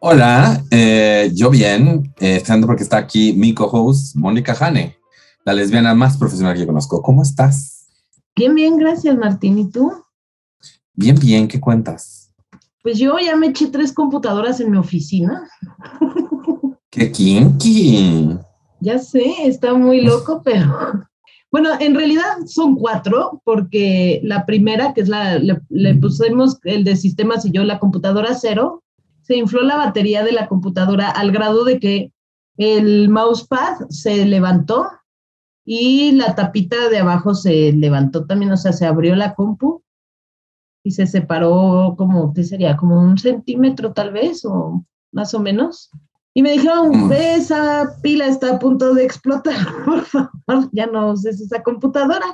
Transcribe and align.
Hola, 0.00 0.62
eh, 0.70 1.30
yo 1.34 1.48
bien, 1.48 2.12
eh, 2.20 2.36
estando 2.36 2.66
porque 2.66 2.82
está 2.82 2.98
aquí 2.98 3.32
mi 3.32 3.54
co-host, 3.54 4.14
Mónica 4.14 4.54
Jane, 4.54 4.98
la 5.44 5.54
lesbiana 5.54 5.94
más 5.94 6.18
profesional 6.18 6.54
que 6.54 6.66
conozco. 6.66 7.00
¿Cómo 7.00 7.22
estás? 7.22 7.88
Bien, 8.36 8.54
bien, 8.54 8.76
gracias 8.76 9.16
Martín. 9.16 9.58
¿Y 9.58 9.70
tú? 9.70 9.90
Bien, 10.92 11.18
bien, 11.18 11.48
¿qué 11.48 11.58
cuentas? 11.58 12.30
Pues 12.82 12.98
yo 12.98 13.18
ya 13.18 13.36
me 13.36 13.48
eché 13.48 13.68
tres 13.68 13.92
computadoras 13.92 14.60
en 14.60 14.70
mi 14.70 14.76
oficina. 14.76 15.48
¡Qué 16.90 17.10
kinky! 17.10 18.38
Ya 18.80 18.98
sé, 18.98 19.24
está 19.44 19.72
muy 19.74 20.02
loco, 20.02 20.42
pero 20.44 20.66
bueno, 21.50 21.70
en 21.80 21.94
realidad 21.94 22.24
son 22.44 22.76
cuatro, 22.76 23.40
porque 23.44 24.20
la 24.22 24.44
primera, 24.44 24.92
que 24.92 25.00
es 25.00 25.08
la, 25.08 25.38
le, 25.38 25.94
pusimos 25.94 26.58
el 26.64 26.84
de 26.84 26.96
sistemas 26.96 27.46
y 27.46 27.50
yo 27.50 27.64
la 27.64 27.78
computadora 27.78 28.34
cero, 28.34 28.82
se 29.26 29.36
infló 29.36 29.62
la 29.62 29.76
batería 29.76 30.22
de 30.22 30.32
la 30.32 30.46
computadora 30.46 31.10
al 31.10 31.32
grado 31.32 31.64
de 31.64 31.80
que 31.80 32.12
el 32.56 33.08
mousepad 33.08 33.88
se 33.90 34.24
levantó 34.24 34.88
y 35.64 36.12
la 36.12 36.36
tapita 36.36 36.88
de 36.88 36.98
abajo 36.98 37.34
se 37.34 37.72
levantó 37.72 38.24
también, 38.24 38.52
o 38.52 38.56
sea, 38.56 38.72
se 38.72 38.86
abrió 38.86 39.16
la 39.16 39.34
compu 39.34 39.82
y 40.84 40.92
se 40.92 41.08
separó 41.08 41.96
como, 41.98 42.32
¿qué 42.32 42.44
sería? 42.44 42.76
Como 42.76 43.00
un 43.00 43.18
centímetro 43.18 43.92
tal 43.92 44.12
vez, 44.12 44.44
o 44.44 44.84
más 45.12 45.34
o 45.34 45.40
menos. 45.40 45.90
Y 46.32 46.42
me 46.42 46.52
dijeron, 46.52 47.08
mm. 47.08 47.12
esa 47.12 47.96
pila 48.02 48.26
está 48.26 48.54
a 48.54 48.58
punto 48.60 48.94
de 48.94 49.04
explotar, 49.04 49.56
por 49.84 50.02
favor, 50.02 50.70
ya 50.70 50.86
no 50.86 51.10
uses 51.10 51.40
esa 51.40 51.64
computadora, 51.64 52.26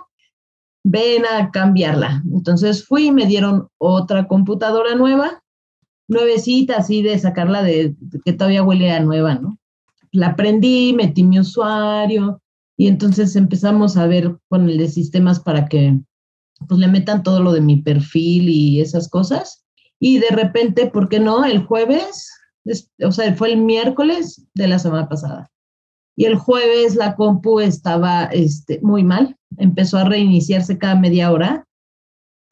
ven 0.84 1.24
a 1.24 1.50
cambiarla. 1.50 2.22
Entonces 2.30 2.86
fui 2.86 3.06
y 3.06 3.12
me 3.12 3.24
dieron 3.24 3.68
otra 3.78 4.28
computadora 4.28 4.94
nueva, 4.94 5.41
nuevecita, 6.08 6.76
así 6.78 7.02
de 7.02 7.18
sacarla 7.18 7.62
de, 7.62 7.94
que 8.24 8.32
todavía 8.32 8.62
huele 8.62 8.90
a 8.90 9.00
nueva, 9.00 9.34
¿no? 9.36 9.58
La 10.10 10.36
prendí, 10.36 10.92
metí 10.92 11.22
mi 11.22 11.40
usuario 11.40 12.42
y 12.76 12.88
entonces 12.88 13.34
empezamos 13.36 13.96
a 13.96 14.06
ver 14.06 14.36
con 14.48 14.68
el 14.68 14.78
de 14.78 14.88
sistemas 14.88 15.40
para 15.40 15.66
que 15.68 15.98
pues 16.68 16.78
le 16.78 16.88
metan 16.88 17.22
todo 17.22 17.42
lo 17.42 17.52
de 17.52 17.60
mi 17.60 17.82
perfil 17.82 18.48
y 18.48 18.80
esas 18.80 19.08
cosas. 19.08 19.64
Y 19.98 20.18
de 20.18 20.28
repente, 20.30 20.86
¿por 20.86 21.08
qué 21.08 21.18
no? 21.18 21.44
El 21.44 21.64
jueves 21.64 22.28
o 23.04 23.12
sea, 23.12 23.34
fue 23.34 23.52
el 23.52 23.58
miércoles 23.58 24.46
de 24.54 24.68
la 24.68 24.78
semana 24.78 25.08
pasada. 25.08 25.50
Y 26.16 26.26
el 26.26 26.36
jueves 26.36 26.94
la 26.94 27.14
compu 27.16 27.60
estaba 27.60 28.24
este, 28.24 28.80
muy 28.82 29.02
mal, 29.02 29.36
empezó 29.56 29.98
a 29.98 30.04
reiniciarse 30.04 30.78
cada 30.78 30.94
media 30.94 31.32
hora, 31.32 31.66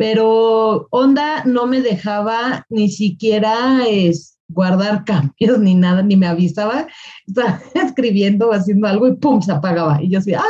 pero 0.01 0.89
Onda 0.89 1.45
no 1.45 1.67
me 1.67 1.83
dejaba 1.83 2.65
ni 2.71 2.89
siquiera 2.89 3.85
es, 3.87 4.39
guardar 4.49 5.05
cambios 5.05 5.59
ni 5.59 5.75
nada, 5.75 6.03
ni 6.03 6.17
me 6.17 6.27
avisaba. 6.27 6.87
Estaba 7.27 7.61
escribiendo, 7.75 8.51
haciendo 8.51 8.89
algo 8.89 9.09
y 9.09 9.17
pum, 9.17 9.43
se 9.43 9.53
apagaba. 9.53 10.03
Y 10.03 10.09
yo 10.09 10.21
así, 10.21 10.33
¡ah! 10.33 10.43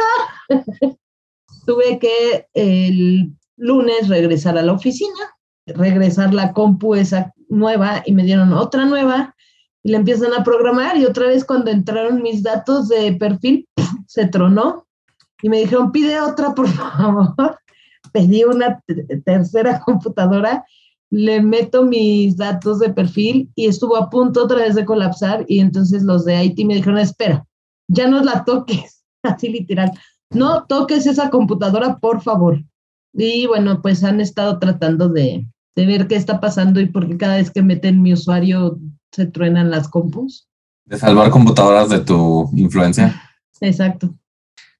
Tuve 1.66 1.98
que 1.98 2.46
el 2.54 3.32
lunes 3.56 4.06
regresar 4.06 4.56
a 4.56 4.62
la 4.62 4.72
oficina, 4.72 5.18
regresar 5.66 6.32
la 6.32 6.52
compu 6.52 6.94
esa 6.94 7.32
nueva 7.48 8.04
y 8.06 8.12
me 8.12 8.22
dieron 8.22 8.52
otra 8.52 8.84
nueva 8.84 9.34
y 9.82 9.90
le 9.90 9.96
empiezan 9.96 10.32
a 10.32 10.44
programar 10.44 10.96
y 10.96 11.06
otra 11.06 11.26
vez 11.26 11.44
cuando 11.44 11.72
entraron 11.72 12.22
mis 12.22 12.44
datos 12.44 12.88
de 12.88 13.14
perfil, 13.14 13.68
se 14.06 14.28
tronó 14.28 14.86
y 15.42 15.48
me 15.48 15.58
dijeron, 15.58 15.90
pide 15.90 16.20
otra, 16.20 16.54
por 16.54 16.68
favor. 16.68 17.58
Pedí 18.12 18.44
una 18.44 18.82
tercera 19.24 19.80
computadora, 19.84 20.64
le 21.10 21.42
meto 21.42 21.84
mis 21.84 22.36
datos 22.36 22.78
de 22.78 22.90
perfil 22.90 23.50
y 23.54 23.66
estuvo 23.66 23.96
a 23.96 24.10
punto 24.10 24.44
otra 24.44 24.58
vez 24.58 24.74
de 24.74 24.84
colapsar 24.84 25.44
y 25.48 25.58
entonces 25.58 26.02
los 26.02 26.24
de 26.24 26.44
IT 26.44 26.64
me 26.64 26.76
dijeron, 26.76 26.98
espera, 26.98 27.46
ya 27.88 28.08
no 28.08 28.22
la 28.22 28.44
toques, 28.44 29.04
así 29.22 29.48
literal, 29.48 29.92
no 30.30 30.64
toques 30.64 31.06
esa 31.06 31.30
computadora, 31.30 31.98
por 31.98 32.22
favor. 32.22 32.62
Y 33.12 33.46
bueno, 33.46 33.82
pues 33.82 34.04
han 34.04 34.20
estado 34.20 34.60
tratando 34.60 35.08
de, 35.08 35.44
de 35.74 35.86
ver 35.86 36.06
qué 36.06 36.14
está 36.14 36.40
pasando 36.40 36.80
y 36.80 36.86
porque 36.86 37.16
cada 37.16 37.36
vez 37.36 37.50
que 37.50 37.62
meten 37.62 38.02
mi 38.02 38.12
usuario 38.12 38.78
se 39.10 39.26
truenan 39.26 39.70
las 39.70 39.88
compus. 39.88 40.48
De 40.84 40.96
salvar 40.96 41.30
computadoras 41.30 41.88
de 41.88 42.00
tu 42.00 42.48
influencia. 42.54 43.20
Exacto. 43.60 44.14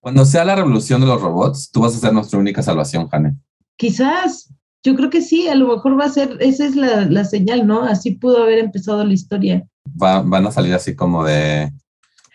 Cuando 0.00 0.24
sea 0.24 0.44
la 0.44 0.56
revolución 0.56 1.00
de 1.00 1.06
los 1.06 1.20
robots, 1.20 1.70
tú 1.70 1.80
vas 1.80 1.94
a 1.94 1.98
ser 1.98 2.12
nuestra 2.12 2.38
única 2.38 2.62
salvación, 2.62 3.08
Jane. 3.08 3.36
Quizás, 3.76 4.52
yo 4.82 4.96
creo 4.96 5.10
que 5.10 5.20
sí, 5.20 5.48
a 5.48 5.54
lo 5.54 5.68
mejor 5.68 5.98
va 5.98 6.06
a 6.06 6.10
ser, 6.10 6.36
esa 6.40 6.66
es 6.66 6.74
la, 6.74 7.24
señal, 7.24 7.66
¿no? 7.66 7.82
Así 7.82 8.12
pudo 8.12 8.42
haber 8.42 8.58
empezado 8.58 9.04
la 9.04 9.12
historia. 9.12 9.66
van 9.84 10.46
a 10.46 10.52
salir 10.52 10.74
así 10.74 10.96
como 10.96 11.24
de, 11.24 11.72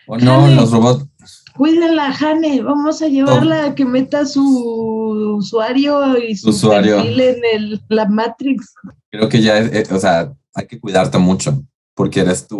oh 0.06 0.16
no, 0.18 0.48
los 0.48 0.70
robots. 0.70 1.06
Cuídenla, 1.56 2.12
Jane, 2.12 2.60
vamos 2.62 3.00
a 3.00 3.08
llevarla 3.08 3.64
a 3.64 3.74
que 3.74 3.84
meta 3.84 4.26
su 4.26 5.36
usuario 5.38 6.18
y 6.18 6.36
su 6.36 6.50
usuario. 6.50 7.00
en 7.00 7.40
el, 7.54 7.82
la 7.88 8.06
Matrix. 8.06 8.74
Creo 9.10 9.28
que 9.28 9.40
ya, 9.40 9.58
es, 9.58 9.90
o 9.90 9.98
sea, 9.98 10.32
hay 10.54 10.66
que 10.66 10.78
cuidarte 10.78 11.18
mucho 11.18 11.62
porque 11.94 12.20
eres 12.20 12.46
tú 12.46 12.58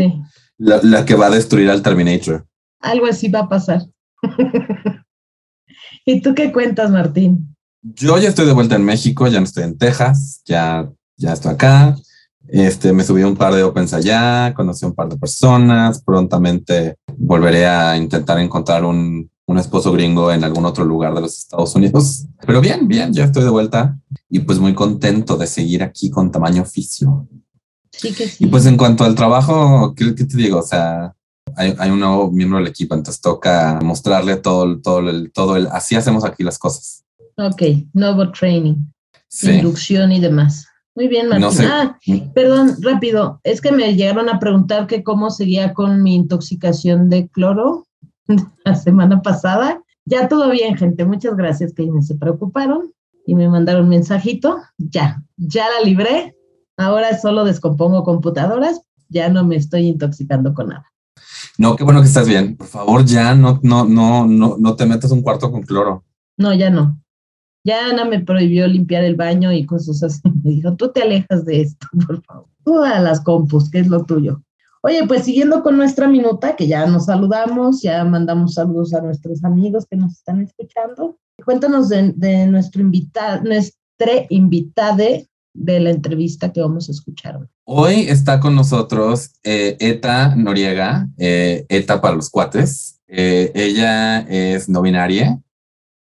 la, 0.58 1.04
que 1.04 1.14
va 1.14 1.26
a 1.26 1.30
destruir 1.30 1.70
al 1.70 1.82
Terminator. 1.82 2.46
Algo 2.80 3.06
así 3.06 3.28
va 3.28 3.40
a 3.40 3.48
pasar. 3.48 3.82
¿Y 6.04 6.20
tú 6.20 6.34
qué 6.34 6.52
cuentas, 6.52 6.91
Martín? 6.91 7.56
Yo 7.82 8.19
ya 8.19 8.28
estoy 8.28 8.47
de 8.47 8.52
vuelta 8.52 8.76
en 8.76 8.84
México, 8.84 9.26
ya 9.28 9.38
no 9.38 9.44
estoy 9.44 9.64
en 9.64 9.78
Texas, 9.78 10.42
ya, 10.44 10.91
ya 11.16 11.32
estoy 11.32 11.52
acá. 11.52 11.97
Este, 12.48 12.92
me 12.92 13.04
subí 13.04 13.22
un 13.22 13.36
par 13.36 13.54
de 13.54 13.62
opens 13.62 13.92
allá, 13.92 14.52
conocí 14.54 14.84
un 14.84 14.94
par 14.94 15.08
de 15.08 15.16
personas. 15.16 16.02
Prontamente 16.02 16.97
volveré 17.16 17.66
a 17.66 17.97
intentar 17.97 18.38
encontrar 18.38 18.84
un, 18.84 19.30
un 19.47 19.58
esposo 19.58 19.92
gringo 19.92 20.32
en 20.32 20.44
algún 20.44 20.64
otro 20.64 20.84
lugar 20.84 21.14
de 21.14 21.20
los 21.20 21.38
Estados 21.38 21.74
Unidos. 21.74 22.26
Pero 22.47 22.60
bien, 22.60 22.86
bien, 22.88 23.12
ya 23.12 23.24
estoy 23.24 23.44
de 23.44 23.50
vuelta 23.50 23.98
y 24.28 24.41
pues 24.41 24.58
muy 24.58 24.74
contento 24.74 25.36
de 25.36 25.47
seguir 25.47 25.82
aquí 25.82 26.10
con 26.10 26.30
tamaño 26.30 26.62
oficio. 26.62 27.28
Y 28.38 28.47
pues 28.47 28.66
en 28.66 28.76
cuanto 28.76 29.04
al 29.04 29.14
trabajo, 29.14 29.94
¿qué, 29.97 30.12
te 30.12 30.36
digo? 30.36 30.58
O 30.58 30.62
sea, 30.62 31.14
hay, 31.56 31.90
un 31.90 32.00
nuevo 32.00 32.30
miembro 32.30 32.58
del 32.58 32.68
equipo, 32.68 32.94
entonces 32.94 33.20
toca 33.20 33.80
mostrarle 33.82 34.36
todo, 34.36 34.78
todo, 34.80 35.08
el, 35.08 35.32
todo 35.32 35.56
el, 35.56 35.66
así 35.68 35.96
hacemos 35.96 36.24
aquí 36.24 36.44
las 36.44 36.58
cosas. 36.58 37.04
Ok, 37.36 37.62
nuevo 37.92 38.30
training, 38.30 38.76
inducción 39.42 40.12
y 40.12 40.20
demás. 40.20 40.66
Muy 40.94 41.08
bien, 41.08 41.28
Martín. 41.28 41.66
Ah, 41.66 41.98
perdón, 42.34 42.76
rápido. 42.80 43.40
Es 43.44 43.60
que 43.60 43.70
me 43.70 43.94
llegaron 43.94 44.30
a 44.30 44.38
preguntar 44.38 44.86
que 44.86 45.02
cómo 45.02 45.30
seguía 45.30 45.74
con 45.74 46.02
mi 46.02 46.14
intoxicación 46.14 47.10
de 47.10 47.28
cloro 47.28 47.86
la 48.64 48.74
semana 48.74 49.20
pasada. 49.20 49.82
Ya 50.06 50.28
todo 50.28 50.50
bien, 50.50 50.76
gente. 50.76 51.04
Muchas 51.04 51.36
gracias 51.36 51.74
que 51.74 51.86
se 52.00 52.14
preocuparon 52.14 52.92
y 53.26 53.34
me 53.34 53.48
mandaron 53.48 53.84
un 53.84 53.91
mensajito. 53.91 54.59
Ya, 54.78 55.22
ya 55.36 55.66
la 55.68 55.86
libré. 55.86 56.34
Ahora 56.78 57.18
solo 57.18 57.44
descompongo 57.44 58.04
computadoras, 58.04 58.82
ya 59.09 59.28
no 59.28 59.44
me 59.44 59.56
estoy 59.56 59.86
intoxicando 59.86 60.54
con 60.54 60.68
nada. 60.68 60.92
No, 61.58 61.76
qué 61.76 61.84
bueno 61.84 62.00
que 62.00 62.08
estás 62.08 62.28
bien. 62.28 62.56
Por 62.56 62.66
favor, 62.66 63.04
ya 63.04 63.34
no, 63.34 63.60
no, 63.62 63.84
no, 63.84 64.26
no, 64.26 64.56
no 64.58 64.76
te 64.76 64.86
metas 64.86 65.10
un 65.10 65.22
cuarto 65.22 65.50
con 65.50 65.62
cloro. 65.62 66.04
No, 66.36 66.54
ya 66.54 66.70
no. 66.70 67.00
Ya 67.64 67.88
Ana 67.88 68.04
me 68.04 68.20
prohibió 68.20 68.68
limpiar 68.68 69.03
el 69.03 69.16
baño 69.16 69.53
y 69.53 69.66
cosas 69.66 70.03
así. 70.03 70.20
Me 70.44 70.50
dijo, 70.50 70.76
tú 70.76 70.92
te 70.92 71.03
alejas 71.03 71.44
de 71.44 71.62
esto, 71.62 71.86
por 72.06 72.22
favor. 72.22 72.48
Todas 72.64 73.03
las 73.03 73.20
compus, 73.20 73.70
que 73.70 73.80
es 73.80 73.88
lo 73.88 74.04
tuyo. 74.04 74.42
Oye, 74.82 75.04
pues 75.08 75.24
siguiendo 75.24 75.62
con 75.62 75.76
nuestra 75.76 76.06
minuta, 76.06 76.54
que 76.54 76.68
ya 76.68 76.86
nos 76.86 77.06
saludamos, 77.06 77.82
ya 77.82 78.04
mandamos 78.04 78.54
saludos 78.54 78.94
a 78.94 79.00
nuestros 79.00 79.42
amigos 79.42 79.84
que 79.91 79.97
nos 79.97 80.12
están 80.12 80.42
escuchando. 80.42 81.18
Cuéntanos 81.44 81.88
de, 81.88 82.12
de 82.14 82.47
nuestro 82.47 82.82
invitado, 82.82 83.42
nuestra 83.42 84.26
invitada 84.28 85.04
de 85.54 85.80
la 85.80 85.91
entrevista 85.91 86.52
que 86.52 86.60
vamos 86.60 86.88
a 86.88 86.92
escuchar. 86.92 87.36
Hoy 87.36 87.48
está 88.09 88.41
con 88.41 88.54
nosotros 88.54 89.33
eh, 89.42 89.77
Eta 89.80 90.34
Noriega, 90.36 91.09
eh, 91.18 91.66
Eta 91.68 92.01
para 92.01 92.15
los 92.15 92.30
cuates. 92.30 93.01
Eh, 93.09 93.53
ella 93.54 94.21
es 94.21 94.68
no 94.68 94.83
binaria 94.83 95.41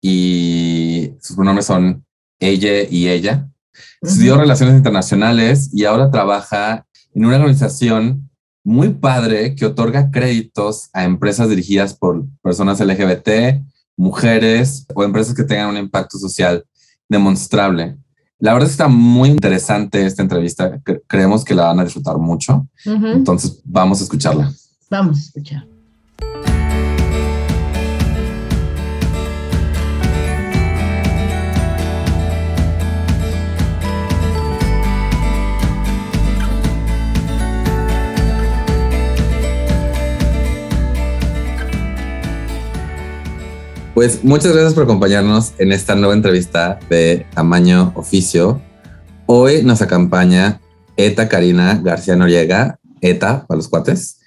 y 0.01 1.13
sus 1.21 1.35
pronombres 1.35 1.65
son 1.65 2.05
ella 2.39 2.83
y 2.89 3.07
ella. 3.07 3.49
Estudió 4.01 4.37
relaciones 4.37 4.75
internacionales 4.75 5.69
y 5.73 5.85
ahora 5.85 6.11
trabaja 6.11 6.85
en 7.13 7.25
una 7.25 7.37
organización 7.37 8.29
muy 8.63 8.89
padre 8.89 9.55
que 9.55 9.65
otorga 9.65 10.11
créditos 10.11 10.89
a 10.93 11.03
empresas 11.03 11.49
dirigidas 11.49 11.93
por 11.93 12.25
personas 12.41 12.79
LGBT, 12.79 13.61
mujeres 13.95 14.85
o 14.93 15.03
empresas 15.03 15.35
que 15.35 15.43
tengan 15.43 15.69
un 15.69 15.77
impacto 15.77 16.17
social 16.17 16.65
demostrable. 17.09 17.97
La 18.43 18.51
verdad 18.51 18.69
está 18.69 18.89
muy 18.89 19.29
interesante 19.29 20.05
esta 20.05 20.21
entrevista. 20.21 20.77
Creemos 21.07 21.45
que 21.45 21.55
la 21.55 21.67
van 21.67 21.79
a 21.79 21.85
disfrutar 21.85 22.17
mucho. 22.17 22.67
Entonces 22.83 23.61
vamos 23.63 24.01
a 24.01 24.03
escucharla. 24.03 24.51
Vamos 24.89 25.17
a 25.17 25.21
escuchar. 25.21 25.72
Pues 44.03 44.21
muchas 44.21 44.51
gracias 44.51 44.73
por 44.73 44.83
acompañarnos 44.83 45.53
en 45.59 45.71
esta 45.71 45.95
nueva 45.95 46.13
entrevista 46.13 46.77
de 46.89 47.25
Tamaño 47.33 47.93
Oficio. 47.95 48.61
Hoy 49.27 49.63
nos 49.63 49.81
acompaña 49.81 50.59
Eta 50.97 51.29
Karina 51.29 51.79
García 51.81 52.17
Noriega, 52.17 52.81
Eta 52.99 53.47
para 53.47 53.55
los 53.55 53.69
cuates. 53.69 54.19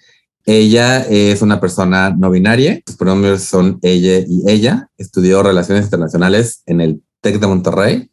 Ella 0.47 1.03
es 1.03 1.43
una 1.43 1.61
persona 1.61 2.09
no 2.09 2.31
binaria, 2.31 2.81
sus 2.87 2.97
pronombres 2.97 3.43
son 3.43 3.79
ella 3.83 4.25
y 4.27 4.51
ella. 4.51 4.89
Estudió 4.97 5.43
Relaciones 5.43 5.85
Internacionales 5.85 6.63
en 6.65 6.81
el 6.81 7.03
TEC 7.21 7.39
de 7.39 7.47
Monterrey 7.47 8.11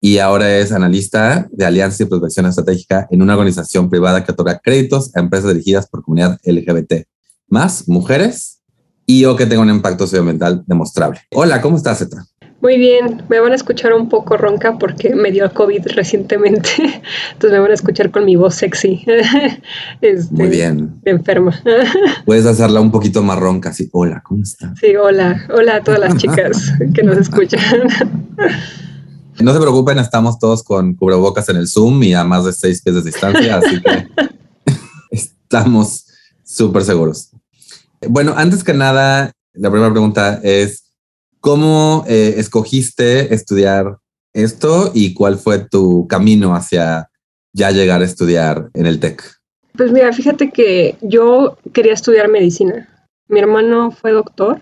y 0.00 0.18
ahora 0.18 0.58
es 0.58 0.70
analista 0.70 1.48
de 1.50 1.64
alianza 1.64 2.04
y 2.04 2.06
protección 2.06 2.46
estratégica 2.46 3.08
en 3.10 3.20
una 3.20 3.32
organización 3.32 3.90
privada 3.90 4.22
que 4.22 4.30
otorga 4.30 4.60
créditos 4.60 5.10
a 5.16 5.18
empresas 5.18 5.54
dirigidas 5.54 5.88
por 5.88 6.04
comunidad 6.04 6.38
LGBT, 6.44 7.08
más 7.48 7.88
mujeres 7.88 8.53
y 9.06 9.24
o 9.24 9.36
que 9.36 9.46
tenga 9.46 9.62
un 9.62 9.70
impacto 9.70 10.06
socioambiental 10.06 10.64
demostrable. 10.66 11.20
Hola, 11.32 11.60
¿cómo 11.60 11.76
estás, 11.76 11.98
Zeta? 11.98 12.26
Muy 12.64 12.78
bien, 12.78 13.22
me 13.28 13.40
van 13.40 13.52
a 13.52 13.56
escuchar 13.56 13.92
un 13.92 14.08
poco 14.08 14.38
ronca 14.38 14.78
porque 14.78 15.14
me 15.14 15.30
dio 15.30 15.52
COVID 15.52 15.86
recientemente, 15.88 16.70
entonces 17.32 17.52
me 17.52 17.58
van 17.58 17.70
a 17.70 17.74
escuchar 17.74 18.10
con 18.10 18.24
mi 18.24 18.36
voz 18.36 18.54
sexy. 18.54 19.04
Este, 20.00 20.34
Muy 20.34 20.48
bien. 20.48 20.94
enferma. 21.04 21.60
Puedes 22.24 22.46
hacerla 22.46 22.80
un 22.80 22.90
poquito 22.90 23.22
más 23.22 23.38
ronca, 23.38 23.68
así, 23.68 23.90
hola, 23.92 24.22
¿cómo 24.24 24.42
estás? 24.42 24.78
Sí, 24.80 24.96
hola, 24.96 25.46
hola 25.54 25.76
a 25.76 25.80
todas 25.82 26.00
las 26.00 26.16
chicas 26.16 26.72
que 26.94 27.02
nos 27.02 27.18
escuchan. 27.18 27.60
No 29.40 29.52
se 29.52 29.60
preocupen, 29.60 29.98
estamos 29.98 30.38
todos 30.38 30.62
con 30.62 30.94
cubrebocas 30.94 31.46
en 31.50 31.56
el 31.56 31.68
Zoom 31.68 32.02
y 32.02 32.14
a 32.14 32.24
más 32.24 32.46
de 32.46 32.52
seis 32.54 32.80
pies 32.80 32.96
de 32.96 33.02
distancia, 33.02 33.58
así 33.58 33.82
que 33.82 34.08
estamos 35.10 36.06
súper 36.44 36.82
seguros. 36.82 37.33
Bueno, 38.08 38.34
antes 38.36 38.64
que 38.64 38.74
nada, 38.74 39.32
la 39.52 39.70
primera 39.70 39.90
pregunta 39.90 40.40
es, 40.42 40.92
¿cómo 41.40 42.04
eh, 42.08 42.34
escogiste 42.38 43.34
estudiar 43.34 43.98
esto 44.32 44.90
y 44.94 45.14
cuál 45.14 45.38
fue 45.38 45.58
tu 45.60 46.06
camino 46.08 46.54
hacia 46.54 47.10
ya 47.52 47.70
llegar 47.70 48.02
a 48.02 48.04
estudiar 48.04 48.70
en 48.74 48.86
el 48.86 49.00
TEC? 49.00 49.22
Pues 49.76 49.92
mira, 49.92 50.12
fíjate 50.12 50.50
que 50.50 50.96
yo 51.00 51.56
quería 51.72 51.94
estudiar 51.94 52.28
medicina. 52.28 52.88
Mi 53.28 53.40
hermano 53.40 53.90
fue 53.90 54.12
doctor, 54.12 54.60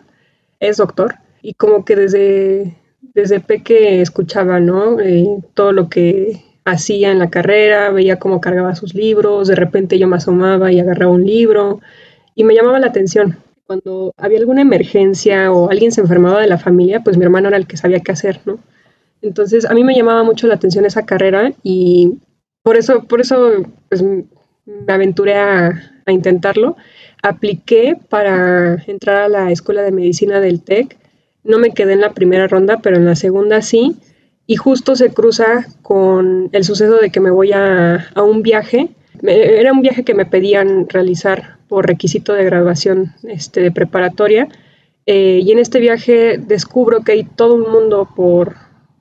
es 0.60 0.76
doctor, 0.76 1.16
y 1.42 1.54
como 1.54 1.84
que 1.84 1.96
desde, 1.96 2.76
desde 3.00 3.40
peque 3.40 4.00
escuchaba, 4.00 4.60
¿no? 4.60 5.00
Eh, 5.00 5.26
todo 5.54 5.72
lo 5.72 5.88
que 5.88 6.44
hacía 6.64 7.10
en 7.10 7.18
la 7.18 7.30
carrera, 7.30 7.90
veía 7.90 8.18
cómo 8.18 8.40
cargaba 8.40 8.74
sus 8.74 8.94
libros, 8.94 9.48
de 9.48 9.56
repente 9.56 9.98
yo 9.98 10.06
me 10.06 10.16
asomaba 10.16 10.70
y 10.70 10.80
agarraba 10.80 11.12
un 11.12 11.26
libro, 11.26 11.80
y 12.34 12.44
me 12.44 12.54
llamaba 12.54 12.78
la 12.78 12.88
atención. 12.88 13.38
Cuando 13.66 14.12
había 14.16 14.38
alguna 14.38 14.62
emergencia 14.62 15.52
o 15.52 15.70
alguien 15.70 15.92
se 15.92 16.00
enfermaba 16.00 16.40
de 16.40 16.46
la 16.46 16.58
familia, 16.58 17.00
pues 17.00 17.16
mi 17.16 17.24
hermano 17.24 17.48
era 17.48 17.56
el 17.56 17.66
que 17.66 17.76
sabía 17.76 18.00
qué 18.00 18.12
hacer, 18.12 18.40
¿no? 18.44 18.58
Entonces 19.22 19.64
a 19.64 19.74
mí 19.74 19.84
me 19.84 19.94
llamaba 19.94 20.24
mucho 20.24 20.46
la 20.46 20.54
atención 20.54 20.84
esa 20.84 21.06
carrera 21.06 21.52
y 21.62 22.18
por 22.62 22.76
eso, 22.76 23.04
por 23.04 23.20
eso 23.20 23.64
pues, 23.88 24.02
me 24.02 24.92
aventuré 24.92 25.36
a, 25.36 25.88
intentarlo. 26.08 26.76
Apliqué 27.22 27.96
para 28.08 28.82
entrar 28.86 29.22
a 29.22 29.28
la 29.28 29.52
escuela 29.52 29.82
de 29.82 29.92
medicina 29.92 30.40
del 30.40 30.62
TEC. 30.62 30.98
No 31.44 31.58
me 31.58 31.70
quedé 31.70 31.92
en 31.92 32.00
la 32.00 32.12
primera 32.12 32.48
ronda, 32.48 32.80
pero 32.82 32.96
en 32.96 33.04
la 33.04 33.14
segunda 33.14 33.62
sí. 33.62 33.96
Y 34.46 34.56
justo 34.56 34.96
se 34.96 35.10
cruza 35.14 35.66
con 35.82 36.50
el 36.52 36.64
suceso 36.64 36.96
de 36.96 37.10
que 37.10 37.20
me 37.20 37.30
voy 37.30 37.52
a, 37.52 38.08
a 38.14 38.22
un 38.22 38.42
viaje. 38.42 38.90
Era 39.22 39.72
un 39.72 39.82
viaje 39.82 40.02
que 40.02 40.14
me 40.14 40.26
pedían 40.26 40.88
realizar 40.88 41.58
por 41.72 41.86
requisito 41.86 42.34
de 42.34 42.44
graduación 42.44 43.14
este, 43.22 43.62
de 43.62 43.72
preparatoria. 43.72 44.46
Eh, 45.06 45.40
y 45.42 45.52
en 45.52 45.58
este 45.58 45.80
viaje 45.80 46.36
descubro 46.36 47.00
que 47.00 47.12
hay 47.12 47.24
todo 47.24 47.54
un 47.54 47.72
mundo 47.72 48.10
por, 48.14 48.56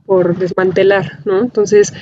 por 0.06 0.38
desmantelar, 0.38 1.20
¿no? 1.26 1.42
Entonces, 1.42 1.94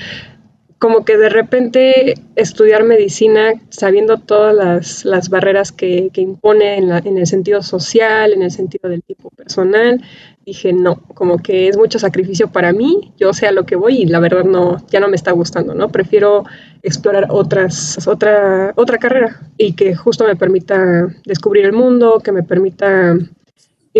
como 0.80 1.04
que 1.04 1.18
de 1.18 1.28
repente 1.28 2.16
estudiar 2.38 2.84
medicina 2.84 3.52
sabiendo 3.68 4.18
todas 4.18 4.56
las, 4.56 5.04
las 5.04 5.30
barreras 5.30 5.74
que, 5.74 6.10
que 6.14 6.22
impone 6.22 6.78
en, 6.78 6.88
la, 6.88 7.00
en, 7.00 7.18
el 7.18 7.28
sentido 7.28 7.62
social, 7.62 8.32
en 8.32 8.42
el 8.42 8.50
sentido 8.50 8.90
del 8.90 9.04
tipo 9.04 9.30
personal, 9.30 10.02
dije 10.46 10.72
no, 10.72 11.02
como 11.14 11.40
que 11.40 11.68
es 11.68 11.78
mucho 11.78 12.00
sacrificio 12.00 12.48
para 12.48 12.72
mí, 12.72 13.14
yo 13.18 13.34
sé 13.34 13.46
a 13.48 13.52
lo 13.52 13.66
que 13.66 13.76
voy 13.76 14.04
y 14.04 14.06
la 14.06 14.20
verdad 14.20 14.46
no, 14.46 14.78
ya 14.88 15.02
no 15.02 15.10
me 15.10 15.18
está 15.18 15.32
gustando, 15.32 15.76
¿no? 15.76 15.90
Prefiero 15.90 16.46
explorar 16.82 17.28
otras, 17.30 18.08
otra, 18.08 18.72
otra 18.78 18.98
carrera 18.98 19.42
y 19.58 19.74
que 19.74 19.96
justo 19.96 20.26
me 20.26 20.38
permita 20.38 21.08
descubrir 21.26 21.66
el 21.66 21.74
mundo, 21.74 22.22
que 22.24 22.32
me 22.32 22.44
permita 22.44 23.18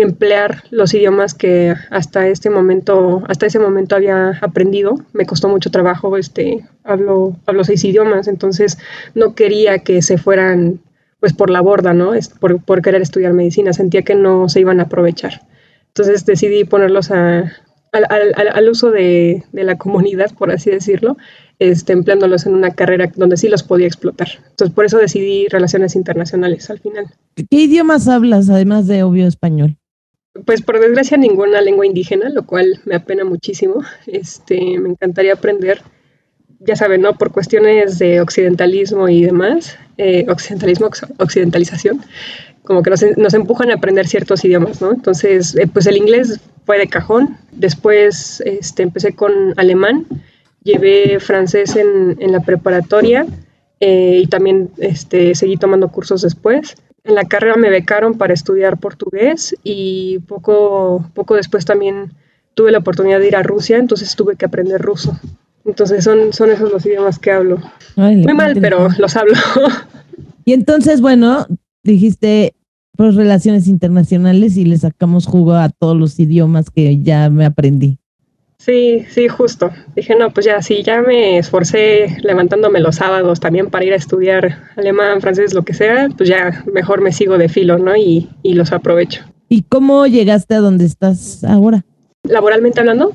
emplear 0.02 0.64
los 0.70 0.94
idiomas 0.94 1.34
que 1.34 1.74
hasta 1.90 2.28
este 2.28 2.50
momento, 2.50 3.22
hasta 3.28 3.46
ese 3.46 3.58
momento 3.58 3.96
había 3.96 4.38
aprendido. 4.40 4.96
Me 5.12 5.26
costó 5.26 5.48
mucho 5.48 5.70
trabajo, 5.70 6.16
este, 6.16 6.66
hablo, 6.84 7.36
hablo 7.46 7.64
seis 7.64 7.84
idiomas, 7.84 8.28
entonces 8.28 8.78
no 9.14 9.34
quería 9.34 9.80
que 9.80 10.02
se 10.02 10.18
fueran 10.18 10.80
pues 11.20 11.32
por 11.32 11.50
la 11.50 11.60
borda, 11.60 11.92
¿no? 11.92 12.12
Por, 12.40 12.62
por 12.62 12.82
querer 12.82 13.02
estudiar 13.02 13.34
medicina, 13.34 13.72
sentía 13.72 14.02
que 14.02 14.14
no 14.14 14.48
se 14.48 14.60
iban 14.60 14.80
a 14.80 14.84
aprovechar. 14.84 15.42
Entonces 15.88 16.24
decidí 16.24 16.64
ponerlos 16.64 17.10
a, 17.10 17.52
al, 17.92 18.68
uso 18.68 18.90
de, 18.90 19.44
la 19.52 19.76
comunidad, 19.76 20.32
por 20.36 20.50
así 20.50 20.70
decirlo, 20.70 21.16
este, 21.58 21.92
empleándolos 21.92 22.46
en 22.46 22.54
una 22.54 22.70
carrera 22.70 23.10
donde 23.16 23.36
sí 23.36 23.48
los 23.48 23.62
podía 23.62 23.86
explotar. 23.86 24.28
Entonces, 24.50 24.74
por 24.74 24.84
eso 24.84 24.98
decidí 24.98 25.46
relaciones 25.48 25.96
internacionales 25.96 26.70
al 26.70 26.78
final. 26.78 27.06
¿Qué 27.34 27.46
idiomas 27.50 28.08
hablas, 28.08 28.48
además 28.48 28.86
de 28.86 29.02
obvio 29.02 29.26
español? 29.26 29.76
Pues 30.46 30.62
por 30.62 30.78
desgracia 30.78 31.16
ninguna 31.16 31.60
lengua 31.60 31.86
indígena, 31.86 32.28
lo 32.28 32.46
cual 32.46 32.80
me 32.84 32.94
apena 32.94 33.24
muchísimo. 33.24 33.82
Este, 34.06 34.78
me 34.78 34.90
encantaría 34.90 35.32
aprender, 35.32 35.82
ya 36.60 36.76
saben, 36.76 37.02
¿no? 37.02 37.18
Por 37.18 37.32
cuestiones 37.32 37.98
de 37.98 38.20
occidentalismo 38.20 39.08
y 39.08 39.24
demás, 39.24 39.76
eh, 39.98 40.26
occidentalismo, 40.28 40.88
occidentalización, 41.18 42.02
como 42.62 42.82
que 42.82 42.90
nos, 42.90 43.34
empujan 43.34 43.70
a 43.70 43.74
aprender 43.74 44.06
ciertos 44.06 44.44
idiomas, 44.44 44.80
¿no? 44.80 44.92
Entonces, 44.92 45.56
eh, 45.56 45.66
pues 45.66 45.86
el 45.86 45.96
inglés 45.96 46.38
fue 46.64 46.78
de 46.78 46.88
cajón. 46.88 47.36
Después 47.50 48.40
este, 48.46 48.84
empecé 48.84 49.14
con 49.14 49.32
alemán, 49.56 50.06
llevé 50.62 51.18
francés 51.18 51.74
en, 51.74 52.16
en 52.20 52.30
la 52.30 52.40
preparatoria 52.40 53.26
eh, 53.80 54.20
y 54.22 54.26
también 54.26 54.70
este, 54.78 55.34
seguí 55.34 55.56
tomando 55.56 55.88
cursos 55.88 56.22
después. 56.22 56.76
En 57.04 57.14
la 57.14 57.24
carrera 57.24 57.56
me 57.56 57.70
becaron 57.70 58.18
para 58.18 58.34
estudiar 58.34 58.78
portugués 58.78 59.56
y 59.64 60.18
poco, 60.20 61.04
poco 61.14 61.34
después 61.34 61.64
también 61.64 62.12
tuve 62.54 62.72
la 62.72 62.78
oportunidad 62.78 63.20
de 63.20 63.28
ir 63.28 63.36
a 63.36 63.42
Rusia, 63.42 63.78
entonces 63.78 64.14
tuve 64.16 64.36
que 64.36 64.44
aprender 64.44 64.80
ruso. 64.82 65.18
Entonces 65.64 66.04
son, 66.04 66.32
son 66.32 66.50
esos 66.50 66.70
los 66.70 66.84
idiomas 66.84 67.18
que 67.18 67.30
hablo. 67.32 67.58
Muy 67.96 68.34
mal, 68.34 68.58
pero 68.60 68.88
los 68.98 69.16
hablo. 69.16 69.34
Y 70.46 70.54
entonces, 70.54 71.00
bueno, 71.00 71.46
dijiste, 71.84 72.56
por 72.96 73.14
relaciones 73.14 73.68
internacionales 73.68 74.56
y 74.56 74.64
le 74.64 74.76
sacamos 74.78 75.26
jugo 75.26 75.52
a 75.52 75.68
todos 75.68 75.96
los 75.96 76.18
idiomas 76.18 76.70
que 76.70 77.00
ya 77.00 77.30
me 77.30 77.44
aprendí. 77.44 77.99
Sí, 78.60 79.06
sí, 79.08 79.26
justo. 79.26 79.70
Dije, 79.96 80.14
no, 80.14 80.30
pues 80.32 80.44
ya, 80.44 80.60
sí, 80.60 80.82
ya 80.82 81.00
me 81.00 81.38
esforcé 81.38 82.18
levantándome 82.22 82.78
los 82.80 82.96
sábados 82.96 83.40
también 83.40 83.70
para 83.70 83.86
ir 83.86 83.94
a 83.94 83.96
estudiar 83.96 84.58
alemán, 84.76 85.22
francés, 85.22 85.54
lo 85.54 85.62
que 85.62 85.72
sea, 85.72 86.10
pues 86.14 86.28
ya 86.28 86.62
mejor 86.70 87.00
me 87.00 87.10
sigo 87.10 87.38
de 87.38 87.48
filo, 87.48 87.78
¿no? 87.78 87.96
Y, 87.96 88.28
y 88.42 88.52
los 88.52 88.72
aprovecho. 88.72 89.22
¿Y 89.48 89.62
cómo 89.62 90.06
llegaste 90.06 90.56
a 90.56 90.60
donde 90.60 90.84
estás 90.84 91.42
ahora? 91.42 91.86
Laboralmente 92.24 92.80
hablando, 92.80 93.14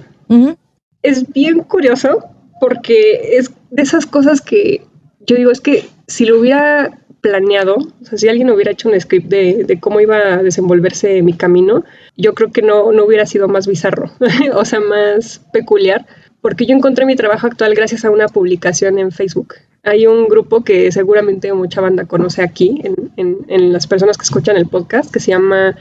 es 1.04 1.32
bien 1.32 1.60
curioso 1.60 2.28
porque 2.60 3.38
es 3.38 3.52
de 3.70 3.84
esas 3.84 4.08
cosas 4.08 4.42
que 4.42 4.82
yo 5.28 5.36
digo, 5.36 5.52
es 5.52 5.62
que 5.62 5.86
si 6.08 6.26
lo 6.26 6.40
hubiera 6.40 7.05
planeado, 7.26 7.78
o 7.78 8.06
sea, 8.06 8.20
si 8.20 8.28
alguien 8.28 8.52
hubiera 8.52 8.70
hecho 8.70 8.88
un 8.88 9.02
script 9.02 9.30
de, 9.30 9.80
cómo 9.80 10.00
iba 10.00 10.16
a 10.16 10.44
desenvolverse 10.44 11.24
mi 11.24 11.34
camino, 11.34 11.84
yo 12.16 12.36
creo 12.36 12.52
que 12.52 12.62
no, 12.62 12.92
no 12.92 13.04
hubiera 13.04 13.26
sido 13.26 13.48
más 13.48 13.66
bizarro, 13.66 14.12
o 14.54 14.64
sea, 14.64 14.80
más 14.80 15.42
peculiar, 15.52 16.06
porque 16.42 16.68
yo 16.68 16.76
encontré 16.76 17.04
mi 17.08 17.16
trabajo 17.16 17.48
actual 17.48 17.74
gracias 17.74 18.06
a 18.06 18.12
una 18.12 18.28
publicación 18.28 19.00
en 19.00 19.12
Facebook. 19.12 19.56
hay 19.82 20.06
un 20.06 20.28
grupo 20.28 20.64
que 20.64 20.92
seguramente 20.92 21.52
mucha 21.54 21.82
banda 21.82 22.06
conoce 22.06 22.44
aquí, 22.44 22.80
en, 23.18 23.74
las 23.74 23.88
personas 23.88 24.20
que 24.20 24.26
escuchan 24.26 24.56
el 24.56 24.68
podcast, 24.68 25.12
que 25.12 25.20
se 25.20 25.32
llama 25.32 25.76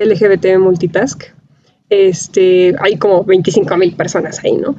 LGBT 0.00 0.58
Multitask. 0.58 1.22
Este, 1.90 2.74
hay 2.80 2.96
como 2.96 3.22
25 3.22 3.76
mil 3.76 3.94
personas 3.94 4.42
ahí, 4.42 4.56
¿no? 4.56 4.76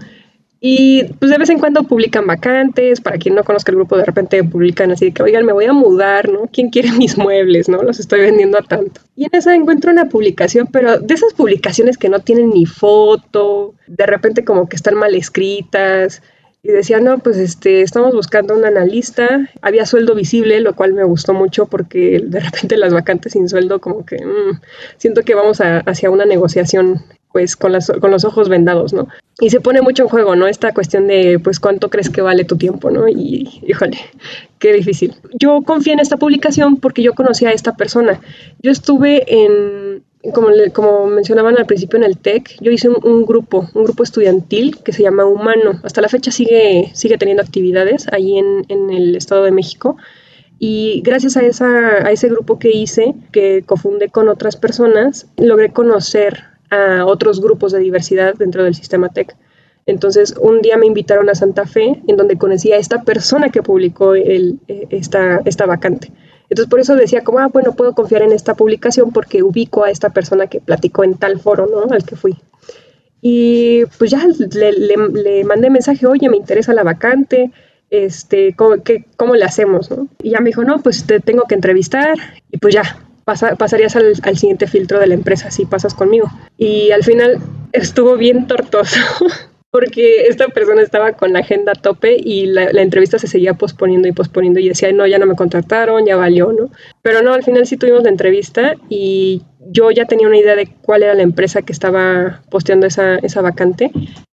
Y 0.61 1.05
pues 1.19 1.31
de 1.31 1.37
vez 1.37 1.49
en 1.49 1.59
cuando 1.59 1.83
publican 1.83 2.27
vacantes, 2.27 2.99
para 2.99 3.17
quien 3.17 3.35
no 3.35 3.45
conozca 3.45 3.71
el 3.71 3.77
grupo, 3.77 3.95
de 3.95 4.03
repente 4.03 4.43
publican 4.43 4.91
así 4.91 5.05
de 5.05 5.11
que, 5.13 5.23
oigan, 5.23 5.45
me 5.45 5.53
voy 5.53 5.65
a 5.65 5.73
mudar, 5.73 6.27
¿no? 6.29 6.49
¿Quién 6.51 6.69
quiere 6.69 6.91
mis 6.97 7.17
muebles, 7.17 7.69
no? 7.69 7.81
Los 7.81 7.99
estoy 7.99 8.21
vendiendo 8.21 8.57
a 8.57 8.61
tanto. 8.61 9.01
Y 9.15 9.23
en 9.25 9.29
esa 9.33 9.55
encuentro 9.55 9.91
una 9.91 10.09
publicación, 10.09 10.67
pero 10.67 10.99
de 10.99 11.13
esas 11.13 11.33
publicaciones 11.33 11.97
que 11.97 12.09
no 12.09 12.19
tienen 12.19 12.49
ni 12.49 12.65
foto, 12.65 13.73
de 13.87 14.05
repente 14.05 14.43
como 14.43 14.67
que 14.67 14.75
están 14.75 14.95
mal 14.95 15.15
escritas, 15.15 16.21
y 16.61 16.69
decía, 16.69 16.99
no, 16.99 17.19
pues 17.19 17.37
este, 17.37 17.81
estamos 17.81 18.13
buscando 18.13 18.53
un 18.53 18.65
analista, 18.65 19.49
había 19.61 19.85
sueldo 19.85 20.13
visible, 20.13 20.59
lo 20.59 20.75
cual 20.75 20.93
me 20.93 21.05
gustó 21.05 21.33
mucho 21.33 21.67
porque 21.67 22.21
de 22.21 22.39
repente 22.41 22.75
las 22.75 22.93
vacantes 22.93 23.33
sin 23.33 23.47
sueldo 23.47 23.79
como 23.79 24.05
que 24.05 24.17
mm, 24.17 24.59
siento 24.97 25.23
que 25.23 25.35
vamos 25.35 25.61
hacia 25.61 26.09
una 26.09 26.25
negociación 26.25 27.01
pues 27.31 27.55
con, 27.55 27.71
las, 27.71 27.91
con 28.01 28.11
los 28.11 28.25
ojos 28.25 28.49
vendados, 28.49 28.93
¿no? 28.93 29.07
Y 29.39 29.49
se 29.51 29.61
pone 29.61 29.81
mucho 29.81 30.03
en 30.03 30.09
juego, 30.09 30.35
¿no? 30.35 30.47
Esta 30.47 30.73
cuestión 30.73 31.07
de, 31.07 31.39
pues, 31.39 31.59
cuánto 31.59 31.89
crees 31.89 32.09
que 32.09 32.21
vale 32.21 32.43
tu 32.43 32.57
tiempo, 32.57 32.89
¿no? 32.91 33.07
Y, 33.07 33.61
híjole, 33.65 33.97
qué 34.57 34.73
difícil. 34.73 35.15
Yo 35.33 35.61
confié 35.61 35.93
en 35.93 35.99
esta 35.99 36.17
publicación 36.17 36.77
porque 36.77 37.03
yo 37.03 37.13
conocí 37.13 37.45
a 37.45 37.51
esta 37.51 37.75
persona. 37.75 38.19
Yo 38.61 38.71
estuve 38.71 39.23
en, 39.27 40.03
como, 40.33 40.49
como 40.73 41.07
mencionaban 41.07 41.57
al 41.57 41.65
principio 41.65 41.97
en 41.97 42.03
el 42.03 42.17
TEC, 42.17 42.57
yo 42.59 42.71
hice 42.71 42.89
un, 42.89 43.25
grupo, 43.25 43.69
un 43.73 43.83
grupo 43.85 44.03
estudiantil 44.03 44.77
que 44.83 44.91
se 44.91 45.03
llama 45.03 45.25
Humano. 45.25 45.79
Hasta 45.83 46.01
la 46.01 46.09
fecha 46.09 46.31
sigue, 46.31 46.91
sigue 46.93 47.17
teniendo 47.17 47.41
actividades 47.43 48.07
ahí 48.11 48.37
en, 48.37 48.65
en 48.67 48.89
el 48.89 49.15
Estado 49.15 49.45
de 49.45 49.51
México. 49.51 49.95
Y 50.59 51.01
gracias 51.05 51.37
a, 51.37 51.43
esa, 51.43 52.05
a 52.05 52.11
ese 52.11 52.27
grupo 52.27 52.59
que 52.59 52.71
hice, 52.71 53.15
que 53.31 53.63
cofundé 53.65 54.09
con 54.09 54.27
otras 54.27 54.57
personas, 54.57 55.27
logré 55.37 55.71
conocer 55.71 56.43
a 56.69 57.05
otros 57.05 57.41
grupos 57.41 57.71
de 57.71 57.79
diversidad 57.79 58.35
dentro 58.35 58.63
del 58.63 58.75
sistema 58.75 59.09
TEC. 59.09 59.35
Entonces, 59.85 60.35
un 60.39 60.61
día 60.61 60.77
me 60.77 60.85
invitaron 60.85 61.29
a 61.29 61.35
Santa 61.35 61.65
Fe, 61.65 62.01
en 62.07 62.15
donde 62.15 62.37
conocí 62.37 62.71
a 62.71 62.77
esta 62.77 63.03
persona 63.03 63.49
que 63.49 63.63
publicó 63.63 64.13
el, 64.13 64.59
eh, 64.67 64.87
esta, 64.91 65.41
esta 65.45 65.65
vacante. 65.65 66.11
Entonces 66.49 66.69
por 66.69 66.79
eso 66.79 66.95
decía 66.95 67.23
como, 67.23 67.39
ah, 67.39 67.47
bueno, 67.47 67.73
puedo 67.73 67.93
confiar 67.93 68.23
en 68.23 68.31
esta 68.31 68.55
publicación 68.55 69.11
porque 69.11 69.43
ubico 69.43 69.83
a 69.83 69.91
esta 69.91 70.09
persona 70.09 70.47
que 70.47 70.59
platicó 70.59 71.03
en 71.03 71.15
tal 71.15 71.39
foro, 71.39 71.67
¿no? 71.67 71.93
Al 71.93 72.03
que 72.03 72.15
fui. 72.15 72.35
Y 73.21 73.83
pues 73.97 74.11
ya 74.11 74.25
le, 74.27 74.71
le, 74.71 75.43
mandé 75.43 75.69
mensaje, 75.69 76.07
oye, 76.07 76.29
me 76.29 76.37
interesa 76.37 76.73
la 76.73 76.83
vacante, 76.83 77.51
este, 77.89 78.55
¿cómo, 78.55 78.81
qué, 78.83 79.05
¿cómo 79.17 79.35
le 79.35 79.43
hacemos? 79.43 79.91
¿no? 79.91 80.07
Y 80.23 80.31
ya 80.31 80.39
me 80.39 80.49
dijo, 80.49 80.63
no, 80.63 80.79
pues 80.79 81.05
te 81.05 81.19
tengo 81.19 81.43
que 81.43 81.55
entrevistar 81.55 82.17
y 82.49 82.57
pues 82.57 82.73
ya, 82.73 82.97
pasarías 83.57 83.95
al, 83.95 84.37
siguiente 84.37 84.67
filtro 84.67 84.99
de 84.99 85.07
la 85.07 85.13
empresa 85.13 85.51
si 85.51 85.65
pasas 85.65 85.93
conmigo. 85.93 86.29
Y 86.57 86.91
al 86.91 87.03
final 87.03 87.39
estuvo 87.71 88.17
bien 88.17 88.47
tortoso. 88.47 88.99
porque 89.71 90.23
esta 90.27 90.47
persona 90.47 90.81
estaba 90.81 91.13
con 91.13 91.31
la 91.31 91.39
agenda 91.39 91.73
a 91.73 91.79
tope 91.79 92.17
y 92.19 92.47
la, 92.47 92.69
entrevista 92.81 93.19
se 93.19 93.27
seguía 93.27 93.53
posponiendo 93.53 94.07
y 94.07 94.13
posponiendo 94.13 94.59
y 94.59 94.67
decía, 94.67 94.91
no, 94.91 95.05
ya 95.05 95.19
no 95.19 95.27
me 95.27 95.35
contrataron, 95.35 96.07
ya 96.07 96.15
valió, 96.15 96.51
¿no? 96.51 96.71
Pero 97.03 97.21
no, 97.21 97.33
al 97.33 97.43
final 97.43 97.67
sí 97.67 97.77
tuvimos 97.77 98.01
la 98.01 98.09
entrevista 98.09 98.73
y 98.89 99.43
yo 99.59 99.91
ya 99.91 100.05
tenía 100.05 100.27
una 100.27 100.39
idea 100.39 100.55
de 100.55 100.69
cuál 100.81 101.03
era 101.03 101.13
la 101.13 101.21
empresa 101.21 101.61
que 101.61 101.73
estaba 101.73 102.41
posteando 102.49 102.87
esa, 102.87 103.17
esa 103.17 103.41
vacante 103.41 103.91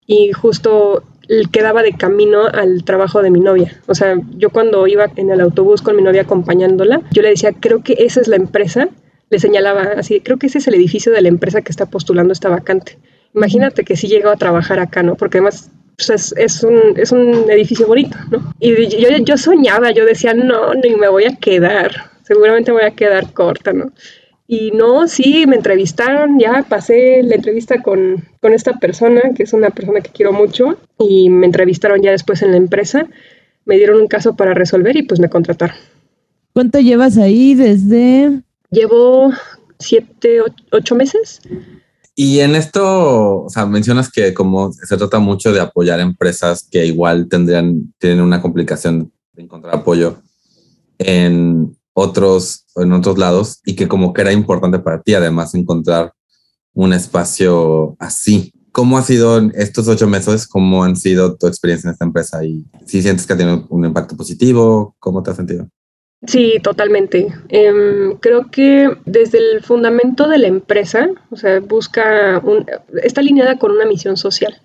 y 0.07 0.31
justo 0.31 1.03
quedaba 1.51 1.81
de 1.81 1.93
camino 1.93 2.45
al 2.45 2.83
trabajo 2.83 3.21
de 3.21 3.29
mi 3.29 3.39
novia. 3.39 3.79
O 3.87 3.95
sea, 3.95 4.15
yo 4.37 4.49
cuando 4.49 4.87
iba 4.87 5.11
en 5.15 5.31
el 5.31 5.41
autobús 5.41 5.81
con 5.81 5.95
mi 5.95 6.01
novia 6.01 6.23
acompañándola, 6.23 7.01
yo 7.11 7.21
le 7.21 7.29
decía, 7.29 7.53
creo 7.53 7.83
que 7.83 7.95
esa 7.99 8.21
es 8.21 8.27
la 8.27 8.35
empresa, 8.35 8.89
le 9.29 9.39
señalaba 9.39 9.83
así, 9.97 10.21
creo 10.21 10.37
que 10.37 10.47
ese 10.47 10.59
es 10.59 10.67
el 10.67 10.75
edificio 10.75 11.11
de 11.11 11.21
la 11.21 11.27
empresa 11.27 11.61
que 11.61 11.71
está 11.71 11.87
postulando 11.87 12.33
esta 12.33 12.49
vacante. 12.49 12.97
Imagínate 13.33 13.83
que 13.83 13.97
sí 13.97 14.07
llegó 14.07 14.29
a 14.29 14.37
trabajar 14.37 14.79
acá, 14.79 15.03
¿no? 15.03 15.15
Porque 15.15 15.39
además 15.39 15.69
pues, 15.97 16.33
es, 16.37 16.63
un, 16.63 16.93
es 16.97 17.11
un 17.11 17.49
edificio 17.49 17.87
bonito, 17.87 18.17
¿no? 18.31 18.53
Y 18.59 18.87
yo, 18.87 19.09
yo 19.17 19.37
soñaba, 19.37 19.91
yo 19.91 20.05
decía, 20.05 20.33
no, 20.33 20.73
ni 20.73 20.95
me 20.95 21.09
voy 21.09 21.25
a 21.25 21.35
quedar, 21.35 21.91
seguramente 22.23 22.71
voy 22.71 22.83
a 22.83 22.91
quedar 22.91 23.33
corta, 23.33 23.73
¿no? 23.73 23.91
Y 24.47 24.71
no, 24.71 25.07
sí, 25.07 25.45
me 25.47 25.55
entrevistaron, 25.55 26.39
ya 26.39 26.63
pasé 26.69 27.23
la 27.23 27.35
entrevista 27.35 27.81
con, 27.81 28.23
con, 28.41 28.53
esta 28.53 28.73
persona, 28.73 29.21
que 29.35 29.43
es 29.43 29.53
una 29.53 29.71
persona 29.71 30.01
que 30.01 30.11
quiero 30.11 30.33
mucho, 30.33 30.77
y 30.99 31.29
me 31.29 31.47
entrevistaron 31.47 32.01
ya 32.01 32.11
después 32.11 32.43
en 32.43 32.51
la 32.51 32.57
empresa, 32.57 33.07
me 33.65 33.77
dieron 33.77 33.99
un 33.99 34.07
caso 34.07 34.35
para 34.35 34.53
resolver 34.53 34.95
y 34.95 35.03
pues 35.03 35.19
me 35.19 35.29
contrataron. 35.29 35.75
¿Cuánto 36.53 36.79
llevas 36.79 37.17
ahí 37.17 37.55
desde? 37.55 38.43
Llevo 38.69 39.31
siete, 39.79 40.41
ocho 40.71 40.95
meses. 40.95 41.41
Y 42.15 42.39
en 42.39 42.55
esto, 42.55 43.43
o 43.43 43.49
sea, 43.49 43.65
mencionas 43.65 44.09
que 44.09 44.33
como 44.33 44.71
se 44.71 44.95
trata 44.95 45.19
mucho 45.19 45.51
de 45.51 45.59
apoyar 45.59 45.99
empresas 45.99 46.65
que 46.69 46.85
igual 46.85 47.27
tendrían, 47.27 47.93
tienen 47.97 48.21
una 48.21 48.41
complicación 48.41 49.11
de 49.33 49.43
encontrar 49.43 49.75
apoyo 49.75 50.19
en 50.97 51.75
otros, 51.95 52.65
en 52.75 52.91
otros 52.91 53.17
lados 53.17 53.61
y 53.65 53.75
que 53.75 53.87
como 53.87 54.13
que 54.13 54.21
era 54.21 54.33
importante 54.33 54.79
para 54.79 55.01
ti 55.01 55.15
además 55.15 55.55
encontrar 55.55 56.13
un 56.73 56.93
espacio 56.93 57.95
así. 57.99 58.51
¿Cómo 58.73 58.97
ha 58.97 59.01
sido 59.01 59.39
estos 59.53 59.87
ocho 59.87 60.05
meses? 60.05 60.45
¿Cómo 60.45 60.83
han 60.83 60.97
sido 60.97 61.37
tu 61.37 61.47
experiencia 61.47 61.87
en 61.87 61.93
esta 61.93 62.03
empresa? 62.03 62.43
¿Y 62.43 62.65
si 62.85 63.01
sientes 63.01 63.25
que 63.25 63.31
ha 63.31 63.37
tenido 63.37 63.65
un 63.69 63.85
impacto 63.85 64.17
positivo? 64.17 64.95
¿Cómo 64.99 65.23
te 65.23 65.31
has 65.31 65.37
sentido? 65.37 65.69
Sí, 66.27 66.55
totalmente. 66.61 67.27
Em, 67.47 68.17
creo 68.19 68.51
que 68.51 68.89
desde 69.05 69.37
el 69.37 69.63
fundamento 69.63 70.27
de 70.27 70.39
la 70.39 70.47
empresa, 70.47 71.07
o 71.29 71.37
sea, 71.37 71.61
busca, 71.61 72.41
un, 72.43 72.65
está 73.03 73.21
alineada 73.21 73.57
con 73.57 73.71
una 73.71 73.85
misión 73.85 74.17
social. 74.17 74.59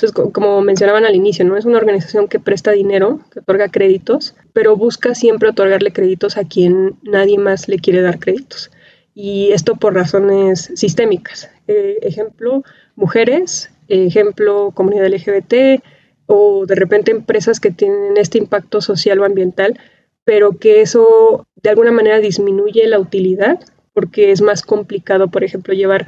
Entonces, 0.00 0.32
como 0.32 0.60
mencionaban 0.60 1.04
al 1.04 1.16
inicio, 1.16 1.44
¿no? 1.44 1.56
Es 1.56 1.64
una 1.64 1.78
organización 1.78 2.28
que 2.28 2.38
presta 2.38 2.70
dinero, 2.70 3.20
que 3.32 3.40
otorga 3.40 3.68
créditos, 3.68 4.36
pero 4.52 4.76
busca 4.76 5.14
siempre 5.16 5.48
otorgarle 5.48 5.92
créditos 5.92 6.36
a 6.36 6.44
quien 6.44 6.96
nadie 7.02 7.36
más 7.36 7.66
le 7.66 7.78
quiere 7.78 8.00
dar 8.00 8.20
créditos. 8.20 8.70
Y 9.12 9.50
esto 9.50 9.74
por 9.74 9.94
razones 9.94 10.70
sistémicas. 10.76 11.50
Eh, 11.66 11.98
ejemplo, 12.02 12.62
mujeres, 12.94 13.70
ejemplo, 13.88 14.70
comunidad 14.72 15.08
LGBT, 15.08 15.82
o 16.26 16.64
de 16.66 16.74
repente 16.76 17.10
empresas 17.10 17.58
que 17.58 17.72
tienen 17.72 18.16
este 18.18 18.38
impacto 18.38 18.80
social 18.80 19.18
o 19.18 19.24
ambiental 19.24 19.80
pero 20.28 20.58
que 20.58 20.82
eso 20.82 21.46
de 21.56 21.70
alguna 21.70 21.90
manera 21.90 22.20
disminuye 22.20 22.86
la 22.86 22.98
utilidad 22.98 23.60
porque 23.94 24.30
es 24.30 24.42
más 24.42 24.60
complicado, 24.60 25.28
por 25.28 25.42
ejemplo, 25.42 25.72
llevar 25.72 26.06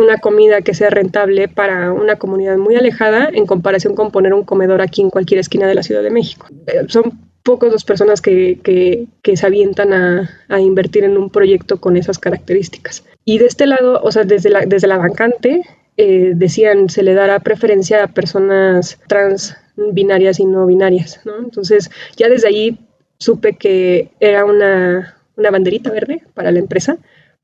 una 0.00 0.18
comida 0.18 0.62
que 0.62 0.74
sea 0.74 0.90
rentable 0.90 1.48
para 1.48 1.92
una 1.92 2.16
comunidad 2.16 2.56
muy 2.56 2.76
alejada 2.76 3.28
en 3.32 3.46
comparación 3.46 3.94
con 3.94 4.10
poner 4.10 4.34
un 4.34 4.44
comedor 4.44 4.82
aquí 4.82 5.02
en 5.02 5.10
cualquier 5.10 5.40
esquina 5.40 5.66
de 5.66 5.74
la 5.74 5.82
Ciudad 5.82 6.02
de 6.02 6.10
México. 6.10 6.46
Eh, 6.66 6.84
son 6.88 7.18
pocas 7.42 7.72
las 7.72 7.84
personas 7.84 8.20
que, 8.20 8.58
que, 9.22 9.36
se 9.36 9.46
avientan 9.46 9.92
a, 9.92 10.30
a, 10.48 10.60
invertir 10.60 11.04
en 11.04 11.16
un 11.16 11.30
proyecto 11.30 11.80
con 11.80 11.96
esas 11.96 12.18
características. 12.18 13.04
Y 13.24 13.38
de 13.38 13.46
este 13.46 13.66
lado, 13.66 14.00
o 14.02 14.12
sea, 14.12 14.24
desde 14.24 14.50
la, 14.50 14.66
desde 14.66 14.86
la 14.86 14.98
bancante, 14.98 15.62
eh, 15.96 16.32
decían, 16.34 16.88
se 16.88 17.02
le 17.02 17.14
dará 17.14 17.40
preferencia 17.40 18.04
a 18.04 18.08
personas 18.08 18.98
trans 19.06 19.56
binarias 19.76 20.40
y 20.40 20.46
no 20.46 20.66
binarias, 20.66 21.20
¿no? 21.24 21.38
Entonces, 21.38 21.90
ya 22.16 22.28
desde 22.28 22.48
ahí 22.48 22.78
supe 23.18 23.56
que 23.56 24.10
era 24.20 24.44
una, 24.44 25.16
una 25.36 25.50
banderita 25.50 25.90
verde 25.90 26.22
para 26.34 26.52
la 26.52 26.58
empresa, 26.58 26.98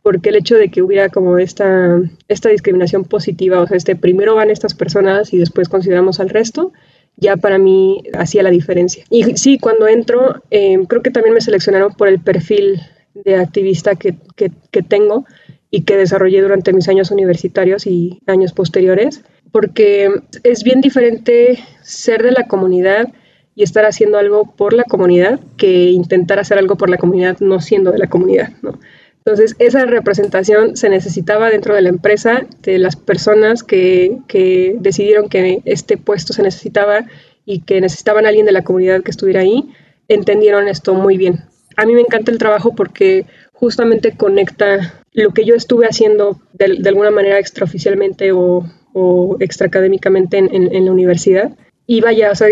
porque 0.06 0.28
el 0.28 0.36
hecho 0.36 0.54
de 0.54 0.68
que 0.68 0.82
hubiera 0.82 1.08
como 1.08 1.36
esta, 1.36 2.00
esta 2.28 2.48
discriminación 2.48 3.02
positiva, 3.02 3.58
o 3.58 3.66
sea, 3.66 3.76
este 3.76 3.96
primero 3.96 4.36
van 4.36 4.50
estas 4.50 4.72
personas 4.72 5.34
y 5.34 5.38
después 5.38 5.68
consideramos 5.68 6.20
al 6.20 6.28
resto, 6.28 6.72
ya 7.16 7.36
para 7.36 7.58
mí 7.58 8.04
hacía 8.16 8.44
la 8.44 8.50
diferencia. 8.50 9.02
Y 9.10 9.36
sí, 9.36 9.58
cuando 9.58 9.88
entro, 9.88 10.44
em, 10.50 10.84
creo 10.84 11.02
que 11.02 11.10
también 11.10 11.34
me 11.34 11.40
seleccionaron 11.40 11.92
por 11.94 12.06
el 12.06 12.20
perfil 12.20 12.80
de 13.14 13.34
activista 13.34 13.96
que, 13.96 14.14
que, 14.36 14.52
que, 14.70 14.82
tengo 14.82 15.24
y 15.72 15.82
que 15.82 15.96
desarrollé 15.96 16.40
durante 16.40 16.72
mis 16.72 16.88
años 16.88 17.10
universitarios 17.10 17.84
y 17.88 18.20
años 18.28 18.52
posteriores, 18.52 19.24
porque 19.50 20.08
es 20.44 20.62
bien 20.62 20.82
diferente 20.82 21.58
ser 21.82 22.22
de 22.22 22.30
la 22.30 22.46
comunidad 22.46 23.08
y 23.56 23.64
estar 23.64 23.84
haciendo 23.86 24.18
algo 24.18 24.54
por 24.54 24.72
la 24.72 24.84
comunidad 24.84 25.40
que 25.56 25.90
intentar 25.90 26.38
hacer 26.38 26.58
algo 26.58 26.76
por 26.76 26.90
la 26.90 26.96
comunidad 26.96 27.38
no 27.40 27.60
siendo 27.60 27.90
de 27.90 27.98
la 27.98 28.06
comunidad, 28.06 28.52
¿no? 28.62 28.78
Entonces, 29.26 29.56
esa 29.58 29.84
representación 29.86 30.76
se 30.76 30.88
necesitaba 30.88 31.50
dentro 31.50 31.74
de 31.74 31.82
la 31.82 31.88
empresa, 31.88 32.46
de 32.62 32.78
las 32.78 32.94
personas 32.94 33.64
que, 33.64 34.18
que 34.28 34.76
decidieron 34.78 35.28
que 35.28 35.62
este 35.64 35.96
puesto 35.96 36.32
se 36.32 36.44
necesitaba 36.44 37.06
y 37.44 37.62
que 37.62 37.80
necesitaban 37.80 38.24
a 38.24 38.28
alguien 38.28 38.46
de 38.46 38.52
la 38.52 38.62
comunidad 38.62 39.02
que 39.02 39.10
estuviera 39.10 39.40
ahí, 39.40 39.68
entendieron 40.06 40.68
esto 40.68 40.94
muy 40.94 41.16
bien. 41.18 41.40
A 41.76 41.86
mí 41.86 41.94
me 41.94 42.02
encanta 42.02 42.30
el 42.30 42.38
trabajo 42.38 42.76
porque 42.76 43.26
justamente 43.52 44.16
conecta 44.16 45.02
lo 45.12 45.32
que 45.32 45.44
yo 45.44 45.56
estuve 45.56 45.86
haciendo 45.86 46.40
de, 46.52 46.88
alguna 46.88 47.10
manera 47.10 47.40
extraoficialmente 47.40 48.30
o, 48.30 48.64
o 48.92 49.36
extraacadémicamente 49.40 50.38
en, 50.38 50.54
en, 50.54 50.72
en 50.72 50.84
la 50.84 50.92
universidad 50.92 51.50
y 51.88 52.00
vaya, 52.00 52.30
o 52.30 52.34
sea, 52.36 52.46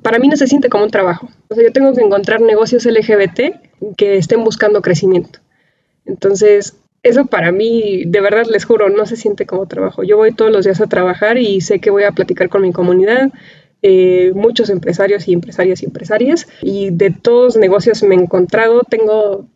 para 0.00 0.18
mí 0.18 0.28
no 0.28 0.38
se 0.38 0.46
siente 0.46 0.70
como 0.70 0.84
un 0.84 0.90
trabajo. 0.90 1.28
O 1.50 1.54
sea, 1.54 1.64
yo 1.64 1.72
tengo 1.72 1.92
que 1.92 2.00
encontrar 2.00 2.40
negocios 2.40 2.86
LGBT 2.86 3.94
que 3.98 4.16
estén 4.16 4.42
buscando 4.42 4.80
crecimiento. 4.80 5.40
Entonces, 6.08 6.76
eso 7.02 7.26
para 7.26 7.52
mí, 7.52 8.04
de 8.06 8.20
verdad 8.20 8.46
les 8.50 8.64
juro, 8.64 8.88
no 8.88 9.06
se 9.06 9.16
siente 9.16 9.46
como 9.46 9.66
trabajo. 9.66 10.02
Yo 10.02 10.16
voy 10.16 10.32
todos 10.32 10.50
los 10.50 10.64
días 10.64 10.80
a 10.80 10.88
trabajar 10.88 11.38
y 11.38 11.60
sé 11.60 11.78
que 11.78 11.90
voy 11.90 12.04
a 12.04 12.12
platicar 12.12 12.48
con 12.48 12.62
mi 12.62 12.72
comunidad, 12.72 13.30
eh, 13.82 14.32
muchos 14.34 14.70
empresarios 14.70 15.28
y 15.28 15.32
empresarias 15.32 15.82
y 15.82 15.86
empresarias, 15.86 16.48
y 16.62 16.90
de 16.90 17.10
todos 17.10 17.56
negocios 17.56 18.02
me 18.02 18.16
he 18.16 18.18
encontrado, 18.18 18.82
tengo 18.88 19.46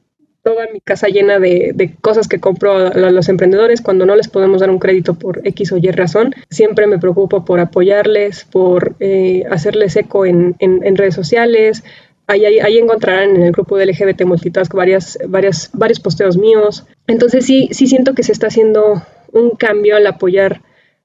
toda 0.42 0.66
mi 0.72 0.80
casa 0.80 1.08
llena 1.08 1.38
de, 1.38 1.94
cosas 2.00 2.28
que 2.28 2.40
compro 2.40 2.76
a, 2.76 2.94
los 2.94 3.28
emprendedores 3.28 3.80
cuando 3.80 4.06
no 4.06 4.16
les 4.16 4.28
podemos 4.28 4.60
dar 4.60 4.70
un 4.70 4.78
crédito 4.78 5.14
por 5.14 5.46
X 5.46 5.72
o 5.72 5.78
Y 5.78 5.90
razón. 5.90 6.34
Siempre 6.50 6.86
me 6.86 6.98
preocupo 6.98 7.44
por 7.44 7.60
apoyarles, 7.60 8.44
por 8.44 8.96
eh, 9.00 9.44
hacerles 9.50 9.96
eco 9.96 10.26
en, 10.26 10.56
redes 10.96 11.14
sociales. 11.14 11.84
Ahí, 12.26 12.44
ahí, 12.44 12.78
encontrarán 12.78 13.36
en 13.36 13.42
el 13.42 13.52
grupo 13.52 13.76
de 13.76 13.86
LGBT 13.86 14.24
Multitask 14.24 14.72
varias, 14.72 15.18
varias, 15.26 15.70
varios 15.72 16.00
posteos 16.00 16.36
míos. 16.36 16.86
Entonces 17.06 17.44
sí, 17.44 17.68
sí 17.72 17.86
siento 17.86 18.14
que 18.14 18.22
se 18.22 18.32
está 18.32 18.46
haciendo 18.46 19.02
un 19.32 19.50
cambio 19.50 19.96
al 19.96 20.06
apoyar 20.06 20.62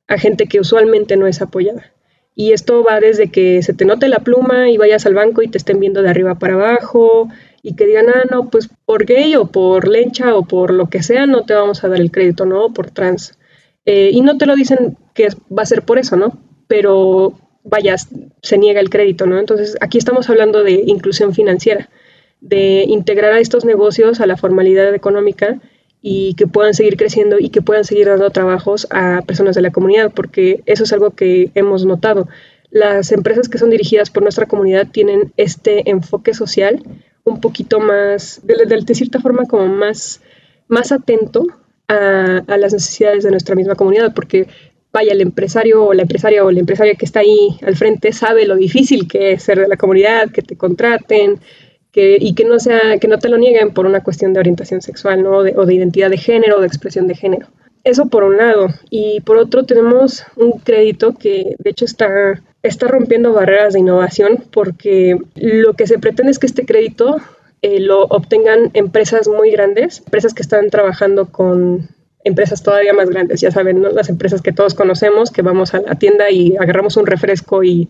a 0.07 0.17
gente 0.17 0.45
que 0.45 0.59
usualmente 0.59 1.17
no 1.17 1.27
es 1.27 1.41
apoyada. 1.41 1.91
Y 2.35 2.53
esto 2.53 2.83
va 2.83 2.99
desde 2.99 3.31
que 3.31 3.63
se 3.63 3.73
te 3.73 3.83
note 3.83 4.07
la 4.07 4.19
pluma 4.19 4.69
y 4.69 4.77
vayas 4.77 5.05
al 5.07 5.15
banco 5.15 5.41
y 5.41 5.47
te 5.47 5.57
estén 5.57 5.79
viendo 5.79 6.03
de 6.03 6.09
arriba 6.09 6.35
para 6.35 6.53
abajo, 6.53 7.29
y 7.67 7.75
que 7.75 7.85
digan, 7.85 8.07
ah, 8.07 8.23
no, 8.31 8.49
pues 8.49 8.69
por 8.85 9.05
gay 9.05 9.35
o 9.35 9.47
por 9.47 9.89
lencha 9.89 10.35
o 10.35 10.45
por 10.45 10.71
lo 10.71 10.89
que 10.89 11.03
sea, 11.03 11.25
no 11.25 11.43
te 11.43 11.53
vamos 11.53 11.83
a 11.83 11.89
dar 11.89 11.99
el 11.99 12.11
crédito, 12.11 12.45
¿no? 12.45 12.73
Por 12.73 12.91
trans. 12.91 13.37
Eh, 13.85 14.11
y 14.13 14.21
no 14.21 14.37
te 14.37 14.45
lo 14.45 14.55
dicen 14.55 14.97
que 15.13 15.27
va 15.51 15.63
a 15.63 15.65
ser 15.65 15.81
por 15.83 15.97
eso, 15.97 16.15
¿no? 16.15 16.37
Pero 16.67 17.33
vaya, 17.69 17.95
se 18.41 18.57
niega 18.57 18.79
el 18.79 18.89
crédito, 18.89 19.25
¿no? 19.25 19.39
Entonces, 19.39 19.77
aquí 19.81 19.97
estamos 19.97 20.29
hablando 20.29 20.63
de 20.63 20.83
inclusión 20.85 21.33
financiera, 21.33 21.89
de 22.41 22.83
integrar 22.87 23.33
a 23.33 23.39
estos 23.39 23.65
negocios 23.65 24.19
a 24.19 24.27
la 24.27 24.37
formalidad 24.37 24.93
económica 24.93 25.59
y 26.01 26.35
que 26.35 26.47
puedan 26.47 26.73
seguir 26.73 26.95
creciendo 26.95 27.37
y 27.39 27.49
que 27.49 27.61
puedan 27.61 27.83
seguir 27.83 28.07
dando 28.07 28.29
trabajos 28.29 28.87
a 28.91 29.21
personas 29.25 29.55
de 29.55 29.61
la 29.61 29.71
comunidad, 29.71 30.11
porque 30.13 30.61
eso 30.65 30.83
es 30.83 30.93
algo 30.93 31.11
que 31.11 31.51
hemos 31.55 31.85
notado. 31.85 32.27
Las 32.69 33.11
empresas 33.11 33.49
que 33.49 33.57
son 33.57 33.69
dirigidas 33.69 34.09
por 34.09 34.23
nuestra 34.23 34.45
comunidad 34.45 34.87
tienen 34.91 35.33
este 35.37 35.89
enfoque 35.89 36.33
social 36.33 36.83
un 37.23 37.41
poquito 37.41 37.79
más, 37.79 38.41
de, 38.43 38.95
cierta 38.95 39.19
forma, 39.19 39.45
como 39.45 39.67
más, 39.67 40.21
más 40.67 40.91
atento 40.91 41.45
a, 41.87 42.43
las 42.57 42.73
necesidades 42.73 43.23
de 43.23 43.31
nuestra 43.31 43.55
misma 43.55 43.75
comunidad, 43.75 44.13
porque 44.13 44.47
vaya, 44.91 45.13
el 45.13 45.21
empresario 45.21 45.85
o 45.85 45.93
la 45.93 46.03
empresaria 46.03 46.43
o 46.43 46.51
la 46.51 46.59
empresaria 46.59 46.95
que 46.95 47.05
está 47.05 47.21
ahí 47.21 47.57
al 47.65 47.75
frente 47.75 48.11
sabe 48.13 48.45
lo 48.45 48.55
difícil 48.55 49.07
que 49.07 49.33
es 49.33 49.43
ser 49.43 49.59
de 49.59 49.67
la 49.67 49.77
comunidad, 49.77 50.31
que 50.31 50.41
te 50.41 50.55
contraten, 50.55 51.39
que, 51.91 52.17
y 52.19 52.33
que 52.33 52.45
no, 52.45 52.59
sea, 52.59 52.97
que 52.99 53.07
no 53.07 53.19
te 53.19 53.29
lo 53.29 53.37
nieguen 53.37 53.73
por 53.73 53.85
una 53.85 54.03
cuestión 54.03 54.33
de 54.33 54.39
orientación 54.39 54.81
sexual 54.81 55.23
¿no? 55.23 55.37
o 55.37 55.65
de 55.65 55.73
identidad 55.73 56.09
de 56.09 56.17
género 56.17 56.57
o 56.57 56.61
de 56.61 56.67
expresión 56.67 57.07
de 57.07 57.15
género. 57.15 57.47
Eso 57.83 58.07
por 58.07 58.23
un 58.23 58.37
lado. 58.37 58.67
Y 58.89 59.21
por 59.21 59.37
otro 59.37 59.63
tenemos 59.63 60.23
un 60.35 60.53
crédito 60.59 61.13
que 61.13 61.55
de 61.57 61.69
hecho 61.69 61.85
está 61.85 62.41
está 62.63 62.87
rompiendo 62.87 63.33
barreras 63.33 63.73
de 63.73 63.79
innovación 63.79 64.43
porque 64.51 65.17
lo 65.35 65.73
que 65.73 65.87
se 65.87 65.99
pretende 65.99 66.31
es 66.31 66.39
que 66.39 66.47
este 66.47 66.65
crédito 66.65 67.17
eh, 67.61 67.79
lo 67.79 68.03
obtengan 68.03 68.71
empresas 68.73 69.27
muy 69.27 69.51
grandes, 69.51 69.99
empresas 69.99 70.33
que 70.33 70.43
están 70.43 70.69
trabajando 70.69 71.31
con 71.31 71.89
empresas 72.27 72.63
todavía 72.63 72.93
más 72.93 73.09
grandes, 73.09 73.41
ya 73.41 73.51
saben, 73.51 73.81
las 73.93 74.09
empresas 74.09 74.41
que 74.41 74.51
todos 74.51 74.75
conocemos, 74.75 75.31
que 75.31 75.41
vamos 75.41 75.73
a 75.73 75.81
la 75.81 75.95
tienda 75.95 76.29
y 76.29 76.55
agarramos 76.57 76.97
un 76.97 77.05
refresco 77.05 77.63
y 77.63 77.89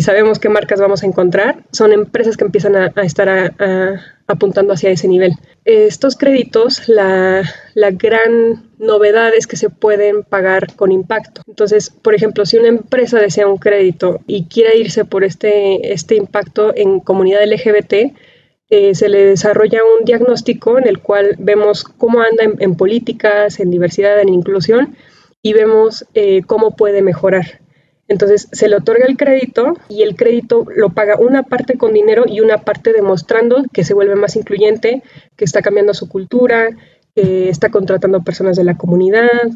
sabemos 0.00 0.38
qué 0.38 0.48
marcas 0.48 0.80
vamos 0.80 1.02
a 1.02 1.06
encontrar, 1.06 1.64
son 1.72 1.92
empresas 1.92 2.36
que 2.36 2.44
empiezan 2.44 2.76
a, 2.76 2.92
estar 3.02 3.52
apuntando 4.26 4.74
hacia 4.74 4.90
ese 4.90 5.08
nivel. 5.08 5.32
Estos 5.64 6.16
créditos, 6.16 6.88
la, 6.88 7.42
gran 7.74 8.64
novedad 8.78 9.32
es 9.36 9.46
que 9.46 9.56
se 9.56 9.70
pueden 9.70 10.22
pagar 10.22 10.74
con 10.76 10.92
impacto. 10.92 11.42
Entonces, 11.46 11.90
por 11.90 12.14
ejemplo, 12.14 12.46
si 12.46 12.58
una 12.58 12.68
empresa 12.68 13.18
desea 13.18 13.48
un 13.48 13.58
crédito 13.58 14.20
y 14.26 14.44
quiere 14.44 14.76
irse 14.78 15.04
por 15.04 15.24
este, 15.24 15.92
este 15.92 16.14
impacto 16.14 16.72
en 16.76 17.00
comunidad 17.00 17.44
LGBT, 17.44 18.14
eh, 18.70 18.94
se 18.94 19.08
le 19.08 19.24
desarrolla 19.24 19.80
un 19.82 20.04
diagnóstico 20.04 20.78
en 20.78 20.86
el 20.86 21.00
cual 21.00 21.36
vemos 21.38 21.84
cómo 21.84 22.20
anda 22.20 22.44
en, 22.58 22.74
políticas, 22.74 23.60
en 23.60 23.70
diversidad, 23.70 24.20
en 24.20 24.28
inclusión 24.28 24.96
y 25.42 25.54
vemos 25.54 26.04
eh, 26.14 26.42
cómo 26.46 26.76
puede 26.76 27.00
mejorar. 27.00 27.60
Entonces 28.08 28.48
se 28.52 28.68
le 28.68 28.76
otorga 28.76 29.06
el 29.06 29.16
crédito 29.16 29.74
y 29.88 30.02
el 30.02 30.16
crédito 30.16 30.66
lo 30.74 30.90
paga 30.90 31.16
una 31.18 31.42
parte 31.42 31.76
con 31.78 31.92
dinero 31.92 32.24
y 32.26 32.40
una 32.40 32.58
parte 32.58 32.92
demostrando 32.92 33.64
que 33.72 33.84
se 33.84 33.94
vuelve 33.94 34.16
más 34.16 34.36
incluyente, 34.36 35.02
que 35.36 35.44
está 35.44 35.62
cambiando 35.62 35.94
su 35.94 36.08
cultura, 36.08 36.70
que 37.14 37.48
está 37.48 37.70
contratando 37.70 38.22
personas 38.22 38.56
de 38.56 38.64
la 38.64 38.76
comunidad 38.76 39.50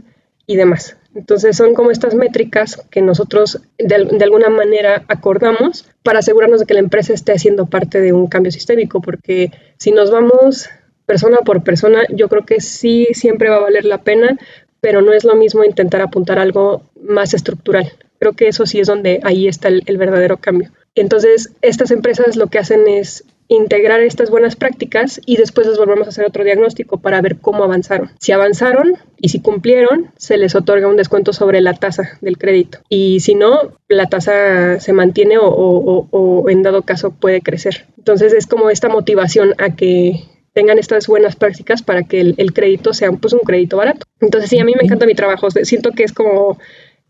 y 0.46 0.56
demás. 0.56 0.96
Entonces 1.14 1.56
son 1.56 1.74
como 1.74 1.90
estas 1.90 2.14
métricas 2.14 2.82
que 2.90 3.02
nosotros 3.02 3.60
de, 3.78 3.94
alguna 4.24 4.48
manera 4.48 5.04
acordamos 5.08 5.86
para 6.02 6.20
asegurarnos 6.20 6.60
de 6.60 6.66
que 6.66 6.74
la 6.74 6.80
empresa 6.80 7.12
esté 7.12 7.32
haciendo 7.32 7.66
parte 7.66 8.00
de 8.00 8.12
un 8.12 8.28
cambio 8.28 8.50
sistémico, 8.50 9.02
porque 9.02 9.50
si 9.76 9.90
nos 9.90 10.10
vamos 10.10 10.70
persona 11.04 11.38
por 11.38 11.62
persona, 11.62 12.04
yo 12.08 12.28
creo 12.28 12.46
que 12.46 12.60
sí 12.60 13.08
siempre 13.12 13.50
va 13.50 13.56
a 13.56 13.60
valer 13.60 13.84
la 13.84 13.98
pena, 13.98 14.38
pero 14.80 15.02
no 15.02 15.12
es 15.12 15.24
lo 15.24 15.36
mismo 15.36 15.64
intentar 15.64 16.00
apuntar 16.00 16.38
algo 16.38 16.82
más 17.00 17.34
estructural. 17.34 17.92
Creo 18.18 18.32
que 18.32 18.48
eso 18.48 18.66
sí 18.66 18.80
es 18.80 18.86
donde 18.86 19.20
ahí 19.22 19.48
está 19.48 19.68
el, 19.68 19.98
verdadero 19.98 20.38
cambio. 20.38 20.70
Entonces, 20.94 21.50
estas 21.60 21.90
empresas 21.90 22.36
lo 22.36 22.46
que 22.46 22.58
hacen 22.58 22.86
es 22.88 23.24
integrar 23.48 24.00
estas 24.00 24.30
buenas 24.30 24.56
prácticas 24.56 25.20
y 25.26 25.36
después 25.36 25.66
les 25.66 25.78
volvemos 25.78 26.06
a 26.06 26.10
hacer 26.10 26.24
otro 26.24 26.44
diagnóstico 26.44 26.98
para 26.98 27.20
ver 27.20 27.36
cómo 27.36 27.64
avanzaron. 27.64 28.10
Si 28.18 28.32
avanzaron 28.32 28.94
y 29.18 29.28
si 29.28 29.40
cumplieron, 29.40 30.10
se 30.16 30.38
les 30.38 30.54
otorga 30.54 30.88
un 30.88 30.96
descuento 30.96 31.32
sobre 31.32 31.60
la 31.60 31.74
tasa 31.74 32.18
del 32.20 32.38
crédito. 32.38 32.78
Y 32.88 33.20
si 33.20 33.34
no, 33.34 33.74
la 33.88 34.06
tasa 34.06 34.80
se 34.80 34.92
mantiene 34.92 35.36
o, 35.40 36.46
en 36.48 36.62
dado 36.62 36.82
caso 36.82 37.12
puede 37.12 37.40
crecer. 37.40 37.86
Entonces 37.98 38.32
es 38.32 38.46
como 38.46 38.70
esta 38.70 38.88
motivación 38.88 39.54
a 39.58 39.74
que 39.74 40.24
tengan 40.54 40.78
estas 40.78 41.06
buenas 41.06 41.36
prácticas 41.36 41.82
para 41.82 42.02
que 42.02 42.20
el, 42.20 42.52
crédito 42.52 42.92
sea 42.92 43.10
pues, 43.12 43.32
un 43.32 43.40
crédito 43.40 43.76
barato. 43.76 44.06
Entonces 44.20 44.50
sí, 44.50 44.58
a 44.58 44.64
mí 44.64 44.74
me 44.74 44.84
encanta 44.84 45.06
mi 45.06 45.14
trabajo. 45.14 45.48
Siento 45.50 45.92
que 45.92 46.04
es 46.04 46.12
como 46.12 46.58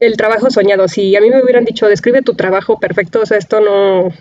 el 0.02 0.16
trabajo 0.16 0.50
soñado. 0.50 0.88
Si 0.88 1.14
a 1.14 1.20
mí 1.20 1.30
me 1.30 1.42
hubieran 1.42 1.64
dicho, 1.64 1.86
describe 1.86 2.22
tu 2.22 2.34
trabajo 2.34 2.78
perfecto, 2.80 3.20
o 3.20 3.26
sea, 3.26 3.38
esto 3.38 3.60
no, 3.60 4.12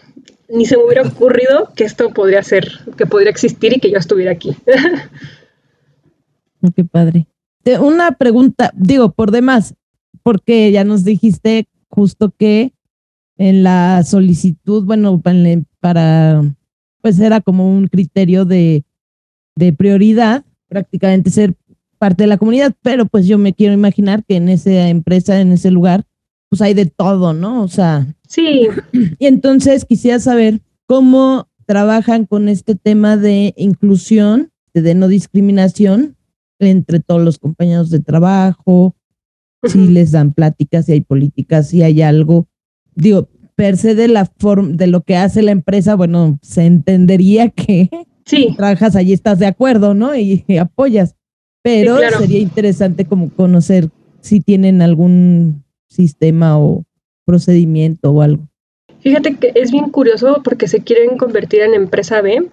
ni 0.48 0.66
se 0.66 0.78
me 0.78 0.84
hubiera 0.84 1.02
ocurrido 1.02 1.72
que 1.76 1.86
esto 1.86 2.12
podría 2.12 2.44
ser, 2.44 2.68
que 2.98 3.08
podría 3.08 3.32
existir 3.32 3.74
y 3.74 3.80
que 3.80 3.90
yo 3.90 3.98
estuviera 3.98 4.32
aquí. 4.32 4.56
Qué 6.76 6.86
padre. 6.86 7.26
Una 7.80 8.12
pregunta, 8.12 8.72
digo, 8.76 9.12
por 9.12 9.32
demás, 9.32 9.74
porque 10.22 10.72
ya 10.72 10.84
nos 10.84 11.04
dijiste 11.04 11.68
justo 11.90 12.32
que 12.38 12.74
en 13.38 13.64
la 13.64 14.04
solicitud, 14.04 14.84
bueno, 14.84 15.20
para, 15.80 16.44
pues 17.02 17.20
era 17.20 17.42
como 17.42 17.72
un 17.72 17.88
criterio 17.88 18.46
de, 18.46 18.84
de 19.56 19.74
prioridad, 19.74 20.46
prácticamente 20.68 21.32
ser 21.32 21.56
parte 22.02 22.24
de 22.24 22.28
la 22.28 22.40
comunidad, 22.40 22.74
pero 22.82 23.06
pues 23.06 23.28
yo 23.28 23.38
me 23.38 23.54
quiero 23.54 23.76
imaginar 23.76 24.24
que 24.26 24.36
en 24.36 24.50
esa 24.50 24.90
empresa, 24.90 25.40
en 25.40 25.52
ese 25.52 25.70
lugar, 25.70 26.04
pues 26.50 26.60
hay 26.64 26.74
de 26.74 26.88
todo, 26.88 27.32
¿no? 27.34 27.62
O 27.62 27.68
sea. 27.68 28.08
Sí. 28.28 28.68
Y 29.20 29.28
entonces 29.28 29.86
quisiera 29.86 30.20
saber 30.20 30.62
cómo 30.88 31.48
trabajan 31.68 32.26
con 32.26 32.50
este 32.50 32.74
tema 32.74 33.18
de 33.18 33.54
inclusión, 33.56 34.52
de 34.74 34.96
no 34.96 35.08
discriminación 35.08 36.18
entre 36.58 37.02
todos 37.02 37.22
los 37.22 37.38
compañeros 37.38 37.92
de 37.92 38.00
trabajo, 38.00 38.96
si 39.64 39.88
les 39.88 40.12
dan 40.12 40.34
pláticas, 40.34 40.88
si 40.88 40.94
hay 40.94 41.02
políticas, 41.02 41.70
si 41.70 41.84
hay 41.84 42.02
algo. 42.02 42.48
Digo, 42.96 43.30
per 43.54 43.78
se 43.78 43.94
de 43.94 44.08
la 44.08 44.26
forma, 44.26 44.70
de 44.70 44.88
lo 44.88 45.02
que 45.02 45.18
hace 45.18 45.44
la 45.44 45.52
empresa, 45.52 45.94
bueno, 45.94 46.40
se 46.42 46.66
entendería 46.66 47.50
que 47.50 47.92
sí. 48.26 48.54
trabajas 48.58 48.96
allí, 48.96 49.14
estás 49.14 49.38
de 49.38 49.46
acuerdo, 49.46 49.94
¿no? 49.94 50.16
y 50.16 50.44
apoyas. 50.58 51.16
Pero 51.64 51.98
sería 52.18 52.40
interesante 52.40 53.06
como 53.06 53.30
conocer 53.30 53.90
si 54.22 54.40
tienen 54.40 54.82
algún 54.82 55.64
sistema 55.88 56.58
o 56.60 56.84
procedimiento 57.26 58.12
o 58.12 58.22
algo. 58.22 58.48
Fíjate 59.00 59.36
que 59.36 59.52
es 59.56 59.72
bien 59.72 59.90
curioso 59.90 60.42
porque 60.44 60.68
se 60.68 60.84
quieren 60.84 61.18
convertir 61.18 61.62
en 61.62 61.74
empresa 61.74 62.22
B, 62.22 62.50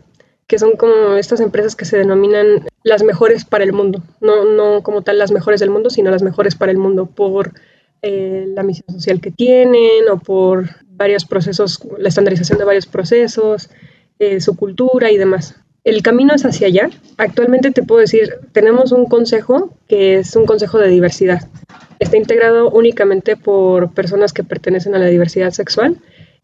que 0.46 0.58
son 0.58 0.76
como 0.76 1.14
estas 1.14 1.40
empresas 1.40 1.76
que 1.76 1.84
se 1.84 1.98
denominan 1.98 2.66
las 2.84 3.02
mejores 3.02 3.44
para 3.44 3.64
el 3.64 3.72
mundo, 3.72 4.02
no, 4.20 4.44
no 4.44 4.82
como 4.82 5.02
tal 5.02 5.18
las 5.18 5.30
mejores 5.30 5.60
del 5.60 5.70
mundo, 5.70 5.90
sino 5.90 6.10
las 6.10 6.22
mejores 6.22 6.54
para 6.54 6.72
el 6.72 6.78
mundo 6.78 7.06
por 7.06 7.52
eh, 8.00 8.46
la 8.54 8.62
misión 8.62 8.88
social 8.94 9.20
que 9.20 9.30
tienen 9.30 10.08
o 10.10 10.18
por 10.18 10.68
varios 10.86 11.26
procesos, 11.26 11.80
la 11.98 12.08
estandarización 12.08 12.58
de 12.58 12.64
varios 12.64 12.86
procesos, 12.86 13.70
eh, 14.18 14.40
su 14.40 14.56
cultura 14.56 15.10
y 15.10 15.18
demás 15.18 15.56
el 15.88 16.02
camino 16.02 16.34
es 16.34 16.44
hacia 16.44 16.66
allá. 16.66 16.90
Actualmente 17.16 17.70
te 17.70 17.82
puedo 17.82 18.00
decir, 18.00 18.34
tenemos 18.52 18.92
un 18.92 19.06
consejo 19.06 19.74
que 19.88 20.18
es 20.18 20.36
un 20.36 20.46
consejo 20.46 20.78
de 20.78 20.88
diversidad. 20.88 21.48
Está 21.98 22.16
integrado 22.16 22.70
únicamente 22.70 23.36
por 23.36 23.92
personas 23.94 24.32
que 24.32 24.44
pertenecen 24.44 24.94
a 24.94 24.98
la 24.98 25.06
diversidad 25.06 25.50
sexual 25.50 25.96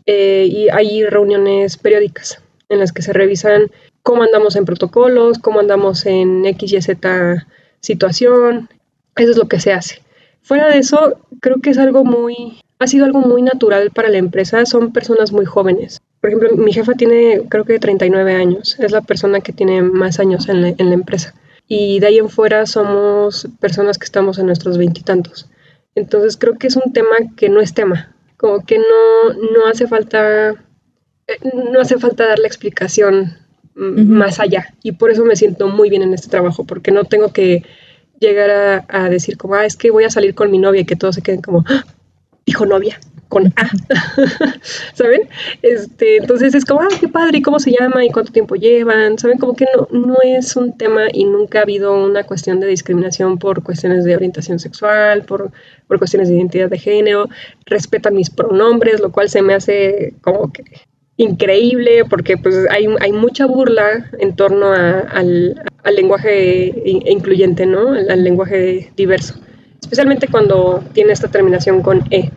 eh, 0.07 0.47
y 0.51 0.69
hay 0.71 1.05
reuniones 1.05 1.77
periódicas 1.77 2.41
en 2.69 2.79
las 2.79 2.93
que 2.93 3.03
se 3.03 3.13
revisan 3.13 3.71
cómo 4.03 4.23
andamos 4.23 4.57
en 4.57 4.65
protocolos, 4.65 5.39
cómo 5.39 5.61
andamos 5.61 6.07
en 6.07 6.45
X, 6.47 6.73
Y, 6.73 6.83
Z 6.83 7.47
situación. 7.81 8.69
Eso 9.17 9.31
es 9.31 9.37
lo 9.37 9.49
que 9.49 9.61
se 9.61 9.73
hace. 9.73 10.01
Fuera 10.43 10.69
de 10.69 10.79
eso, 10.79 11.19
creo 11.41 11.61
que 11.61 11.71
es 11.71 11.79
algo 11.79 12.05
muy, 12.05 12.61
ha 12.79 12.87
sido 12.87 13.05
algo 13.05 13.21
muy 13.21 13.43
natural 13.43 13.91
para 13.91 14.09
la 14.09 14.19
empresa. 14.19 14.67
Son 14.67 14.93
personas 14.93 15.33
muy 15.33 15.45
jóvenes. 15.45 16.01
Por 16.25 16.31
ejemplo, 16.31 16.57
mi 16.57 16.73
jefa 16.73 16.95
tiene 16.95 17.43
creo 17.51 17.67
que 17.67 17.79
39 17.79 18.35
años. 18.35 18.77
Es 18.79 18.93
la 18.93 19.03
persona 19.03 19.41
que 19.41 19.53
tiene 19.53 19.83
más 19.83 20.19
años 20.19 20.49
en 20.49 20.63
la, 20.63 20.69
en 20.69 20.89
la 20.89 20.95
empresa. 20.95 21.35
Y 21.69 22.01
de 22.01 22.07
ahí 22.07 22.17
en 22.17 22.31
fuera 22.31 22.65
somos 22.65 23.47
personas 23.61 23.99
que 23.99 24.07
estamos 24.07 24.39
en 24.39 24.47
nuestros 24.47 24.79
veintitantos. 24.79 25.51
Entonces 25.95 26.39
creo 26.39 26.55
que 26.55 26.69
es 26.69 26.77
un 26.77 26.95
tema 26.95 27.15
que 27.37 27.51
no 27.51 27.61
es 27.61 27.75
tema. 27.75 28.17
Como 28.39 28.65
que 28.65 28.79
no, 28.79 29.35
no 29.35 29.67
hace 29.67 29.87
falta 29.87 30.53
eh, 31.27 31.39
no 31.71 31.79
hace 31.79 31.99
falta 31.99 32.27
dar 32.27 32.39
la 32.39 32.47
explicación 32.47 33.37
más 33.75 34.41
allá. 34.41 34.73
Y 34.83 34.93
por 34.93 35.11
eso 35.11 35.27
me 35.27 35.37
siento 35.37 35.69
muy 35.69 35.91
bien 35.91 36.01
en 36.01 36.15
este 36.15 36.31
trabajo, 36.31 36.65
porque 36.65 36.91
no 36.91 37.05
tengo 37.05 37.35
que 37.35 37.65
llegar 38.19 38.87
a, 38.89 39.11
decir 39.11 39.37
como, 39.37 39.57
ah, 39.57 39.67
es 39.67 39.77
que 39.77 39.91
voy 39.91 40.05
a 40.05 40.11
salir 40.11 40.35
con 40.35 40.51
mi 40.51 40.57
novia 40.57 40.81
y 40.81 40.87
que 40.87 40.97
todos 40.97 41.17
se 41.17 41.21
queden 41.21 41.43
como, 41.43 41.67
¡Ah! 41.69 41.85
dijo 42.47 42.65
novia, 42.65 42.99
con 43.29 43.47
A, 43.57 43.69
¿saben? 44.95 45.29
Este, 45.63 46.19
entonces 46.19 46.55
es 46.55 46.65
como, 46.65 46.81
ah, 46.81 46.89
qué 47.01 47.09
padre, 47.09 47.39
¿y 47.39 47.43
cómo 47.43 47.59
se 47.59 47.73
llama? 47.73 48.05
¿Y 48.05 48.11
cuánto 48.11 48.33
tiempo 48.33 48.55
llevan? 48.55 49.19
¿Saben? 49.19 49.39
Como 49.39 49.55
que 49.55 49.67
no, 49.77 49.89
no 49.91 50.17
es 50.25 50.57
un 50.57 50.77
tema 50.77 51.07
y 51.13 51.25
nunca 51.25 51.61
ha 51.61 51.63
habido 51.63 51.95
una 51.95 52.25
cuestión 52.25 52.61
de 52.61 52.67
discriminación 52.67 53.39
por 53.39 53.63
cuestiones 53.63 54.05
de 54.05 54.15
orientación 54.15 54.59
sexual, 54.59 55.23
por, 55.25 55.51
por 55.87 55.99
cuestiones 55.99 56.29
de 56.29 56.37
identidad 56.37 56.71
de 56.71 56.79
género, 56.79 57.29
respetan 57.67 58.15
mis 58.15 58.31
pronombres, 58.31 59.01
lo 59.01 59.11
cual 59.13 59.29
se 59.29 59.43
me 59.43 59.55
hace 59.55 60.15
como 60.23 60.53
que 60.53 60.65
increíble 61.17 62.05
porque 62.09 62.37
pues 62.37 62.57
hay, 62.71 62.87
hay 63.01 63.13
mucha 63.13 63.47
burla 63.47 64.11
en 64.19 64.35
torno 64.35 64.73
al, 64.73 65.63
lenguaje 65.95 66.73
incluyente, 66.85 67.67
¿no? 67.67 67.91
Al, 67.91 68.25
lenguaje 68.25 68.91
diverso, 68.97 69.35
especialmente 69.81 70.29
cuando 70.29 70.83
tiene 70.93 71.13
esta 71.13 71.29
terminación 71.29 71.83
con 71.83 72.03
E. 72.11 72.31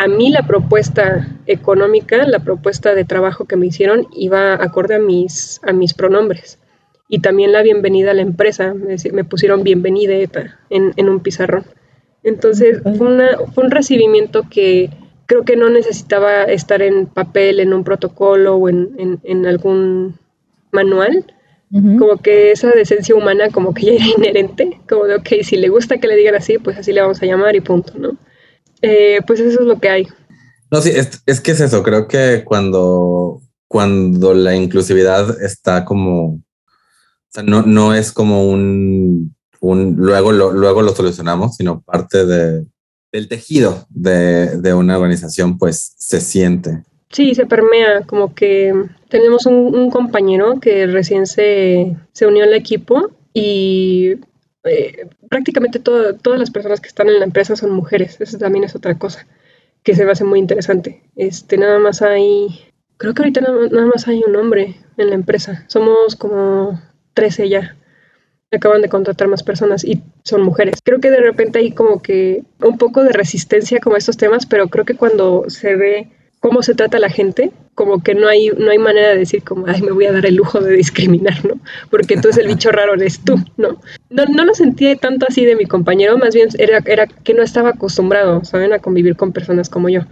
A 0.00 0.06
mí 0.06 0.30
la 0.30 0.46
propuesta 0.46 1.26
económica, 1.46 2.24
la 2.24 2.38
propuesta 2.38 2.94
de 2.94 3.04
trabajo 3.04 3.46
que 3.46 3.56
me 3.56 3.66
hicieron 3.66 4.06
iba 4.12 4.54
acorde 4.54 4.94
a 4.94 5.00
mis, 5.00 5.60
a 5.64 5.72
mis 5.72 5.92
pronombres. 5.92 6.60
Y 7.08 7.18
también 7.18 7.50
la 7.50 7.62
bienvenida 7.62 8.12
a 8.12 8.14
la 8.14 8.22
empresa, 8.22 8.74
me, 8.74 9.24
pusieron 9.24 9.64
bienvenida 9.64 10.14
en, 10.70 10.92
en 10.94 11.08
un 11.08 11.18
pizarrón. 11.18 11.64
Entonces 12.22 12.80
fue, 12.82 13.08
una, 13.08 13.38
fue 13.52 13.64
un 13.64 13.72
recibimiento 13.72 14.44
que 14.48 14.90
creo 15.26 15.44
que 15.44 15.56
no 15.56 15.68
necesitaba 15.68 16.44
estar 16.44 16.80
en 16.80 17.06
papel, 17.06 17.58
en 17.58 17.74
un 17.74 17.82
protocolo 17.82 18.54
o 18.54 18.68
en, 18.68 19.18
en, 19.24 19.46
algún 19.46 20.16
manual. 20.70 21.24
Como 21.72 22.18
que 22.18 22.52
esa 22.52 22.70
decencia 22.70 23.16
humana 23.16 23.48
como 23.50 23.74
que 23.74 23.86
ya 23.86 23.92
era 23.94 24.06
inherente, 24.16 24.80
como 24.88 25.06
de, 25.06 25.16
ok, 25.16 25.28
si 25.42 25.56
le 25.56 25.68
gusta 25.68 25.98
que 25.98 26.06
le 26.06 26.14
digan 26.14 26.36
así, 26.36 26.58
pues 26.58 26.78
así 26.78 26.92
le 26.92 27.00
vamos 27.00 27.20
a 27.20 27.26
llamar 27.26 27.56
y 27.56 27.60
punto, 27.60 27.94
¿no? 27.98 28.16
Eh, 28.82 29.20
pues 29.26 29.40
eso 29.40 29.60
es 29.60 29.66
lo 29.66 29.78
que 29.78 29.88
hay. 29.88 30.08
No, 30.70 30.80
sí, 30.80 30.90
es, 30.90 31.22
es, 31.26 31.40
que 31.40 31.52
es 31.52 31.60
eso, 31.60 31.82
creo 31.82 32.06
que 32.08 32.42
cuando, 32.44 33.40
cuando 33.66 34.34
la 34.34 34.54
inclusividad 34.54 35.42
está 35.42 35.84
como, 35.84 36.34
o 36.34 36.40
sea, 37.30 37.42
no, 37.42 37.62
no 37.62 37.94
es 37.94 38.12
como 38.12 38.48
un, 38.48 39.34
un 39.60 39.96
luego, 39.96 40.32
lo, 40.32 40.52
luego 40.52 40.82
lo 40.82 40.94
solucionamos, 40.94 41.56
sino 41.56 41.80
parte 41.80 42.26
de, 42.26 42.66
el 43.12 43.28
tejido 43.28 43.86
de, 43.90 44.74
una 44.74 44.96
organización 44.96 45.58
pues 45.58 45.94
se 45.96 46.20
siente. 46.20 46.82
Sí, 47.10 47.34
se 47.34 47.46
permea, 47.46 48.02
como 48.06 48.34
que 48.34 48.72
tenemos 49.08 49.46
un, 49.46 49.90
compañero 49.90 50.60
que 50.60 50.86
recién 50.86 51.26
se, 51.26 51.96
unió 52.20 52.44
al 52.44 52.54
equipo 52.54 53.10
y 53.32 54.16
eh, 54.68 55.08
prácticamente 55.28 55.78
todas 55.78 56.38
las 56.38 56.50
personas 56.50 56.80
que 56.80 56.88
están 56.88 57.08
en 57.08 57.18
la 57.18 57.24
empresa 57.24 57.56
son 57.56 57.70
mujeres, 57.72 58.20
eso 58.20 58.38
también 58.38 58.64
es 58.64 58.74
otra 58.74 58.96
cosa 58.98 59.26
que 59.82 59.94
se 59.94 60.04
me 60.04 60.12
hace 60.12 60.24
muy 60.24 60.38
interesante. 60.38 61.02
Este, 61.16 61.56
nada 61.56 61.78
más 61.78 62.02
hay, 62.02 62.66
creo 62.96 63.14
que 63.14 63.22
ahorita 63.22 63.40
nada, 63.40 63.68
nada 63.70 63.86
más 63.86 64.06
hay 64.08 64.22
un 64.26 64.36
hombre 64.36 64.76
en 64.96 65.08
la 65.08 65.14
empresa, 65.14 65.64
somos 65.68 66.16
como 66.16 66.80
13 67.14 67.48
ya 67.48 67.76
acaban 68.50 68.80
de 68.80 68.88
contratar 68.88 69.28
más 69.28 69.42
personas 69.42 69.84
y 69.84 70.02
son 70.24 70.42
mujeres. 70.42 70.80
Creo 70.82 71.00
que 71.00 71.10
de 71.10 71.20
repente 71.20 71.58
hay 71.58 71.72
como 71.72 72.00
que 72.00 72.44
un 72.60 72.78
poco 72.78 73.02
de 73.04 73.12
resistencia 73.12 73.78
como 73.78 73.96
a 73.96 73.98
estos 73.98 74.16
temas, 74.16 74.46
pero 74.46 74.68
creo 74.68 74.84
que 74.84 74.94
cuando 74.94 75.44
se 75.48 75.76
ve 75.76 76.08
cómo 76.40 76.62
se 76.62 76.74
trata 76.74 76.98
la 76.98 77.10
gente, 77.10 77.50
como 77.74 78.02
que 78.02 78.14
no 78.14 78.28
hay, 78.28 78.48
no 78.48 78.70
hay 78.70 78.78
manera 78.78 79.08
de 79.08 79.18
decir 79.18 79.42
como, 79.42 79.66
ay, 79.66 79.82
me 79.82 79.92
voy 79.92 80.06
a 80.06 80.12
dar 80.12 80.26
el 80.26 80.34
lujo 80.34 80.60
de 80.60 80.74
discriminar, 80.74 81.44
¿no? 81.44 81.54
Porque 81.90 82.14
entonces 82.14 82.44
el 82.44 82.48
bicho 82.48 82.70
raro 82.70 82.94
eres 82.94 83.20
tú, 83.24 83.36
¿no? 83.56 83.80
No, 84.10 84.24
no 84.26 84.44
lo 84.44 84.54
sentí 84.54 84.94
tanto 84.96 85.26
así 85.28 85.44
de 85.44 85.56
mi 85.56 85.66
compañero, 85.66 86.18
más 86.18 86.34
bien 86.34 86.48
era, 86.58 86.80
era 86.86 87.06
que 87.06 87.34
no 87.34 87.42
estaba 87.42 87.70
acostumbrado, 87.70 88.44
¿saben?, 88.44 88.72
a 88.72 88.78
convivir 88.78 89.16
con 89.16 89.32
personas 89.32 89.68
como 89.68 89.88
yo. 89.88 90.02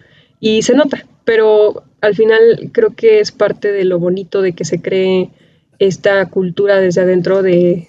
Y 0.41 0.63
se 0.63 0.75
nota, 0.75 1.05
pero 1.25 1.85
al 2.01 2.15
final 2.15 2.71
creo 2.73 2.95
que 2.95 3.21
es 3.21 3.33
parte 3.33 3.73
de 3.73 3.85
lo 3.85 3.99
bonito 3.99 4.43
de 4.43 4.53
que 4.53 4.65
se 4.65 4.81
cree 4.81 5.31
esta 5.79 6.27
cultura 6.27 6.81
desde 6.81 7.03
adentro 7.03 7.43
de, 7.43 7.89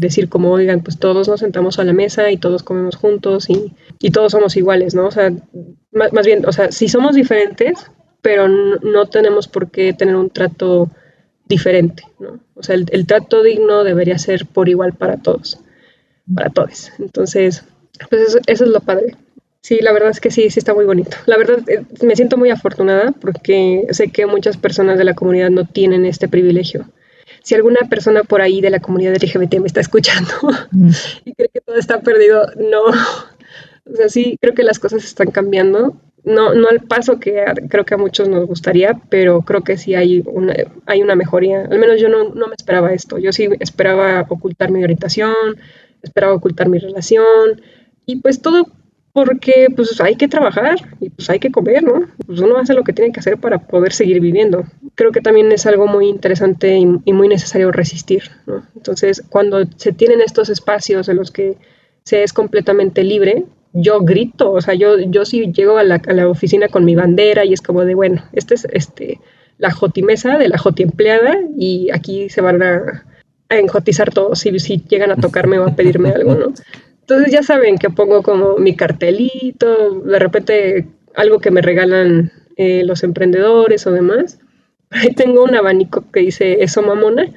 decir 0.00 0.28
como, 0.28 0.52
oigan, 0.52 0.82
pues 0.82 0.98
todos 0.98 1.28
nos 1.28 1.40
sentamos 1.40 1.78
a 1.78 1.84
la 1.84 1.92
mesa 1.92 2.30
y 2.30 2.36
todos 2.36 2.62
comemos 2.62 2.96
juntos 2.96 3.48
y, 3.50 3.72
todos 4.10 4.32
somos 4.32 4.56
iguales, 4.56 4.94
¿no? 4.94 5.06
O 5.06 5.10
sea, 5.10 5.32
más, 5.92 6.26
bien, 6.26 6.46
o 6.46 6.52
sea, 6.52 6.72
sí 6.72 6.88
somos 6.88 7.14
diferentes, 7.14 7.90
pero 8.22 8.48
no, 8.48 9.06
tenemos 9.06 9.48
por 9.48 9.70
qué 9.70 9.92
tener 9.92 10.16
un 10.16 10.30
trato 10.30 10.90
diferente, 11.46 12.04
¿no? 12.18 12.40
O 12.54 12.62
sea, 12.62 12.76
el, 12.76 13.06
trato 13.06 13.42
digno 13.42 13.84
debería 13.84 14.18
ser 14.18 14.46
por 14.46 14.68
igual 14.68 14.94
para 14.94 15.18
todos, 15.18 15.60
para 16.34 16.50
todos. 16.50 16.92
Entonces, 16.98 17.64
pues 18.08 18.22
eso, 18.22 18.38
eso 18.46 18.64
es 18.64 18.70
lo 18.70 18.80
padre. 18.80 19.16
Sí, 19.60 19.80
la 19.80 19.92
verdad 19.92 20.10
es 20.10 20.20
que 20.20 20.30
sí, 20.30 20.48
sí 20.48 20.60
está 20.60 20.74
muy 20.74 20.84
bonito. 20.84 21.16
La 21.26 21.36
verdad, 21.36 21.58
eh, 21.68 21.84
me 22.02 22.14
siento 22.14 22.36
muy 22.36 22.50
afortunada 22.50 23.12
porque 23.20 23.86
sé 23.90 24.08
que 24.12 24.24
muchas 24.24 24.56
personas 24.56 24.96
de 24.96 25.04
la 25.04 25.14
comunidad 25.14 25.50
no 25.50 25.66
tienen 25.66 26.06
este 26.06 26.28
privilegio 26.28 26.86
si 27.46 27.54
alguna 27.54 27.88
persona 27.88 28.24
por 28.24 28.42
ahí 28.42 28.60
de 28.60 28.70
la 28.70 28.80
comunidad 28.80 29.14
LGBT 29.14 29.60
me 29.60 29.68
está 29.68 29.80
escuchando 29.80 30.32
y 31.24 31.32
cree 31.32 31.48
que 31.48 31.60
todo 31.60 31.76
está 31.76 32.00
perdido, 32.00 32.44
no. 32.56 32.80
O 32.88 33.94
sea, 33.94 34.08
sí, 34.08 34.36
creo 34.40 34.52
que 34.52 34.64
las 34.64 34.80
cosas 34.80 35.04
están 35.04 35.30
cambiando. 35.30 35.96
No, 36.24 36.54
no 36.54 36.68
al 36.68 36.80
paso 36.80 37.20
que 37.20 37.44
creo 37.68 37.84
que 37.84 37.94
a 37.94 37.98
muchos 37.98 38.28
nos 38.28 38.48
gustaría, 38.48 39.00
pero 39.10 39.42
creo 39.42 39.62
que 39.62 39.76
sí 39.76 39.94
hay 39.94 40.24
una, 40.26 40.56
hay 40.86 41.02
una 41.02 41.14
mejoría. 41.14 41.68
Al 41.70 41.78
menos 41.78 42.00
yo 42.00 42.08
no, 42.08 42.34
no 42.34 42.48
me 42.48 42.56
esperaba 42.56 42.92
esto. 42.92 43.16
Yo 43.18 43.32
sí 43.32 43.48
esperaba 43.60 44.26
ocultar 44.28 44.72
mi 44.72 44.82
orientación, 44.82 45.36
esperaba 46.02 46.34
ocultar 46.34 46.68
mi 46.68 46.80
relación. 46.80 47.62
Y 48.06 48.16
pues 48.16 48.42
todo 48.42 48.66
porque 49.16 49.68
pues 49.74 49.98
hay 50.02 50.14
que 50.16 50.28
trabajar 50.28 50.76
y 51.00 51.08
pues 51.08 51.30
hay 51.30 51.38
que 51.38 51.50
comer, 51.50 51.82
¿no? 51.82 52.02
Pues 52.26 52.38
uno 52.40 52.58
hace 52.58 52.74
lo 52.74 52.84
que 52.84 52.92
tiene 52.92 53.12
que 53.12 53.20
hacer 53.20 53.38
para 53.38 53.66
poder 53.66 53.94
seguir 53.94 54.20
viviendo. 54.20 54.64
Creo 54.94 55.10
que 55.10 55.22
también 55.22 55.50
es 55.52 55.64
algo 55.64 55.86
muy 55.86 56.06
interesante 56.06 56.76
y, 56.76 57.12
muy 57.14 57.26
necesario 57.26 57.72
resistir, 57.72 58.24
¿no? 58.46 58.66
Entonces, 58.76 59.22
cuando 59.30 59.64
se 59.76 59.92
tienen 59.92 60.20
estos 60.20 60.50
espacios 60.50 61.08
en 61.08 61.16
los 61.16 61.30
que 61.30 61.56
se 62.04 62.24
es 62.24 62.34
completamente 62.34 63.04
libre, 63.04 63.46
yo 63.72 64.00
grito, 64.00 64.52
o 64.52 64.60
sea, 64.60 64.74
yo, 64.74 64.98
yo 64.98 65.24
sí 65.24 65.50
llego 65.50 65.78
a 65.78 65.82
la, 65.82 65.94
a 65.94 66.12
la 66.12 66.28
oficina 66.28 66.68
con 66.68 66.84
mi 66.84 66.94
bandera 66.94 67.46
y 67.46 67.54
es 67.54 67.62
como 67.62 67.86
de, 67.86 67.94
bueno, 67.94 68.22
esta 68.34 68.52
es 68.52 68.66
este, 68.70 69.18
la 69.56 69.70
jotimesa 69.70 70.36
de 70.36 70.50
la 70.50 70.58
joti 70.58 70.82
empleada 70.82 71.38
y 71.56 71.88
aquí 71.90 72.28
se 72.28 72.42
van 72.42 72.62
a, 72.62 73.06
a 73.48 73.56
enjotizar 73.56 74.12
todos 74.12 74.40
si, 74.40 74.58
si 74.58 74.82
llegan 74.86 75.10
a 75.10 75.16
tocarme 75.16 75.58
o 75.58 75.66
a 75.66 75.74
pedirme 75.74 76.10
algo, 76.10 76.34
¿no? 76.34 76.52
Entonces 77.08 77.32
ya 77.32 77.44
saben 77.44 77.78
que 77.78 77.88
pongo 77.88 78.20
como 78.24 78.56
mi 78.56 78.74
cartelito, 78.74 80.00
de 80.00 80.18
repente 80.18 80.88
algo 81.14 81.38
que 81.38 81.52
me 81.52 81.62
regalan 81.62 82.32
eh, 82.56 82.82
los 82.84 83.04
emprendedores 83.04 83.86
o 83.86 83.92
demás. 83.92 84.40
Ahí 84.90 85.14
tengo 85.14 85.44
un 85.44 85.54
abanico 85.54 86.10
que 86.10 86.18
dice 86.18 86.64
eso 86.64 86.82
mamona 86.82 87.32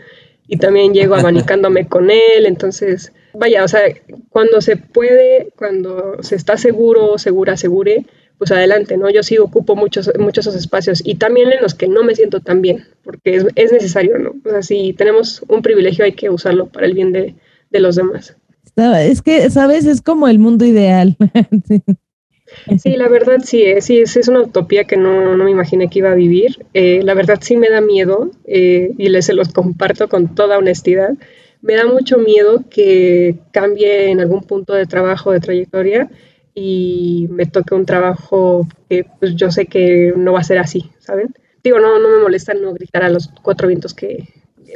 y 0.47 0.57
también 0.57 0.95
llego 0.95 1.13
abanicándome 1.15 1.87
con 1.87 2.09
él. 2.09 2.47
Entonces, 2.47 3.13
vaya, 3.35 3.63
o 3.63 3.67
sea, 3.67 3.81
cuando 4.29 4.59
se 4.59 4.75
puede, 4.75 5.49
cuando 5.55 6.23
se 6.23 6.35
está 6.35 6.57
seguro, 6.57 7.19
segura, 7.19 7.55
segure, 7.55 8.07
pues 8.39 8.51
adelante, 8.51 8.97
¿no? 8.97 9.11
Yo 9.11 9.21
sí 9.21 9.37
ocupo 9.37 9.75
muchos, 9.75 10.11
muchos 10.17 10.47
esos 10.47 10.59
espacios 10.59 11.03
y 11.05 11.15
también 11.15 11.51
en 11.51 11.61
los 11.61 11.75
que 11.75 11.87
no 11.87 12.03
me 12.03 12.15
siento 12.15 12.39
tan 12.39 12.63
bien, 12.63 12.87
porque 13.03 13.35
es, 13.35 13.45
es 13.53 13.71
necesario, 13.71 14.17
¿no? 14.17 14.33
O 14.43 14.49
sea, 14.49 14.63
si 14.63 14.93
tenemos 14.93 15.43
un 15.47 15.61
privilegio 15.61 16.05
hay 16.05 16.13
que 16.13 16.31
usarlo 16.31 16.65
para 16.65 16.87
el 16.87 16.95
bien 16.95 17.11
de, 17.11 17.35
de 17.69 17.79
los 17.79 17.95
demás. 17.95 18.35
Es 18.79 19.21
que, 19.21 19.49
¿sabes? 19.49 19.85
Es 19.85 20.01
como 20.01 20.27
el 20.27 20.39
mundo 20.39 20.65
ideal. 20.65 21.17
sí. 22.77 22.95
la 22.95 23.07
verdad 23.07 23.39
sí, 23.43 23.63
eh, 23.63 23.81
sí 23.81 23.99
es, 23.99 24.27
una 24.27 24.41
utopía 24.41 24.85
que 24.85 24.97
no, 24.97 25.35
me 25.35 25.51
imaginé 25.51 25.89
que 25.89 25.99
iba 25.99 26.11
a 26.11 26.15
vivir. 26.15 26.65
Eh, 26.73 27.01
la 27.03 27.13
verdad 27.13 27.39
sí 27.41 27.57
me 27.57 27.69
da 27.69 27.81
miedo 27.81 28.31
eh, 28.45 28.91
y 28.97 29.09
les 29.09 29.25
se 29.25 29.33
los 29.33 29.49
comparto 29.49 30.07
con 30.07 30.35
toda 30.35 30.57
honestidad. 30.57 31.11
Me 31.61 31.75
da 31.75 31.85
mucho 31.85 32.17
miedo 32.17 32.63
que 32.69 33.35
cambie 33.51 34.11
en 34.11 34.21
algún 34.21 34.41
punto 34.41 34.73
de 34.73 34.85
trabajo, 34.85 35.31
de 35.31 35.41
trayectoria 35.41 36.09
y 36.55 37.27
me 37.31 37.45
toque 37.45 37.75
un 37.75 37.85
trabajo 37.85 38.67
que 38.89 39.05
pues, 39.19 39.35
yo 39.35 39.51
sé 39.51 39.65
que 39.65 40.13
no 40.15 40.33
va 40.33 40.39
a 40.39 40.43
ser 40.43 40.57
así, 40.57 40.89
¿saben? 40.99 41.33
Digo, 41.63 41.79
no, 41.79 41.99
no 41.99 42.09
me 42.09 42.23
molesta 42.23 42.53
no 42.53 42.73
gritar 42.73 43.03
a 43.03 43.09
los 43.09 43.29
cuatro 43.41 43.67
vientos 43.67 43.93
que 43.93 44.25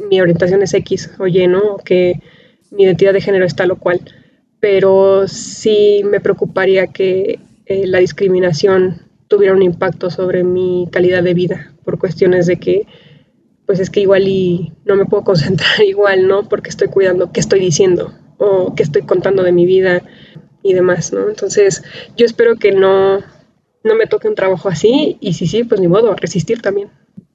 mi 0.09 0.19
orientación 0.19 0.61
es 0.61 0.73
X 0.73 1.11
o 1.19 1.27
Y, 1.27 1.47
¿no? 1.47 1.77
Que 1.77 2.19
mi 2.73 2.83
identidad 2.83 3.13
de 3.13 3.21
género 3.21 3.45
está 3.45 3.65
lo 3.65 3.77
cual, 3.77 4.01
pero 4.59 5.27
sí 5.27 6.01
me 6.03 6.19
preocuparía 6.19 6.87
que 6.87 7.39
eh, 7.65 7.87
la 7.87 7.99
discriminación 7.99 9.01
tuviera 9.27 9.53
un 9.53 9.61
impacto 9.61 10.09
sobre 10.09 10.43
mi 10.43 10.87
calidad 10.91 11.23
de 11.23 11.33
vida 11.33 11.73
por 11.83 11.97
cuestiones 11.97 12.45
de 12.45 12.57
que 12.57 12.85
pues 13.65 13.79
es 13.79 13.89
que 13.89 14.01
igual 14.01 14.27
y 14.27 14.73
no 14.85 14.95
me 14.95 15.05
puedo 15.05 15.23
concentrar 15.31 15.81
igual, 15.81 16.27
¿no? 16.27 16.47
Porque 16.49 16.69
estoy 16.69 16.89
cuidando 16.89 17.31
qué 17.31 17.39
estoy 17.39 17.59
diciendo 17.59 18.13
o 18.37 18.75
qué 18.75 18.83
estoy 18.83 19.03
contando 19.03 19.43
de 19.43 19.51
mi 19.51 19.65
vida 19.65 20.01
y 20.63 20.73
demás, 20.73 21.13
¿no? 21.13 21.29
Entonces, 21.29 21.83
yo 22.17 22.25
espero 22.25 22.55
que 22.55 22.71
no, 22.71 23.19
no 23.19 23.95
me 23.95 24.07
toque 24.07 24.27
un 24.27 24.35
trabajo 24.35 24.69
así 24.69 25.17
y 25.19 25.33
si 25.33 25.47
sí, 25.47 25.63
pues 25.63 25.79
ni 25.79 25.87
modo, 25.87 26.15
resistir 26.15 26.61
también. 26.61 26.89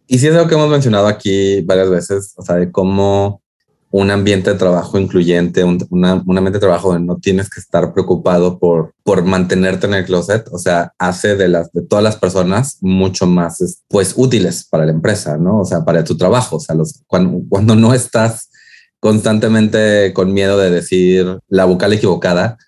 Y 0.06 0.18
sí 0.18 0.26
es 0.26 0.34
algo 0.34 0.48
que 0.48 0.54
hemos 0.54 0.70
mencionado 0.70 1.06
aquí 1.06 1.60
varias 1.62 1.90
veces, 1.90 2.34
o 2.36 2.42
sea, 2.42 2.56
de 2.56 2.72
cómo 2.72 3.42
un 3.90 4.10
ambiente 4.10 4.52
de 4.52 4.58
trabajo 4.58 4.98
incluyente, 4.98 5.64
un, 5.64 6.04
ambiente 6.04 6.52
de 6.52 6.60
trabajo 6.60 6.92
donde 6.92 7.06
no 7.06 7.16
tienes 7.16 7.48
que 7.48 7.60
estar 7.60 7.92
preocupado 7.92 8.58
por, 8.58 8.92
por 9.02 9.24
mantenerte 9.24 9.86
en 9.86 9.94
el 9.94 10.04
closet, 10.04 10.46
o 10.52 10.58
sea, 10.58 10.92
hace 10.98 11.36
de 11.36 11.48
las 11.48 11.72
de 11.72 11.82
todas 11.82 12.02
las 12.02 12.16
personas 12.16 12.78
mucho 12.80 13.26
más 13.26 13.86
pues 13.88 14.12
útiles 14.16 14.66
para 14.68 14.84
la 14.84 14.92
empresa, 14.92 15.38
¿no? 15.38 15.60
O 15.60 15.64
sea, 15.64 15.84
para 15.84 16.04
tu 16.04 16.16
trabajo, 16.16 16.56
o 16.56 16.60
sea, 16.60 16.74
los, 16.74 17.02
cuando, 17.06 17.40
cuando 17.48 17.74
no 17.74 17.94
estás 17.94 18.50
constantemente 19.00 20.12
con 20.12 20.32
miedo 20.32 20.58
de 20.58 20.70
decir 20.70 21.38
la 21.48 21.64
vocal 21.64 21.92
equivocada 21.92 22.58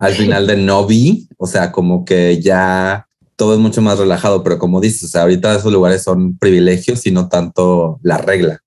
al 0.00 0.14
final 0.14 0.46
de 0.46 0.56
no 0.56 0.86
vi, 0.86 1.28
o 1.36 1.46
sea, 1.46 1.70
como 1.70 2.06
que 2.06 2.40
ya 2.40 3.06
todo 3.36 3.52
es 3.52 3.60
mucho 3.60 3.82
más 3.82 3.98
relajado, 3.98 4.42
pero 4.42 4.58
como 4.58 4.80
dices, 4.80 5.04
o 5.04 5.08
sea, 5.08 5.22
ahorita 5.22 5.54
esos 5.54 5.70
lugares 5.70 6.02
son 6.02 6.38
privilegios 6.38 7.06
y 7.06 7.10
no 7.10 7.28
tanto 7.28 8.00
la 8.02 8.16
regla. 8.16 8.60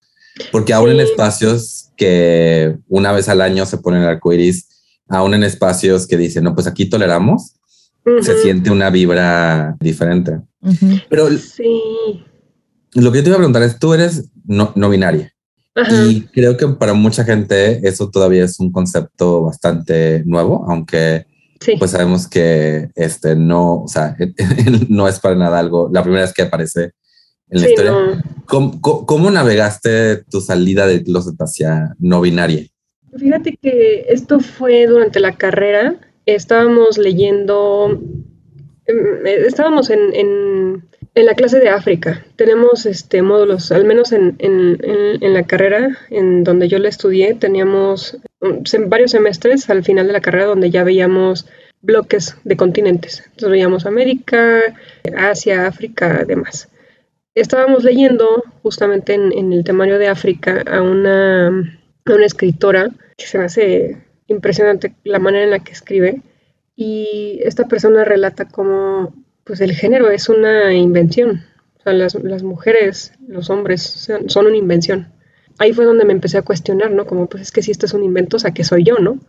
Porque 0.51 0.73
aún 0.73 0.89
en 0.89 0.99
espacios 0.99 1.82
que 1.95 2.77
una 2.87 3.11
vez 3.11 3.29
al 3.29 3.41
año 3.41 3.65
se 3.65 3.77
ponen 3.77 4.01
el 4.01 4.09
arco 4.09 4.33
iris, 4.33 4.67
aún 5.07 5.33
en 5.33 5.43
espacios 5.43 6.07
que 6.07 6.17
dicen, 6.17 6.43
no, 6.43 6.55
pues 6.55 6.67
aquí 6.67 6.89
toleramos, 6.89 7.55
se 8.21 8.41
siente 8.41 8.69
una 8.69 8.89
vibra 8.89 9.77
diferente. 9.79 10.39
Pero 11.09 11.29
sí. 11.37 12.23
lo 12.93 13.11
que 13.11 13.19
yo 13.19 13.23
te 13.23 13.29
iba 13.29 13.35
a 13.35 13.39
preguntar 13.39 13.63
es, 13.63 13.79
tú 13.79 13.93
eres 13.93 14.29
no, 14.45 14.71
no 14.75 14.89
binaria. 14.89 15.31
Y 15.89 16.21
creo 16.27 16.55
que 16.55 16.67
para 16.67 16.93
mucha 16.93 17.23
gente 17.23 17.87
eso 17.87 18.09
todavía 18.09 18.45
es 18.45 18.59
un 18.59 18.71
concepto 18.71 19.43
bastante 19.43 20.23
nuevo, 20.25 20.65
aunque 20.69 21.25
pues 21.79 21.91
sabemos 21.91 22.27
que 22.27 22.89
este 22.95 23.35
no, 23.35 23.83
o 23.83 23.87
sea, 23.87 24.15
no 24.89 25.07
es 25.07 25.19
para 25.19 25.35
nada 25.35 25.59
algo, 25.59 25.89
la 25.91 26.03
primera 26.03 26.23
vez 26.23 26.33
que 26.33 26.43
aparece 26.43 26.91
en 27.53 27.61
la 27.61 27.69
historia. 27.69 28.23
¿Cómo, 28.45 29.31
navegaste 29.31 30.23
tu 30.29 30.41
salida 30.41 30.85
de 30.87 31.03
closet 31.03 31.35
hacia 31.39 31.95
no 31.99 32.21
binaria? 32.21 32.65
Fíjate 33.17 33.57
que 33.61 34.05
esto 34.09 34.39
fue 34.39 34.87
durante 34.87 35.19
la 35.19 35.35
carrera. 35.35 35.95
Estábamos 36.25 36.97
leyendo, 36.97 38.01
em, 38.85 39.25
estábamos 39.25 39.89
en, 39.89 40.13
en, 40.13 40.83
en 41.15 41.25
la 41.25 41.35
clase 41.35 41.59
de 41.59 41.69
África. 41.69 42.25
Tenemos 42.35 42.85
este 42.85 43.21
módulos, 43.21 43.71
al 43.71 43.85
menos 43.85 44.11
en, 44.11 44.35
en, 44.39 45.33
la 45.33 45.43
carrera 45.43 45.97
en 46.09 46.43
donde 46.43 46.67
yo 46.67 46.79
la 46.79 46.89
estudié, 46.89 47.33
teníamos 47.35 48.17
um, 48.41 48.63
varios 48.87 49.11
semestres 49.11 49.69
al 49.69 49.83
final 49.83 50.07
de 50.07 50.13
la 50.13 50.21
carrera 50.21 50.45
donde 50.45 50.69
ya 50.69 50.83
veíamos 50.83 51.47
bloques 51.81 52.35
de 52.43 52.57
continentes. 52.57 53.23
Entonces 53.25 53.49
veíamos 53.49 53.85
América, 53.85 54.61
Asia, 55.15 55.67
África, 55.67 56.23
demás 56.25 56.69
estábamos 57.35 57.83
leyendo 57.83 58.43
justamente 58.61 59.13
en, 59.13 59.53
el 59.53 59.63
temario 59.63 59.97
de 59.97 60.07
África 60.07 60.63
a 60.65 60.81
una, 60.81 61.49
una 62.05 62.25
escritora 62.25 62.89
que 63.17 63.25
se 63.25 63.37
me 63.37 63.45
hace 63.45 63.97
impresionante 64.27 64.95
la 65.03 65.19
manera 65.19 65.43
en 65.43 65.51
la 65.51 65.59
que 65.59 65.71
escribe 65.71 66.21
y 66.75 67.39
esta 67.43 67.65
persona 67.67 68.03
relata 68.03 68.45
cómo 68.45 69.13
pues 69.43 69.61
el 69.61 69.73
género 69.73 70.09
es 70.09 70.29
una 70.29 70.73
invención. 70.73 71.43
O 71.79 71.83
sea, 71.83 71.93
las, 71.93 72.15
las 72.15 72.43
mujeres, 72.43 73.13
los 73.27 73.49
hombres 73.49 74.09
son 74.27 74.45
una 74.45 74.55
invención. 74.55 75.11
Ahí 75.59 75.73
fue 75.73 75.85
donde 75.85 76.05
me 76.05 76.13
empecé 76.13 76.37
a 76.37 76.43
cuestionar, 76.43 76.91
¿no? 76.91 77.05
Como 77.05 77.27
pues 77.27 77.43
es 77.43 77.51
que 77.51 77.61
si 77.61 77.71
esto 77.71 77.85
es 77.85 77.93
un 77.93 78.03
invento, 78.03 78.37
o 78.37 78.39
sea, 78.39 78.51
¿qué 78.51 78.63
soy 78.63 78.83
yo, 78.83 78.97
no? 78.99 79.19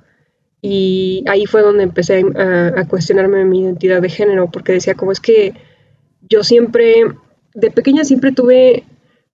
Y 0.62 1.24
ahí 1.26 1.44
fue 1.46 1.62
donde 1.62 1.82
empecé 1.82 2.24
a, 2.36 2.80
a 2.80 2.88
cuestionarme 2.88 3.44
mi 3.44 3.62
identidad 3.62 4.00
de 4.00 4.08
género, 4.08 4.50
porque 4.50 4.72
decía, 4.72 4.94
como 4.94 5.12
es 5.12 5.20
que 5.20 5.52
yo 6.22 6.42
siempre 6.42 7.04
de 7.54 7.70
pequeña 7.70 8.04
siempre 8.04 8.32
tuve 8.32 8.84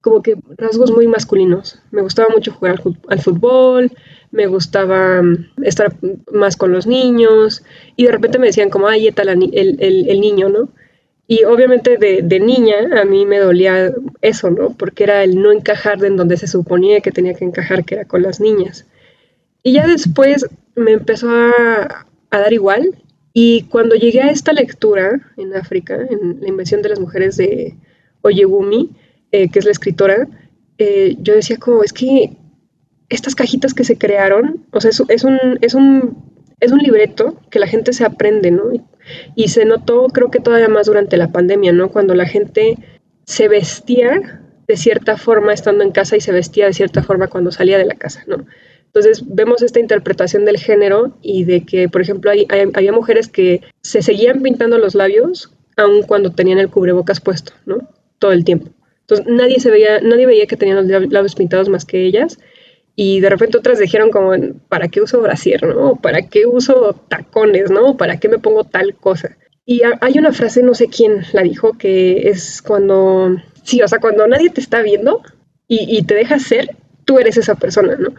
como 0.00 0.22
que 0.22 0.36
rasgos 0.56 0.90
muy 0.90 1.06
masculinos. 1.06 1.80
Me 1.90 2.02
gustaba 2.02 2.28
mucho 2.34 2.52
jugar 2.52 2.80
al, 3.08 3.20
fútbol, 3.20 3.92
me 4.30 4.46
gustaba 4.46 5.22
mm, 5.22 5.62
estar 5.62 5.94
más 6.32 6.56
con 6.56 6.72
los 6.72 6.86
niños 6.86 7.62
y 7.96 8.04
de 8.04 8.12
repente 8.12 8.38
me 8.38 8.46
decían 8.46 8.70
como, 8.70 8.88
ay, 8.88 9.10
tal 9.12 9.28
el, 9.28 9.76
el, 9.80 10.20
niño, 10.20 10.48
¿no? 10.48 10.68
Y 11.26 11.44
obviamente 11.44 11.96
de, 11.96 12.22
de, 12.22 12.40
niña 12.40 13.00
a 13.00 13.04
mí 13.04 13.24
me 13.26 13.38
dolía 13.38 13.92
eso, 14.20 14.50
¿no? 14.50 14.74
Porque 14.76 15.04
era 15.04 15.22
el 15.22 15.40
no 15.40 15.52
encajar 15.52 16.02
en 16.04 16.16
donde 16.16 16.36
se 16.36 16.46
suponía 16.46 17.00
que 17.00 17.12
tenía 17.12 17.34
que 17.34 17.44
encajar, 17.44 17.84
que 17.84 17.96
era 17.96 18.04
con 18.04 18.22
las 18.22 18.40
niñas. 18.40 18.86
Y 19.62 19.74
ya 19.74 19.86
después 19.86 20.46
me 20.74 20.92
empezó 20.92 21.30
a, 21.30 22.06
a 22.30 22.38
dar 22.38 22.52
igual 22.52 22.96
y 23.32 23.64
cuando 23.64 23.94
llegué 23.94 24.22
a 24.22 24.30
esta 24.30 24.52
lectura 24.52 25.20
en 25.36 25.54
África, 25.54 25.94
en 25.94 26.40
la 26.40 26.48
invención 26.48 26.82
de 26.82 26.88
las 26.88 26.98
mujeres 26.98 27.36
de, 27.36 27.76
Oyegumi, 28.22 28.90
eh, 29.32 29.48
que 29.50 29.58
es 29.58 29.64
la 29.64 29.70
escritora, 29.70 30.28
eh, 30.78 31.16
yo 31.20 31.34
decía 31.34 31.58
como, 31.58 31.82
es 31.82 31.92
que 31.92 32.36
estas 33.10 33.34
cajitas 33.34 33.74
que 33.74 33.84
se 33.84 33.98
crearon, 33.98 34.64
o 34.72 34.80
sea, 34.80 34.90
es, 34.90 35.00
un, 35.24 35.38
es, 35.60 35.74
un, 35.74 36.16
es 36.60 36.72
un 36.72 36.78
libreto 36.78 37.38
que 37.50 37.58
la 37.58 37.66
gente 37.66 37.92
se 37.92 38.04
aprende, 38.04 38.50
¿no? 38.50 38.64
Y, 39.34 39.48
se 39.48 39.64
notó, 39.64 40.06
creo 40.06 40.30
que 40.30 40.38
todavía 40.40 40.68
más 40.68 40.86
durante 40.86 41.16
la 41.16 41.32
pandemia, 41.32 41.72
¿no? 41.72 41.90
Cuando 41.90 42.14
la 42.14 42.26
gente 42.26 42.78
se 43.24 43.48
vestía 43.48 44.42
de 44.68 44.76
cierta 44.76 45.16
forma 45.16 45.52
estando 45.52 45.82
en 45.82 45.90
casa 45.90 46.16
y 46.16 46.20
se 46.20 46.32
vestía 46.32 46.66
de 46.66 46.72
cierta 46.72 47.02
forma 47.02 47.26
cuando 47.26 47.50
salía 47.50 47.76
de 47.76 47.84
la 47.84 47.96
casa, 47.96 48.22
¿no? 48.26 48.46
Entonces 48.86 49.24
vemos 49.26 49.62
esta 49.62 49.80
interpretación 49.80 50.44
del 50.44 50.58
género 50.58 51.16
y 51.22 51.44
de 51.44 51.64
que, 51.64 51.88
por 51.88 52.00
ejemplo, 52.00 52.30
había 52.30 52.92
mujeres 52.92 53.28
que 53.28 53.62
se 53.82 54.02
seguían 54.02 54.42
pintando 54.42 54.78
los 54.78 54.94
labios 54.94 55.52
aun 55.76 56.02
cuando 56.02 56.32
tenían 56.32 56.58
el 56.58 56.70
cubrebocas 56.70 57.20
puesto, 57.20 57.52
¿no? 57.66 57.88
Todo 58.20 58.30
el 58.30 58.44
tiempo. 58.44 58.70
Entonces 59.00 59.26
nadie 59.26 59.58
se 59.58 59.72
veía, 59.72 60.00
nadie 60.00 60.26
veía 60.26 60.46
que 60.46 60.56
tenían 60.56 60.88
los 60.88 61.10
labios 61.10 61.34
pintados 61.34 61.68
más 61.68 61.84
que 61.84 62.04
ellas. 62.06 62.38
Y 62.94 63.20
de 63.20 63.30
repente 63.30 63.58
otras 63.58 63.80
dijeron 63.80 64.10
como, 64.10 64.32
¿para 64.68 64.86
qué 64.88 65.00
uso 65.00 65.20
brasier, 65.20 65.64
no? 65.64 65.96
¿Para 65.96 66.28
qué 66.28 66.46
uso 66.46 66.94
tacones, 67.08 67.70
no? 67.70 67.96
¿Para 67.96 68.20
qué 68.20 68.28
me 68.28 68.38
pongo 68.38 68.62
tal 68.64 68.94
cosa? 68.94 69.36
Y 69.64 69.82
hay 70.00 70.18
una 70.18 70.32
frase, 70.32 70.62
no 70.62 70.74
sé 70.74 70.88
quién 70.88 71.22
la 71.32 71.42
dijo, 71.42 71.76
que 71.78 72.28
es 72.28 72.62
cuando, 72.62 73.36
sí, 73.62 73.82
o 73.82 73.88
sea, 73.88 74.00
cuando 74.00 74.26
nadie 74.26 74.50
te 74.50 74.60
está 74.60 74.82
viendo 74.82 75.22
y, 75.66 75.96
y 75.96 76.02
te 76.02 76.14
dejas 76.14 76.42
ser, 76.42 76.76
tú 77.04 77.18
eres 77.18 77.36
esa 77.36 77.54
persona, 77.54 77.96
¿no? 77.96 78.14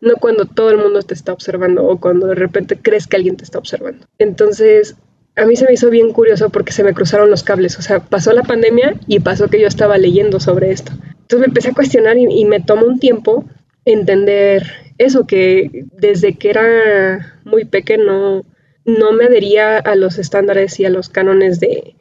No 0.00 0.16
cuando 0.16 0.46
todo 0.46 0.70
el 0.70 0.78
mundo 0.78 1.02
te 1.02 1.14
está 1.14 1.32
observando 1.32 1.84
o 1.84 2.00
cuando 2.00 2.26
de 2.26 2.34
repente 2.34 2.78
crees 2.80 3.06
que 3.06 3.16
alguien 3.16 3.36
te 3.36 3.44
está 3.44 3.58
observando. 3.58 4.06
Entonces, 4.18 4.96
a 5.36 5.46
mí 5.46 5.56
se 5.56 5.64
me 5.64 5.72
hizo 5.72 5.88
bien 5.90 6.12
curioso 6.12 6.50
porque 6.50 6.72
se 6.72 6.84
me 6.84 6.94
cruzaron 6.94 7.30
los 7.30 7.42
cables. 7.42 7.78
O 7.78 7.82
sea, 7.82 8.00
pasó 8.00 8.32
la 8.32 8.42
pandemia 8.42 8.94
y 9.06 9.20
pasó 9.20 9.48
que 9.48 9.60
yo 9.60 9.66
estaba 9.66 9.98
leyendo 9.98 10.40
sobre 10.40 10.70
esto. 10.70 10.92
Entonces 10.92 11.40
me 11.40 11.46
empecé 11.46 11.70
a 11.70 11.74
cuestionar 11.74 12.16
y, 12.18 12.44
me 12.44 12.60
tomó 12.60 12.86
un 12.86 12.98
tiempo 12.98 13.44
entender 13.84 14.64
eso, 14.98 15.26
que 15.26 15.86
desde 15.92 16.36
que 16.36 16.50
era 16.50 17.40
muy 17.44 17.64
pequeño 17.64 18.44
no 18.84 19.12
me 19.12 19.24
adhería 19.24 19.78
a 19.78 19.94
los 19.94 20.18
estándares 20.18 20.78
y 20.78 20.84
a 20.84 20.90
los 20.90 21.08
cánones 21.08 21.60
de, 21.60 21.96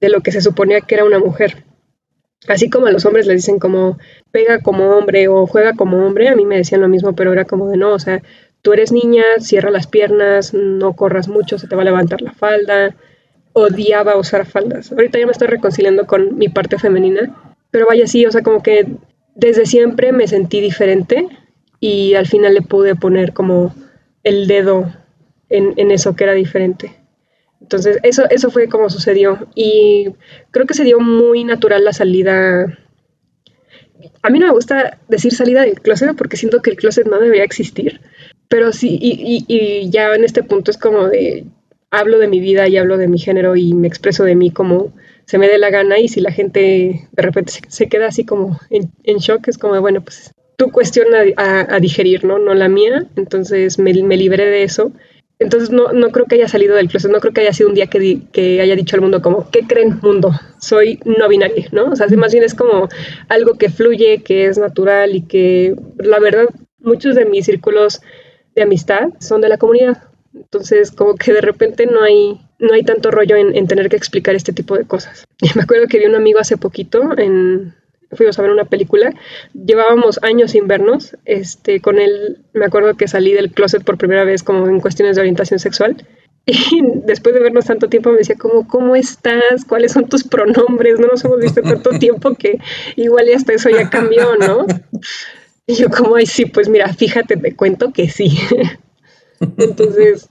de 0.00 0.08
lo 0.08 0.20
que 0.20 0.32
se 0.32 0.40
suponía 0.40 0.80
que 0.80 0.96
era 0.96 1.04
una 1.04 1.20
mujer. 1.20 1.64
Así 2.48 2.68
como 2.68 2.86
a 2.86 2.90
los 2.90 3.06
hombres 3.06 3.26
les 3.26 3.36
dicen 3.36 3.60
como 3.60 3.98
pega 4.32 4.60
como 4.60 4.96
hombre 4.96 5.28
o 5.28 5.46
juega 5.46 5.74
como 5.74 6.04
hombre, 6.04 6.28
a 6.28 6.34
mí 6.34 6.44
me 6.44 6.56
decían 6.56 6.80
lo 6.80 6.88
mismo, 6.88 7.14
pero 7.14 7.32
era 7.32 7.44
como 7.44 7.68
de 7.68 7.76
no, 7.76 7.92
o 7.92 7.98
sea, 8.00 8.20
tú 8.62 8.72
eres 8.72 8.92
niña, 8.92 9.24
cierra 9.40 9.70
las 9.70 9.86
piernas, 9.86 10.54
no 10.54 10.94
corras 10.94 11.28
mucho, 11.28 11.58
se 11.58 11.66
te 11.66 11.76
va 11.76 11.82
a 11.82 11.86
levantar 11.86 12.22
la 12.22 12.32
falda. 12.32 12.94
Odiaba 13.52 14.16
usar 14.16 14.46
faldas. 14.46 14.92
Ahorita 14.92 15.18
ya 15.18 15.26
me 15.26 15.32
estoy 15.32 15.48
reconciliando 15.48 16.06
con 16.06 16.38
mi 16.38 16.48
parte 16.48 16.78
femenina, 16.78 17.36
pero 17.70 17.86
vaya, 17.86 18.06
sí, 18.06 18.24
o 18.24 18.30
sea, 18.32 18.42
como 18.42 18.62
que 18.62 18.86
desde 19.34 19.66
siempre 19.66 20.12
me 20.12 20.26
sentí 20.28 20.60
diferente 20.60 21.26
y 21.80 22.14
al 22.14 22.26
final 22.26 22.54
le 22.54 22.62
pude 22.62 22.94
poner 22.94 23.32
como 23.32 23.74
el 24.22 24.46
dedo 24.46 24.92
en, 25.50 25.90
eso 25.90 26.14
que 26.16 26.24
era 26.24 26.32
diferente. 26.32 26.96
Entonces, 27.60 27.98
eso, 28.02 28.24
eso 28.30 28.50
fue 28.50 28.68
como 28.68 28.88
sucedió. 28.88 29.48
Y 29.54 30.14
creo 30.50 30.66
que 30.66 30.74
se 30.74 30.84
dio 30.84 31.00
muy 31.00 31.44
natural 31.44 31.84
la 31.84 31.92
salida. 31.92 32.78
A 34.22 34.30
mí 34.30 34.38
no 34.38 34.46
me 34.46 34.52
gusta 34.52 34.98
decir 35.08 35.34
salida 35.34 35.62
del 35.62 35.80
closet 35.80 36.16
porque 36.16 36.36
siento 36.36 36.62
que 36.62 36.70
el 36.70 36.76
closet 36.76 37.06
no 37.06 37.18
debería 37.18 37.44
existir. 37.44 38.00
Pero 38.52 38.70
sí, 38.70 38.98
y, 39.00 39.46
y, 39.48 39.88
ya 39.88 40.14
en 40.14 40.24
este 40.24 40.42
punto 40.42 40.70
es 40.70 40.76
como 40.76 41.08
de, 41.08 41.46
hablo 41.90 42.18
de 42.18 42.28
mi 42.28 42.38
vida 42.38 42.68
y 42.68 42.76
hablo 42.76 42.98
de 42.98 43.08
mi 43.08 43.18
género 43.18 43.56
y 43.56 43.72
me 43.72 43.88
expreso 43.88 44.24
de 44.24 44.34
mí 44.34 44.50
como 44.50 44.92
se 45.24 45.38
me 45.38 45.48
dé 45.48 45.56
la 45.56 45.70
gana 45.70 45.98
y 45.98 46.08
si 46.08 46.20
la 46.20 46.32
gente 46.32 47.08
de 47.10 47.22
repente 47.22 47.50
se, 47.66 47.88
queda 47.88 48.08
así 48.08 48.26
como 48.26 48.60
en, 48.68 49.16
shock, 49.16 49.48
es 49.48 49.56
como, 49.56 49.80
bueno, 49.80 50.02
pues 50.02 50.32
tu 50.56 50.70
cuestión 50.70 51.06
a, 51.38 51.80
digerir, 51.80 52.26
¿no? 52.26 52.38
No 52.38 52.52
la 52.52 52.68
mía, 52.68 53.06
entonces 53.16 53.78
me, 53.78 53.94
me 54.02 54.18
libré 54.18 54.44
de 54.44 54.64
eso. 54.64 54.92
Entonces 55.38 55.70
no, 55.70 55.94
no, 55.94 56.10
creo 56.10 56.26
que 56.26 56.34
haya 56.34 56.46
salido 56.46 56.76
del 56.76 56.88
closet, 56.88 57.10
no 57.10 57.20
creo 57.20 57.32
que 57.32 57.40
haya 57.40 57.54
sido 57.54 57.70
un 57.70 57.74
día 57.74 57.86
que, 57.86 58.18
que 58.32 58.60
haya 58.60 58.76
dicho 58.76 58.96
al 58.96 59.02
mundo 59.02 59.22
como, 59.22 59.50
¿qué 59.50 59.60
creen 59.60 59.98
mundo? 60.02 60.30
Soy 60.58 61.00
no 61.06 61.26
binaria, 61.26 61.68
¿no? 61.72 61.86
O 61.86 61.96
sea, 61.96 62.06
más 62.18 62.32
bien 62.32 62.44
es 62.44 62.52
como 62.52 62.90
algo 63.30 63.54
que 63.54 63.70
fluye, 63.70 64.22
que 64.22 64.44
es 64.44 64.58
natural 64.58 65.16
y 65.16 65.22
que 65.22 65.74
la 65.96 66.18
verdad 66.18 66.50
muchos 66.82 67.14
de 67.14 67.24
mis 67.24 67.46
círculos 67.46 68.02
de 68.54 68.62
amistad 68.62 69.08
son 69.20 69.40
de 69.40 69.48
la 69.48 69.58
comunidad. 69.58 70.02
Entonces 70.34 70.90
como 70.90 71.14
que 71.14 71.32
de 71.32 71.40
repente 71.40 71.86
no 71.86 72.02
hay, 72.02 72.40
no 72.58 72.72
hay 72.72 72.82
tanto 72.82 73.10
rollo 73.10 73.36
en, 73.36 73.54
en 73.56 73.66
tener 73.66 73.88
que 73.88 73.96
explicar 73.96 74.34
este 74.34 74.52
tipo 74.52 74.76
de 74.76 74.84
cosas. 74.84 75.24
Y 75.40 75.48
me 75.54 75.62
acuerdo 75.62 75.86
que 75.88 75.98
vi 75.98 76.06
un 76.06 76.14
amigo 76.14 76.40
hace 76.40 76.56
poquito 76.56 77.16
en, 77.18 77.74
fuimos 78.12 78.38
a 78.38 78.42
ver 78.42 78.50
una 78.50 78.64
película, 78.64 79.12
llevábamos 79.54 80.20
años 80.22 80.52
sin 80.52 80.66
vernos, 80.66 81.16
este, 81.24 81.80
con 81.80 81.98
él 81.98 82.38
me 82.52 82.66
acuerdo 82.66 82.94
que 82.96 83.08
salí 83.08 83.32
del 83.32 83.50
closet 83.52 83.84
por 83.84 83.98
primera 83.98 84.24
vez 84.24 84.42
como 84.42 84.66
en 84.68 84.80
cuestiones 84.80 85.16
de 85.16 85.22
orientación 85.22 85.58
sexual, 85.58 85.96
y 86.46 86.82
después 87.04 87.34
de 87.34 87.40
vernos 87.40 87.66
tanto 87.66 87.88
tiempo 87.88 88.10
me 88.10 88.18
decía 88.18 88.36
como, 88.36 88.66
¿cómo 88.66 88.96
estás? 88.96 89.64
¿Cuáles 89.66 89.92
son 89.92 90.08
tus 90.08 90.24
pronombres? 90.24 90.98
No 90.98 91.06
nos 91.06 91.24
hemos 91.24 91.40
visto 91.40 91.62
tanto 91.62 91.90
tiempo 91.98 92.34
que 92.34 92.58
igual 92.96 93.28
y 93.28 93.32
hasta 93.32 93.52
eso 93.52 93.70
ya 93.70 93.88
cambió, 93.88 94.36
¿no? 94.36 94.66
Y 95.66 95.74
yo 95.76 95.88
como, 95.90 96.16
ay, 96.16 96.26
sí, 96.26 96.46
pues 96.46 96.68
mira, 96.68 96.92
fíjate, 96.92 97.36
te 97.36 97.54
cuento 97.54 97.92
que 97.92 98.08
sí. 98.08 98.36
Entonces, 99.58 100.28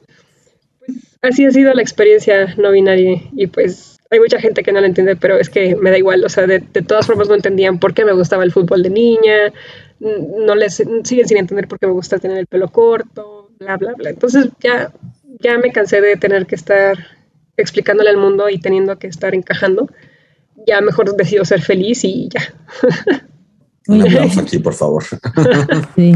pues 0.79 0.97
así 1.21 1.45
ha 1.45 1.51
sido 1.51 1.73
la 1.73 1.81
experiencia 1.81 2.53
no 2.57 2.71
binaria 2.71 3.21
y 3.33 3.47
pues 3.47 3.99
hay 4.09 4.19
mucha 4.19 4.39
gente 4.39 4.61
que 4.61 4.73
no 4.73 4.81
lo 4.81 4.87
entiende, 4.87 5.15
pero 5.15 5.37
es 5.37 5.49
que 5.49 5.75
me 5.77 5.89
da 5.89 5.97
igual, 5.97 6.23
o 6.25 6.29
sea, 6.29 6.45
de, 6.45 6.59
todas 6.59 7.07
formas 7.07 7.29
no 7.29 7.35
entendían 7.35 7.79
por 7.79 7.93
qué 7.93 8.03
me 8.03 8.11
gustaba 8.11 8.43
el 8.43 8.51
fútbol 8.51 8.83
de 8.83 8.89
niña, 8.89 9.53
no 9.99 10.53
les 10.55 10.75
siguen 11.03 11.27
sin 11.27 11.37
entender 11.37 11.69
por 11.69 11.79
qué 11.79 11.87
me 11.87 11.93
gusta 11.93 12.19
tener 12.19 12.37
el 12.37 12.47
pelo 12.47 12.67
corto, 12.69 13.51
bla, 13.57 13.77
bla, 13.77 13.93
bla. 13.93 14.09
Entonces 14.09 14.49
ya, 14.59 14.91
ya 15.39 15.57
me 15.57 15.71
cansé 15.71 16.01
de 16.01 16.17
tener 16.17 16.45
que 16.45 16.55
estar 16.55 16.97
explicándole 17.55 18.09
al 18.09 18.17
mundo 18.17 18.49
y 18.49 18.59
teniendo 18.59 18.99
que 18.99 19.07
estar 19.07 19.33
encajando. 19.33 19.87
Ya 20.67 20.81
mejor 20.81 21.15
decido 21.15 21.45
ser 21.45 21.61
feliz 21.61 22.03
y 22.03 22.27
ya. 22.29 22.53
Un 23.87 24.01
aplauso 24.01 24.39
aquí, 24.41 24.59
por 24.59 24.73
favor. 24.73 25.03
Sí. 25.95 26.13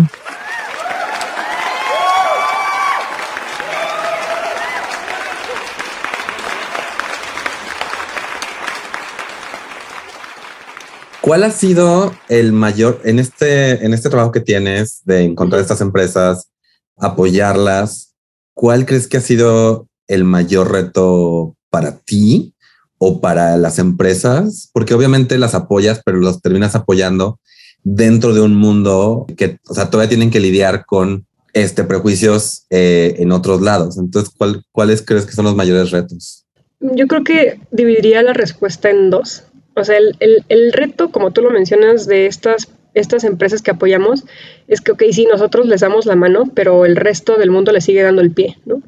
¿Cuál 11.22 11.44
ha 11.44 11.50
sido 11.50 12.14
el 12.30 12.54
mayor 12.54 13.02
en 13.04 13.18
este, 13.18 13.84
en 13.84 13.96
este 13.96 14.12
trabajo 14.12 14.32
que 14.32 14.42
tienes 14.42 15.02
de 15.06 15.24
encontrar 15.24 15.60
estas 15.60 15.82
empresas, 15.82 16.52
apoyarlas? 16.98 18.14
¿Cuál 18.54 18.86
crees 18.86 19.08
que 19.08 19.18
ha 19.18 19.22
sido 19.22 19.88
el 20.08 20.24
mayor 20.24 20.72
reto 20.72 21.56
para 21.72 21.98
ti 21.98 22.54
o 23.00 23.22
para 23.22 23.58
las 23.58 23.80
empresas? 23.80 24.70
Porque 24.72 24.94
obviamente 24.94 25.40
las 25.40 25.56
apoyas, 25.56 26.00
pero 26.06 26.20
los 26.20 26.44
terminas 26.44 26.76
apoyando 26.76 27.40
dentro 27.86 28.34
de 28.34 28.42
un 28.42 28.56
mundo 28.56 29.28
que, 29.38 29.60
o 29.70 29.74
sea, 29.74 29.90
todavía 29.90 30.10
tienen 30.10 30.32
que 30.32 30.40
lidiar 30.42 30.86
con 30.86 31.26
este 31.54 31.86
prejuicios 31.86 32.66
eh, 32.72 33.16
en 33.20 33.32
otros 33.32 33.62
lados. 33.62 33.98
Entonces, 33.98 34.34
¿cuáles 34.72 35.02
crees 35.04 35.26
que 35.26 35.32
son 35.32 35.46
los 35.46 35.56
mayores 35.56 35.92
retos? 35.92 36.46
Yo 36.82 37.08
creo 37.08 37.24
que 37.24 37.60
dividiría 37.72 38.22
la 38.24 38.34
respuesta 38.34 38.90
en 38.90 39.10
dos. 39.10 39.44
O 39.76 39.84
sea, 39.84 39.98
el, 39.98 40.44
el, 40.50 40.74
reto, 40.74 41.12
como 41.12 41.32
tú 41.32 41.42
lo 41.42 41.52
mencionas, 41.52 42.08
de 42.08 42.26
estas, 42.26 42.70
estas 42.94 43.24
empresas 43.24 43.62
que 43.62 43.72
apoyamos 43.72 44.26
es 44.68 44.82
que, 44.82 44.92
ok, 44.92 45.04
sí, 45.12 45.28
nosotros 45.30 45.68
les 45.68 45.82
damos 45.82 46.06
la 46.06 46.16
mano, 46.16 46.52
pero 46.54 46.86
el 46.86 46.96
resto 46.96 47.38
del 47.38 47.52
mundo 47.52 47.72
le 47.72 47.82
sigue 47.82 48.02
dando 48.02 48.22
el 48.22 48.32
pie, 48.32 48.58
¿no? 48.66 48.82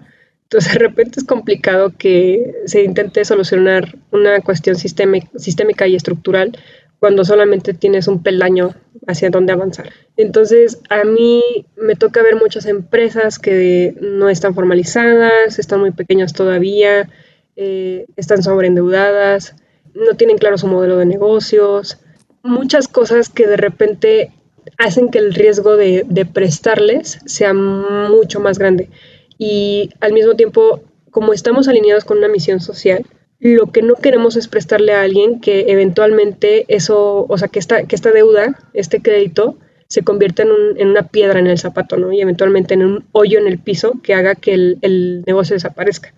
Entonces, 0.43 0.73
de 0.73 0.79
repente 0.79 1.19
es 1.19 1.25
complicado 1.25 1.93
que 1.97 2.55
se 2.65 2.83
intente 2.83 3.25
solucionar 3.25 3.95
una 4.12 4.39
cuestión 4.41 4.75
sistémica 4.75 5.88
y 5.88 5.95
estructural 5.95 6.57
cuando 6.99 7.23
solamente 7.25 7.73
tienes 7.73 8.07
un 8.07 8.23
peldaño 8.23 8.73
hacia 9.07 9.29
dónde 9.29 9.53
avanzar. 9.53 9.91
Entonces, 10.15 10.79
a 10.89 11.03
mí 11.03 11.43
me 11.75 11.95
toca 11.95 12.23
ver 12.23 12.36
muchas 12.36 12.65
empresas 12.65 13.39
que 13.39 13.95
no 14.01 14.29
están 14.29 14.55
formalizadas, 14.55 15.60
están 15.60 15.79
muy 15.79 15.91
pequeñas 15.91 16.33
todavía, 16.33 17.10
eh, 17.55 18.05
están 18.15 18.41
sobreendeudadas, 18.43 19.55
no 19.93 20.15
tienen 20.15 20.38
claro 20.38 20.57
su 20.57 20.67
modelo 20.67 20.97
de 20.97 21.05
negocios, 21.05 21.99
muchas 22.43 22.88
cosas 22.88 23.29
que 23.29 23.47
de 23.47 23.57
repente 23.57 24.31
hacen 24.77 25.10
que 25.10 25.19
el 25.19 25.33
riesgo 25.33 25.75
de, 25.75 26.05
prestarles 26.33 27.19
sea 27.25 27.53
mucho 27.53 28.39
más 28.39 28.57
grande. 28.57 28.89
Y 29.38 29.91
al 29.99 30.13
mismo 30.13 30.36
tiempo, 30.36 30.81
como 31.12 31.33
estamos 31.33 31.67
alineados 31.67 32.05
con 32.05 32.17
una 32.17 32.27
misión 32.27 32.60
social, 32.60 33.05
lo 33.39 33.71
que 33.71 33.82
no 33.82 33.95
queremos 33.95 34.36
es 34.36 34.47
prestarle 34.47 34.93
a 34.93 35.02
alguien 35.02 35.39
que 35.39 35.65
eventualmente 35.69 36.65
eso, 36.67 37.26
o 37.28 37.38
sea, 37.38 37.47
que 37.47 37.60
esta, 37.60 37.84
que 37.84 37.95
esta 37.95 38.12
deuda, 38.12 38.60
este 38.73 39.02
crédito, 39.02 39.58
se 39.88 40.04
convierta 40.04 40.43
en, 40.43 40.50
en, 40.76 40.89
una 40.89 41.04
piedra 41.04 41.39
en 41.39 41.47
el 41.47 41.58
zapato, 41.58 41.97
¿no? 41.97 42.12
Y 42.12 42.19
eventualmente 42.19 42.73
en 42.73 42.84
un 42.84 43.06
hoyo 43.13 43.39
en 43.39 43.47
el 43.47 43.58
piso 43.58 43.93
que 44.04 44.13
haga 44.13 44.36
que 44.36 44.54
el, 44.54 44.78
el 44.82 45.23
negocio 45.26 45.54
desaparezca. 45.54 46.13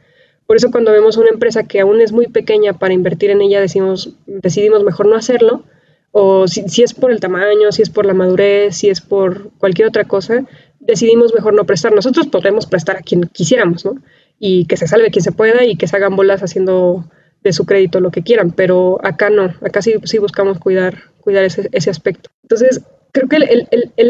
Por 0.47 0.55
eso 0.55 0.71
cuando 0.71 0.91
vemos 0.91 1.17
una 1.17 1.29
empresa 1.29 1.67
que 1.67 1.79
aún 1.79 2.01
es 2.01 2.12
muy 2.12 2.25
pequeña 2.25 2.73
para 2.73 2.95
invertir 2.95 3.29
en 3.29 3.41
ella, 3.41 3.62
decimos, 3.62 4.15
decidimos 4.25 4.84
mejor 4.84 5.05
no 5.05 5.15
hacerlo, 5.15 5.63
o 6.12 6.47
si, 6.47 6.82
es 6.82 6.93
por 6.93 7.12
el 7.12 7.19
tamaño, 7.19 7.71
si 7.71 7.84
es 7.84 7.89
por 7.89 8.05
la 8.05 8.13
madurez, 8.13 8.75
si 8.75 8.89
es 8.89 9.01
por 9.01 9.51
cualquier 9.60 9.88
otra 9.88 10.05
cosa, 10.05 10.45
decidimos 10.79 11.34
mejor 11.34 11.53
no 11.53 11.65
prestar. 11.65 11.93
Nosotros 11.93 12.27
podremos 12.27 12.65
prestar 12.65 12.97
a 12.97 13.01
quien 13.01 13.29
quisiéramos, 13.32 13.86
¿no? 13.86 13.97
Y 14.39 14.65
que 14.65 14.78
se 14.78 14.88
salve 14.88 15.12
quien 15.12 15.23
se 15.23 15.32
pueda 15.32 15.65
y 15.65 15.75
que 15.75 15.88
se 15.88 15.95
hagan 15.95 16.15
bolas 16.15 16.41
haciendo 16.41 17.06
de 17.43 17.54
su 17.54 17.65
crédito 17.65 17.99
lo 17.99 18.12
que 18.12 18.23
quieran, 18.23 18.52
pero 18.52 18.99
acá 19.04 19.30
no, 19.30 19.54
acá 19.62 19.82
sí, 19.82 19.93
sí 20.04 20.17
buscamos 20.17 20.60
cuidar, 20.60 21.04
cuidar 21.21 21.45
ese, 21.45 21.69
ese 21.71 21.89
aspecto. 21.89 22.30
Entonces, 22.43 22.82
creo 23.12 23.28
que 23.28 23.38
el, 23.38 23.67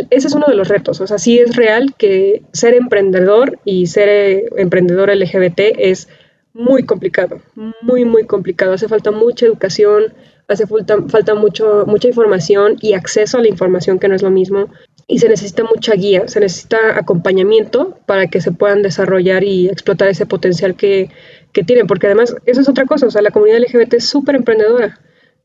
ese 0.10 0.28
es 0.28 0.34
uno 0.34 0.48
de 0.48 0.56
los 0.56 0.68
retos, 0.68 1.00
o 1.02 1.08
sea, 1.08 1.18
sí 1.18 1.40
es 1.40 1.56
real 1.56 1.94
que 1.98 2.44
ser 2.52 2.74
emprendedor 2.74 3.60
y 3.66 3.88
ser 3.88 4.10
eh, 4.10 4.46
emprendedor 4.58 5.16
LGBT 5.16 5.60
es 5.78 6.08
muy 6.54 6.84
complicado, 6.84 7.42
muy, 7.82 8.06
muy 8.06 8.26
complicado. 8.26 8.74
Hace 8.74 8.88
falta 8.88 9.12
mucha 9.12 9.46
educación, 9.46 10.14
hace 10.48 10.66
falta, 10.66 10.98
falta 11.08 11.36
mucho, 11.36 11.86
mucha 11.86 12.08
información 12.08 12.78
y 12.82 12.94
acceso 12.94 13.38
a 13.38 13.42
la 13.42 13.48
información, 13.48 14.00
que 14.00 14.08
no 14.08 14.16
es 14.16 14.24
lo 14.24 14.32
mismo. 14.32 14.70
Y 15.10 15.20
se 15.20 15.28
necesita 15.28 15.64
mucha 15.64 15.96
guía, 15.96 16.28
se 16.28 16.40
necesita 16.40 16.78
acompañamiento 16.96 17.98
para 18.06 18.28
que 18.28 18.40
se 18.40 18.52
puedan 18.52 18.84
desarrollar 18.84 19.44
y 19.44 19.68
explotar 19.68 20.08
ese 20.08 20.26
potencial 20.26 20.76
que, 20.76 21.10
que 21.52 21.64
tienen, 21.64 21.88
porque 21.88 22.06
además 22.06 22.36
eso 22.46 22.62
es 22.62 22.70
otra 22.70 22.86
cosa, 22.86 23.08
o 23.08 23.12
sea, 23.12 23.22
la 23.22 23.32
comunidad 23.32 23.60
LGBT 23.60 23.96
es 23.96 24.06
súper 24.06 24.36
emprendedora 24.36 25.00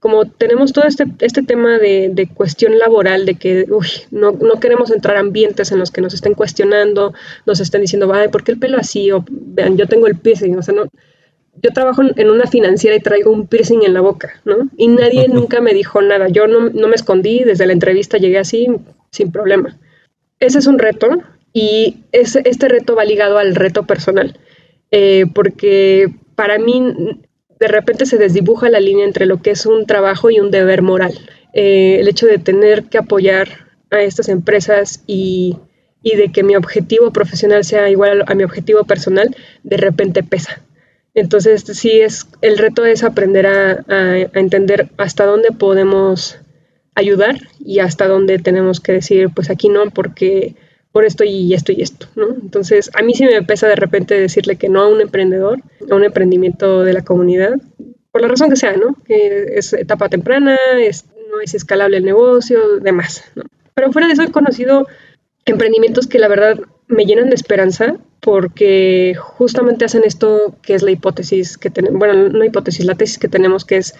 como 0.04 0.26
tenemos 0.26 0.74
todo 0.74 0.84
este, 0.84 1.06
este 1.20 1.42
tema 1.42 1.78
de, 1.78 2.10
de 2.12 2.28
cuestión 2.28 2.78
laboral, 2.78 3.24
de 3.24 3.36
que 3.36 3.64
uy, 3.70 3.86
no, 4.10 4.32
no, 4.32 4.60
queremos 4.60 4.90
entrar 4.90 5.16
a 5.16 5.20
ambientes 5.20 5.72
en 5.72 5.78
los 5.78 5.90
que 5.90 6.02
nos 6.02 6.12
estén 6.12 6.34
cuestionando, 6.34 7.14
nos 7.46 7.58
estén 7.58 7.80
diciendo, 7.80 8.12
ay, 8.12 8.28
¿por 8.28 8.44
qué 8.44 8.52
el 8.52 8.58
pelo 8.58 8.76
así? 8.76 9.10
O 9.12 9.24
vean, 9.26 9.78
yo 9.78 9.86
tengo 9.86 10.06
el 10.06 10.16
piercing, 10.18 10.58
o 10.58 10.62
sea, 10.62 10.74
no, 10.74 10.90
yo 11.62 11.70
trabajo 11.72 12.02
en 12.16 12.28
una 12.28 12.44
financiera 12.44 12.94
y 12.94 13.00
traigo 13.00 13.30
un 13.30 13.46
piercing 13.46 13.82
en 13.82 13.94
la 13.94 14.02
boca, 14.02 14.42
¿no? 14.44 14.68
Y 14.76 14.88
nadie 14.88 15.26
nunca 15.32 15.62
me 15.62 15.72
dijo 15.72 16.02
nada, 16.02 16.28
yo 16.28 16.46
no, 16.48 16.68
no 16.68 16.86
me 16.86 16.96
escondí, 16.96 17.42
desde 17.42 17.64
la 17.64 17.72
entrevista 17.72 18.18
llegué 18.18 18.36
así, 18.36 18.66
sin 19.14 19.30
problema. 19.30 19.78
Ese 20.40 20.58
es 20.58 20.66
un 20.66 20.78
reto 20.78 21.22
y 21.52 21.98
ese, 22.12 22.42
este 22.44 22.68
reto 22.68 22.96
va 22.96 23.04
ligado 23.04 23.38
al 23.38 23.54
reto 23.54 23.84
personal, 23.84 24.38
eh, 24.90 25.24
porque 25.32 26.12
para 26.34 26.58
mí 26.58 27.22
de 27.60 27.68
repente 27.68 28.06
se 28.06 28.18
desdibuja 28.18 28.68
la 28.68 28.80
línea 28.80 29.04
entre 29.04 29.26
lo 29.26 29.40
que 29.40 29.52
es 29.52 29.66
un 29.66 29.86
trabajo 29.86 30.30
y 30.30 30.40
un 30.40 30.50
deber 30.50 30.82
moral. 30.82 31.14
Eh, 31.52 31.98
el 32.00 32.08
hecho 32.08 32.26
de 32.26 32.38
tener 32.38 32.84
que 32.84 32.98
apoyar 32.98 33.48
a 33.90 34.02
estas 34.02 34.28
empresas 34.28 35.04
y, 35.06 35.56
de 36.02 36.32
que 36.32 36.42
mi 36.42 36.56
objetivo 36.56 37.12
profesional 37.12 37.64
sea 37.64 37.88
igual 37.88 38.24
a, 38.26 38.34
mi 38.34 38.42
objetivo 38.42 38.84
personal, 38.84 39.34
de 39.62 39.76
repente 39.76 40.22
pesa. 40.24 40.60
Entonces, 41.14 41.62
sí, 41.62 42.00
es, 42.00 42.26
el 42.42 42.58
reto 42.58 42.84
es 42.84 43.04
aprender 43.04 43.46
a, 43.46 43.84
entender 44.34 44.88
hasta 44.96 45.24
dónde 45.24 45.52
podemos 45.52 46.38
ayudar 46.94 47.36
y 47.58 47.80
hasta 47.80 48.08
dónde 48.08 48.38
tenemos 48.38 48.80
que 48.80 48.92
decir, 48.92 49.30
pues 49.34 49.50
aquí 49.50 49.68
no, 49.68 49.90
porque 49.90 50.54
por 50.92 51.04
esto 51.04 51.24
y 51.24 51.52
esto 51.54 51.72
y 51.72 51.82
esto, 51.82 52.06
¿no? 52.14 52.28
Entonces, 52.28 52.90
a 52.94 53.02
mí 53.02 53.14
sí 53.14 53.24
me 53.24 53.42
pesa 53.42 53.66
de 53.66 53.76
repente 53.76 54.14
decirle 54.18 54.56
que 54.56 54.68
no 54.68 54.82
a 54.82 54.88
un 54.88 55.00
emprendedor, 55.00 55.60
a 55.90 55.94
un 55.94 56.04
emprendimiento 56.04 56.84
de 56.84 56.92
la 56.92 57.02
comunidad, 57.02 57.54
por 58.12 58.22
la 58.22 58.28
razón 58.28 58.48
que 58.48 58.56
sea, 58.56 58.76
¿no? 58.76 58.96
Que 59.04 59.54
es 59.56 59.72
etapa 59.72 60.08
temprana, 60.08 60.56
es, 60.78 61.06
no 61.30 61.40
es 61.42 61.54
escalable 61.54 61.96
el 61.96 62.04
negocio, 62.04 62.78
demás, 62.80 63.24
¿no? 63.34 63.42
Pero 63.74 63.90
fuera 63.90 64.06
de 64.06 64.12
eso 64.12 64.22
he 64.22 64.30
conocido 64.30 64.86
emprendimientos 65.46 66.06
que 66.06 66.20
la 66.20 66.28
verdad 66.28 66.60
me 66.86 67.06
llenan 67.06 67.28
de 67.28 67.34
esperanza 67.34 67.96
porque 68.20 69.14
justamente 69.18 69.84
hacen 69.84 70.04
esto 70.04 70.54
que 70.62 70.74
es 70.74 70.82
la 70.82 70.92
hipótesis 70.92 71.58
que 71.58 71.70
tenemos, 71.70 71.98
bueno, 71.98 72.28
no 72.28 72.44
hipótesis, 72.44 72.84
la 72.84 72.94
tesis 72.94 73.18
que 73.18 73.28
tenemos 73.28 73.64
que 73.64 73.78
es 73.78 73.94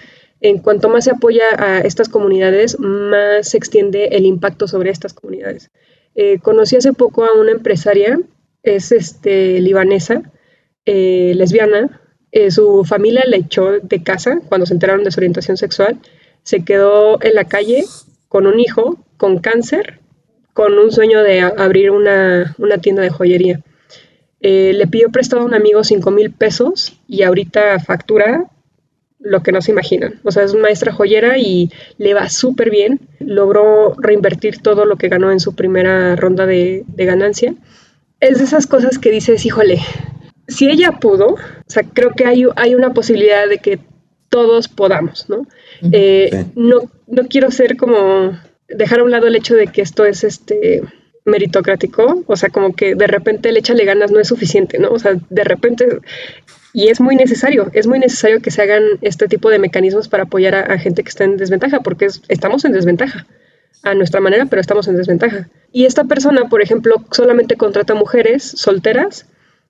en 0.45 0.59
cuanto 0.59 0.91
más 0.91 1.05
se 1.05 1.11
apoya 1.11 1.45
a 1.57 1.79
estas 1.79 2.11
comunidades, 2.11 2.79
más 2.79 3.49
se 3.49 3.57
extiende 3.57 4.09
el 4.09 4.27
impacto 4.27 4.69
sobre 4.69 4.91
estas 4.91 5.15
comunidades. 5.15 5.71
Eh, 6.15 6.39
conocí 6.39 6.77
hace 6.77 6.93
poco 6.93 7.25
a 7.25 7.33
una 7.33 7.51
empresaria, 7.51 8.21
es 8.63 8.93
este, 8.93 9.59
libanesa, 9.61 10.31
eh, 10.85 11.33
lesbiana, 11.35 12.03
eh, 12.31 12.51
su 12.51 12.85
familia 12.85 13.23
la 13.27 13.39
echó 13.39 13.81
de 13.81 14.03
casa 14.03 14.43
cuando 14.47 14.67
se 14.67 14.75
enteraron 14.75 15.03
de 15.03 15.13
su 15.13 15.21
orientación 15.21 15.57
sexual, 15.57 15.99
se 16.43 16.63
quedó 16.63 17.23
en 17.23 17.37
la 17.37 17.45
calle 17.45 17.83
con 18.29 18.47
un 18.47 18.61
hijo, 18.61 18.99
con 19.17 19.39
cáncer, 19.39 20.01
con 20.53 20.79
un 20.79 20.93
sueño 20.93 21.23
de 21.23 21.41
abrir 21.41 21.91
una, 21.91 22.55
tienda 22.83 23.01
de 23.03 23.09
joyería. 23.09 23.63
le 24.41 24.87
pidió 24.89 25.09
prestado 25.09 25.41
a 25.41 25.47
un 25.47 25.55
amigo 25.55 25.83
5 25.83 26.11
mil 26.11 26.31
pesos 26.33 27.01
y 27.09 27.23
ahorita 27.23 27.81
factura 27.81 28.51
lo 29.25 29.43
que 29.43 29.53
no 29.53 29.61
se 29.63 29.73
imaginan. 29.73 30.21
O 30.23 30.31
sea, 30.31 30.45
es 30.45 30.55
maestra 30.55 30.93
joyera 30.93 31.39
y 31.39 31.71
le 31.99 32.15
va 32.15 32.29
súper 32.29 32.71
bien. 32.71 33.01
Logró 33.19 33.95
reinvertir 33.99 34.59
todo 34.59 34.85
lo 34.85 34.97
que 34.97 35.09
ganó 35.09 35.33
en 35.33 35.41
su 35.41 35.55
primera 35.55 36.15
ronda 36.15 36.47
de, 36.47 36.85
ganancia. 36.97 37.55
Es 38.21 38.39
de 38.39 38.45
esas 38.45 38.67
cosas 38.67 38.99
que 38.99 39.11
dices, 39.11 39.45
híjole, 39.47 39.81
si 40.47 40.69
ella 40.69 40.93
pudo, 40.93 41.35
o 41.35 41.39
sea, 41.67 41.83
creo 41.83 42.11
que 42.11 42.27
hay, 42.27 42.45
hay 42.57 42.75
una 42.75 42.93
posibilidad 42.93 43.49
de 43.49 43.59
que 43.59 43.79
todos 44.29 44.69
podamos, 44.69 45.29
¿no? 45.29 45.47
Eh, 45.91 46.47
no, 46.55 46.83
no 47.07 47.27
quiero 47.29 47.51
ser 47.51 47.77
como 47.77 48.39
dejar 48.69 49.01
a 49.01 49.05
un 49.05 49.11
lado 49.11 49.27
el 49.27 49.37
hecho 49.37 49.55
de 49.55 49.69
que 49.69 49.83
esto 49.83 50.05
es 50.05 50.25
este 50.25 50.83
meritocrático, 51.25 52.25
o 52.27 52.37
sea, 52.37 52.51
como 52.51 52.75
que 52.75 52.95
de 52.95 53.07
repente 53.07 53.49
el 53.49 53.57
échale 53.57 53.85
ganas 53.85 54.11
no 54.11 54.21
es 54.21 54.29
suficiente, 54.29 54.79
¿no? 54.79 54.91
O 54.91 54.99
sea, 54.99 55.15
de 55.31 55.45
repente 55.45 55.87
y 56.75 56.89
es 56.89 57.01
muy 57.01 57.15
necesario, 57.15 57.71
es 57.73 57.87
muy 57.87 58.01
necesario 58.01 58.43
que 58.43 58.51
se 58.51 58.61
hagan 58.61 58.83
este 59.01 59.29
tipo 59.29 59.49
de 59.49 59.61
mecanismos 59.61 60.09
para 60.09 60.25
apoyar 60.25 60.57
a, 60.57 60.77
gente 60.77 61.05
que 61.05 61.09
está 61.09 61.23
en 61.23 61.37
desventaja, 61.37 61.81
porque 61.81 62.09
estamos 62.29 62.65
en 62.65 62.73
desventaja, 62.73 63.29
a 63.85 63.95
nuestra 63.95 64.21
manera, 64.21 64.47
pero 64.47 64.61
estamos 64.61 64.89
en 64.89 64.97
desventaja. 64.97 65.49
Y 65.71 65.85
esta 65.85 66.03
persona, 66.03 66.49
por 66.49 66.63
ejemplo, 66.63 66.97
solamente 67.13 67.55
contrata 67.57 67.95
mujeres 67.95 68.43
solteras, 68.43 69.27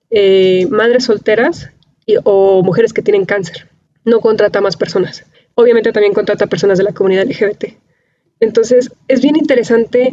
eh, 0.09 0.65
madres 0.71 1.03
solteras 1.03 1.69
o 2.23 2.63
mujeres 2.63 2.91
que 2.91 3.03
tienen 3.03 3.25
cáncer. 3.25 3.69
No 4.03 4.19
contrata 4.19 4.59
más 4.59 4.75
personas. 4.75 5.25
Obviamente 5.53 5.91
también 5.91 6.13
contrata 6.13 6.47
personas 6.47 6.79
de 6.79 6.85
la 6.85 6.93
comunidad 6.93 7.25
LGBT. 7.25 7.77
Entonces, 8.39 8.91
es 9.07 9.21
bien 9.21 9.35
interesante 9.35 10.11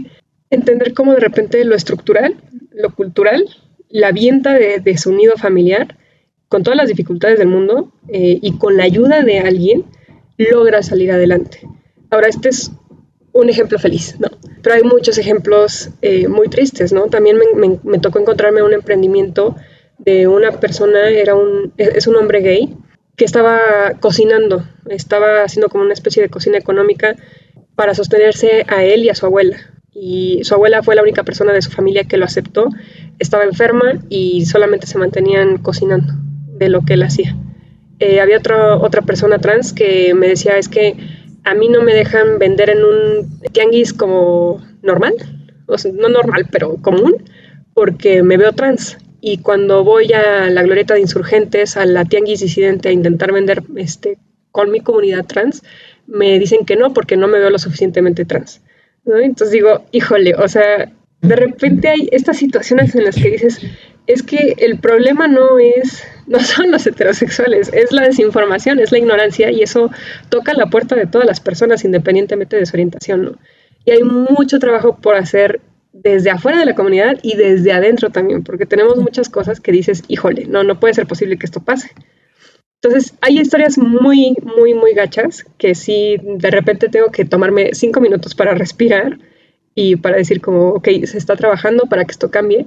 entender 0.51 0.93
cómo 0.93 1.15
de 1.15 1.21
repente 1.21 1.65
lo 1.65 1.75
estructural, 1.75 2.37
lo 2.75 2.95
cultural, 2.95 3.49
la 3.89 4.13
vienta 4.13 4.53
de, 4.53 4.81
de 4.81 4.99
su 4.99 5.11
nido 5.13 5.39
familiar 5.39 5.97
con 6.53 6.63
todas 6.63 6.77
las 6.77 6.89
dificultades 6.89 7.39
del 7.39 7.49
mundo 7.49 7.95
eh, 8.09 8.39
y 8.43 8.59
con 8.59 8.77
la 8.77 8.85
ayuda 8.85 9.23
de 9.23 9.39
alguien, 9.39 9.87
logra 10.37 10.83
salir 10.83 11.11
adelante. 11.11 11.67
Ahora, 12.11 12.29
este 12.29 12.51
es 12.51 12.73
un 13.33 13.49
ejemplo 13.49 13.79
feliz, 13.79 14.17
¿no? 14.21 14.29
Pero 14.63 14.75
hay 14.75 14.83
muchos 14.83 15.17
ejemplos 15.17 15.89
eh, 16.03 16.29
muy 16.29 16.49
tristes, 16.49 16.93
¿no? 16.93 17.07
También 17.07 17.39
me, 17.85 17.99
tocó 18.01 18.19
encontrarme 18.19 18.63
un 18.63 18.75
emprendimiento 18.75 19.57
de 19.97 20.29
una 20.29 20.61
persona, 20.61 21.09
era 21.09 21.35
un, 21.35 21.73
es 21.79 22.07
un 22.07 22.17
hombre 22.17 22.43
gay, 22.43 22.77
que 23.17 23.25
estaba 23.25 23.59
cocinando, 24.01 24.63
estaba 24.91 25.45
haciendo 25.45 25.71
como 25.71 25.85
una 25.85 25.95
especie 25.95 26.23
de 26.23 26.29
cocina 26.29 26.59
económica 26.59 27.17
para 27.77 27.95
sostenerse 27.95 28.67
a 28.69 28.85
él 28.85 29.05
y 29.05 29.09
a 29.09 29.15
su 29.15 29.25
abuela. 29.25 29.57
Y 29.95 30.41
su 30.45 30.53
abuela 30.53 30.83
fue 30.83 30.97
la 30.97 31.03
única 31.03 31.23
persona 31.23 31.55
de 31.55 31.63
su 31.63 31.71
familia 31.71 32.05
que 32.05 32.19
lo 32.19 32.27
aceptó, 32.27 32.69
estaba 33.19 33.45
enferma 33.45 34.03
y 34.11 34.45
solamente 34.45 34.87
se 34.87 34.99
mantenían 34.99 35.57
cocinando 35.57 36.13
de 36.63 36.69
lo 36.69 36.83
que 36.83 36.95
él 36.95 37.03
hacía. 37.03 37.37
Eh, 37.99 38.21
había 38.21 38.39
otra 38.39 39.03
persona 39.03 39.39
trans 39.39 39.73
que 39.73 40.15
me 40.15 40.29
decía, 40.29 40.59
es 40.59 40.69
que 40.69 40.97
a 41.45 41.55
mí 41.55 41.69
no 41.69 41.83
me 41.83 41.95
dejan 41.95 42.39
vender 42.39 42.71
en 42.71 42.85
un 42.85 43.41
tianguis 43.53 43.93
como 43.93 44.61
normal, 44.83 45.15
no 45.95 46.09
normal, 46.09 46.47
pero 46.51 46.77
común, 46.77 47.25
porque 47.75 48.23
me 48.23 48.37
veo 48.37 48.53
trans. 48.53 48.99
Y 49.21 49.39
cuando 49.39 49.85
voy 49.85 50.13
a 50.13 50.51
la 50.51 50.63
glorieta 50.63 50.95
de 50.95 51.01
insurgentes, 51.01 51.77
a 51.77 51.87
la 51.87 52.05
tianguis 52.05 52.41
disidente 52.41 52.89
a 52.89 52.93
intentar 52.93 53.33
vender 53.33 53.63
este, 53.77 54.19
con 54.51 54.71
mi 54.71 54.81
comunidad 54.81 55.25
trans, 55.25 55.63
me 56.07 56.39
dicen 56.39 56.67
que 56.67 56.77
no, 56.77 56.93
porque 56.93 57.17
no 57.17 57.29
me 57.29 57.39
veo 57.39 57.51
lo 57.51 57.59
suficientemente 57.59 58.25
trans. 58.25 58.61
Entonces 59.07 59.51
digo, 59.51 59.85
híjole, 59.93 60.35
o 60.35 60.49
sea, 60.49 60.93
de 61.23 61.37
repente 61.37 61.89
hay 61.89 62.09
estas 62.11 62.37
situaciones 62.37 62.95
en 62.95 63.05
las 63.05 63.15
que 63.15 63.31
dices, 63.31 63.61
es 64.09 64.23
que 64.25 64.55
el 64.59 64.79
problema 64.79 65.29
no 65.29 65.59
es, 65.59 66.05
no 66.27 66.41
son 66.41 66.71
los 66.73 66.87
heterosexuales, 66.87 67.71
es 67.73 67.93
la 67.93 68.03
desinformación, 68.03 68.81
es 68.81 68.91
la 68.91 68.99
ignorancia 68.99 69.51
y 69.51 69.63
eso 69.63 69.91
toca 70.29 70.53
la 70.55 70.67
puerta 70.67 70.97
de 70.97 71.07
todas 71.07 71.27
las 71.27 71.41
personas 71.41 71.85
independientemente 71.85 72.57
de 72.57 72.67
su 72.67 72.75
orientación, 72.75 73.23
¿no? 73.23 73.39
Y 73.85 73.93
hay 73.93 74.03
mucho 74.03 74.59
trabajo 74.59 74.99
por 75.01 75.17
hacer 75.17 75.61
desde 75.93 76.31
afuera 76.31 76.59
de 76.59 76.67
la 76.67 76.75
comunidad 76.75 77.19
y 77.23 77.37
desde 77.37 77.73
adentro 77.73 78.11
también, 78.11 78.43
porque 78.43 78.67
tenemos 78.67 78.97
muchas 78.97 79.29
cosas 79.29 79.61
que 79.61 79.73
dices, 79.73 80.03
híjole, 80.09 80.47
no, 80.47 80.65
no 80.65 80.81
puede 80.81 80.95
ser 80.95 81.07
posible 81.07 81.37
que 81.37 81.47
esto 81.47 81.61
pase. 81.61 81.91
Entonces, 82.81 83.15
hay 83.21 83.39
historias 83.39 83.79
muy, 83.79 84.35
muy, 84.43 84.75
muy 84.75 84.95
gachas 84.95 85.45
que 85.59 85.75
sí, 85.75 86.17
de 86.21 86.51
repente 86.51 86.89
tengo 86.89 87.13
que 87.13 87.25
tomarme 87.25 87.71
cinco 87.75 88.01
minutos 88.01 88.35
para 88.35 88.55
respirar 88.55 89.19
y 89.75 89.97
para 89.97 90.17
decir 90.17 90.41
como, 90.41 90.71
ok, 90.71 90.89
se 91.05 91.19
está 91.19 91.37
trabajando 91.37 91.85
para 91.85 92.05
que 92.05 92.13
esto 92.13 92.31
cambie 92.31 92.67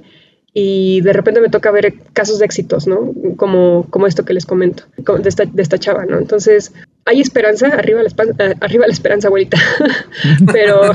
y 0.58 1.02
de 1.02 1.12
repente 1.12 1.42
me 1.42 1.50
toca 1.50 1.70
ver 1.70 1.92
casos 2.14 2.38
de 2.38 2.46
éxitos, 2.46 2.86
¿no? 2.86 3.12
Como, 3.36 3.86
como 3.90 4.06
esto 4.06 4.24
que 4.24 4.32
les 4.32 4.46
comento, 4.46 4.84
de 4.96 5.28
esta, 5.28 5.44
de 5.44 5.62
esta 5.62 5.78
chava, 5.78 6.06
¿no? 6.06 6.18
Entonces, 6.18 6.72
hay 7.04 7.20
esperanza, 7.20 7.66
arriba 7.68 8.02
la, 8.02 8.08
eh, 8.42 8.54
arriba 8.60 8.86
la 8.86 8.92
esperanza, 8.94 9.28
abuelita, 9.28 9.58
pero 10.52 10.92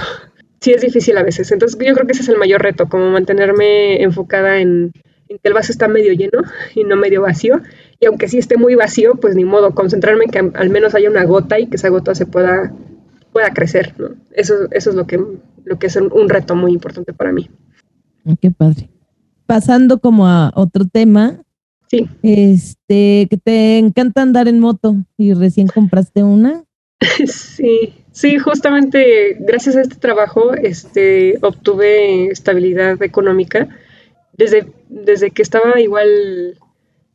sí 0.60 0.74
es 0.74 0.82
difícil 0.82 1.16
a 1.18 1.24
veces. 1.24 1.52
Entonces, 1.52 1.78
yo 1.80 1.94
creo 1.94 2.08
que 2.08 2.14
ese 2.14 2.24
es 2.24 2.30
el 2.30 2.38
mayor 2.38 2.64
reto, 2.64 2.90
como 2.90 3.12
mantenerme 3.12 4.02
enfocada 4.02 4.60
en, 4.60 4.94
que 5.28 5.40
el 5.44 5.54
vaso 5.54 5.72
está 5.72 5.88
medio 5.88 6.14
lleno 6.14 6.42
y 6.74 6.84
no 6.84 6.96
medio 6.96 7.22
vacío. 7.22 7.62
Y 8.00 8.08
aunque 8.08 8.28
sí 8.28 8.40
esté 8.40 8.58
muy 8.58 8.74
vacío, 8.74 9.16
pues 9.16 9.36
ni 9.36 9.46
modo, 9.46 9.76
concentrarme 9.76 10.26
en 10.26 10.32
que 10.32 10.58
al 10.58 10.70
menos 10.72 10.96
haya 10.96 11.10
una 11.10 11.24
gota 11.26 11.60
y 11.60 11.68
que 11.68 11.76
esa 11.76 11.90
gota 11.90 12.16
se 12.16 12.26
pueda, 12.26 12.74
pueda 13.32 13.54
crecer, 13.54 13.94
¿no? 14.00 14.16
Eso, 14.32 14.68
eso 14.72 14.90
es 14.90 14.96
lo 14.96 15.06
que, 15.06 15.20
lo 15.66 15.80
que 15.80 15.88
es 15.88 15.96
un 15.96 16.30
reto 16.30 16.56
muy 16.56 16.72
importante 16.74 17.14
para 17.14 17.32
mí. 17.32 17.50
Qué 18.40 18.52
padre 18.52 18.90
pasando 19.52 20.00
como 20.00 20.28
a 20.28 20.54
otro 20.56 20.86
tema. 20.86 21.42
Sí. 21.90 22.08
Este, 22.24 23.28
que 23.30 23.36
te 23.36 23.80
encanta 23.80 24.22
andar 24.22 24.48
en 24.48 24.60
moto 24.60 24.96
y 25.18 25.34
recién 25.34 25.68
compraste 25.68 26.24
una. 26.24 26.64
Sí, 27.26 27.94
sí, 28.14 28.38
justamente 28.38 29.36
gracias 29.42 29.76
a 29.76 29.82
este 29.82 29.96
trabajo 29.96 30.54
este, 30.54 31.38
obtuve 31.42 32.28
estabilidad 32.28 33.04
económica. 33.04 33.68
Desde, 34.32 34.72
desde 34.88 35.32
que 35.32 35.42
estaba 35.42 35.82
igual 35.82 36.58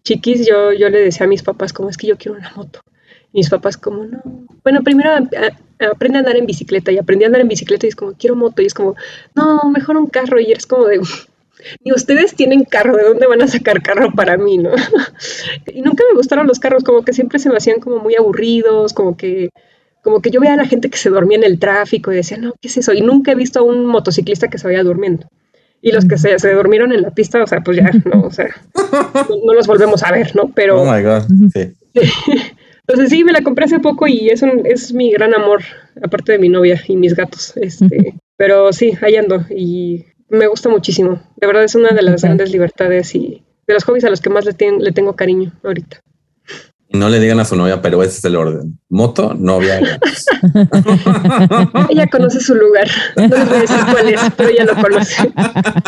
chiquis, 0.04 0.46
yo, 0.46 0.74
yo 0.74 0.90
le 0.90 0.98
decía 0.98 1.24
a 1.24 1.30
mis 1.30 1.42
papás, 1.42 1.72
como 1.72 1.88
es 1.88 1.96
que 1.96 2.08
yo 2.08 2.18
quiero 2.18 2.36
una 2.36 2.52
moto. 2.54 2.80
Y 3.32 3.38
mis 3.38 3.50
papás, 3.50 3.76
como 3.76 4.04
no. 4.04 4.22
Bueno, 4.62 4.82
primero 4.82 5.10
aprende 5.12 6.18
a 6.18 6.20
andar 6.20 6.36
en 6.36 6.46
bicicleta 6.46 6.90
y 6.92 6.98
aprendí 6.98 7.24
a 7.24 7.26
andar 7.28 7.42
en 7.42 7.48
bicicleta 7.48 7.86
y 7.86 7.90
es 7.90 7.96
como, 7.96 8.12
quiero 8.14 8.36
moto. 8.36 8.62
Y 8.62 8.66
es 8.66 8.74
como, 8.74 8.94
no, 9.34 9.70
mejor 9.70 9.96
un 9.96 10.06
carro. 10.06 10.40
Y 10.40 10.50
eres 10.50 10.66
como 10.66 10.86
de, 10.86 11.00
y 11.84 11.92
ustedes 11.92 12.34
tienen 12.34 12.64
carro, 12.64 12.96
¿de 12.96 13.04
dónde 13.04 13.26
van 13.26 13.42
a 13.42 13.48
sacar 13.48 13.82
carro 13.82 14.12
para 14.12 14.36
mí, 14.36 14.58
no? 14.58 14.70
y 15.74 15.82
nunca 15.82 16.04
me 16.08 16.16
gustaron 16.16 16.46
los 16.46 16.58
carros, 16.58 16.84
como 16.84 17.02
que 17.02 17.12
siempre 17.12 17.38
se 17.38 17.48
me 17.48 17.56
hacían 17.56 17.80
como 17.80 17.98
muy 17.98 18.14
aburridos, 18.14 18.92
como 18.92 19.16
que, 19.16 19.50
como 20.02 20.20
que 20.20 20.30
yo 20.30 20.40
veía 20.40 20.54
a 20.54 20.58
la 20.58 20.66
gente 20.66 20.90
que 20.90 20.98
se 20.98 21.10
dormía 21.10 21.38
en 21.38 21.44
el 21.44 21.58
tráfico 21.58 22.12
y 22.12 22.16
decía, 22.16 22.38
no, 22.38 22.54
¿qué 22.60 22.68
es 22.68 22.76
eso? 22.76 22.92
Y 22.92 23.00
nunca 23.00 23.32
he 23.32 23.34
visto 23.36 23.60
a 23.60 23.62
un 23.62 23.86
motociclista 23.86 24.48
que 24.48 24.58
se 24.58 24.66
vaya 24.66 24.82
durmiendo. 24.82 25.26
Y 25.82 25.92
los 25.92 26.06
que 26.06 26.16
se, 26.16 26.38
se 26.38 26.52
durmieron 26.52 26.92
en 26.92 27.02
la 27.02 27.10
pista, 27.10 27.42
o 27.42 27.46
sea, 27.46 27.60
pues 27.62 27.76
ya, 27.76 27.90
no, 28.04 28.22
o 28.22 28.30
sea, 28.30 28.48
no, 29.44 29.52
los 29.52 29.66
volvemos 29.66 30.02
a 30.02 30.12
ver, 30.12 30.34
¿no? 30.34 30.50
Pero... 30.54 30.82
Oh, 30.82 30.84
my 30.84 31.02
God, 31.02 31.22
sí. 31.52 31.74
Entonces 32.88 33.10
sí, 33.10 33.24
me 33.24 33.32
la 33.32 33.42
compré 33.42 33.64
hace 33.64 33.80
poco 33.80 34.06
y 34.06 34.28
es, 34.28 34.42
un, 34.42 34.62
es 34.64 34.92
mi 34.92 35.10
gran 35.10 35.34
amor, 35.34 35.62
aparte 36.02 36.32
de 36.32 36.38
mi 36.38 36.48
novia 36.48 36.80
y 36.86 36.96
mis 36.96 37.14
gatos. 37.14 37.56
Este, 37.56 38.14
pero 38.36 38.72
sí, 38.72 38.92
ahí 39.02 39.16
ando 39.16 39.44
y 39.50 40.04
me 40.28 40.46
gusta 40.46 40.68
muchísimo. 40.68 41.20
De 41.36 41.46
verdad 41.46 41.64
es 41.64 41.74
una 41.74 41.90
de 41.90 42.02
las 42.02 42.22
grandes 42.22 42.52
libertades 42.52 43.14
y 43.14 43.42
de 43.66 43.74
los 43.74 43.84
hobbies 43.84 44.04
a 44.04 44.10
los 44.10 44.20
que 44.20 44.30
más 44.30 44.44
le, 44.44 44.54
le 44.78 44.92
tengo 44.92 45.16
cariño 45.16 45.52
ahorita. 45.64 46.00
Y 46.88 46.98
no 46.98 47.08
le 47.08 47.18
digan 47.18 47.40
a 47.40 47.44
su 47.44 47.56
novia, 47.56 47.82
pero 47.82 48.00
ese 48.02 48.18
es 48.18 48.24
el 48.24 48.36
orden. 48.36 48.78
Moto, 48.88 49.34
novia. 49.34 49.80
ella 51.90 52.06
conoce 52.06 52.40
su 52.40 52.54
lugar. 52.54 52.88
No 53.16 53.26
les 53.26 53.46
voy 53.48 53.56
a 53.56 53.60
decir 53.60 53.76
cuál 53.90 54.08
es, 54.08 54.20
pero 54.36 54.48
ella 54.50 54.64
lo 54.64 54.74
conoce. 54.76 55.32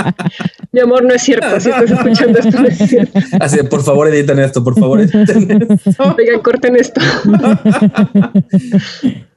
Mi 0.72 0.80
amor, 0.80 1.04
no 1.04 1.14
es 1.14 1.22
cierto. 1.22 1.60
Si 1.60 1.70
estás 1.70 1.90
escuchando 1.90 2.38
esto, 2.40 2.60
no 2.60 2.68
es 2.68 2.78
cierto. 2.78 3.20
Así, 3.40 3.62
por 3.62 3.82
favor, 3.84 4.08
editen 4.08 4.38
esto, 4.40 4.62
por 4.64 4.78
favor, 4.78 5.00
editen 5.00 5.68
esto. 5.86 6.14
Oigan, 6.18 6.40
corten 6.40 6.76
esto. 6.76 7.00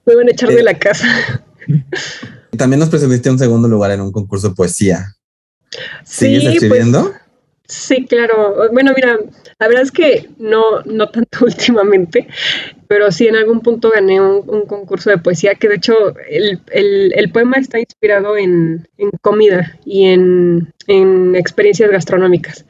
Me 0.06 0.16
van 0.16 0.28
a 0.28 0.32
echar 0.32 0.50
de 0.50 0.64
la 0.64 0.74
casa. 0.74 1.06
También 2.58 2.80
nos 2.80 2.90
presentaste 2.90 3.30
un 3.30 3.38
segundo 3.40 3.68
lugar 3.68 3.92
en 3.92 4.02
un 4.02 4.12
concurso 4.12 4.50
de 4.50 4.56
poesía. 4.56 5.14
¿Sigues 6.04 6.42
Sí, 6.42 6.46
pues, 6.48 6.56
escribiendo? 6.56 7.12
Sí, 7.68 8.06
claro. 8.08 8.56
Bueno, 8.74 8.92
mira, 8.96 9.18
la 9.62 9.68
verdad 9.68 9.84
es 9.84 9.92
que 9.92 10.28
no, 10.40 10.82
no 10.86 11.10
tanto 11.10 11.40
últimamente, 11.46 12.28
pero 12.88 13.12
sí 13.12 13.28
en 13.28 13.36
algún 13.36 13.62
punto 13.62 13.92
gané 13.92 14.20
un, 14.20 14.66
concurso 14.66 15.12
de 15.12 15.20
poesía 15.20 15.56
que 15.56 15.70
de 15.70 15.76
hecho 15.76 15.94
el, 16.30 16.60
el- 16.72 17.32
poema 17.32 17.58
está 17.58 17.80
inspirado 17.80 18.38
en, 18.38 18.88
en 18.98 19.12
comida 19.22 19.78
y 19.86 20.06
en, 20.08 20.74
en 20.88 21.36
experiencias 21.36 21.92
gastronómicas. 21.92 22.66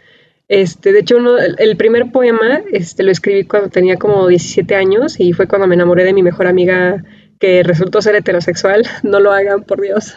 Este, 0.50 0.92
de 0.92 1.00
hecho, 1.00 1.16
uno, 1.18 1.38
el, 1.38 1.56
el 1.60 1.78
primer 1.78 2.12
poema 2.12 2.62
este, 2.74 3.04
lo 3.04 3.12
escribí 3.12 3.46
cuando 3.46 3.70
tenía 3.70 3.96
como 3.96 4.28
17 4.28 4.76
años 4.76 5.18
y 5.18 5.32
fue 5.32 5.48
cuando 5.48 5.66
me 5.66 5.76
enamoré 5.76 6.04
de 6.04 6.14
mi 6.14 6.24
mejor 6.24 6.46
amiga 6.48 7.04
que 7.40 7.64
resultó 7.64 8.02
ser 8.02 8.16
heterosexual. 8.16 8.86
No 9.04 9.22
lo 9.22 9.32
hagan, 9.32 9.64
por 9.64 9.80
Dios 9.82 10.16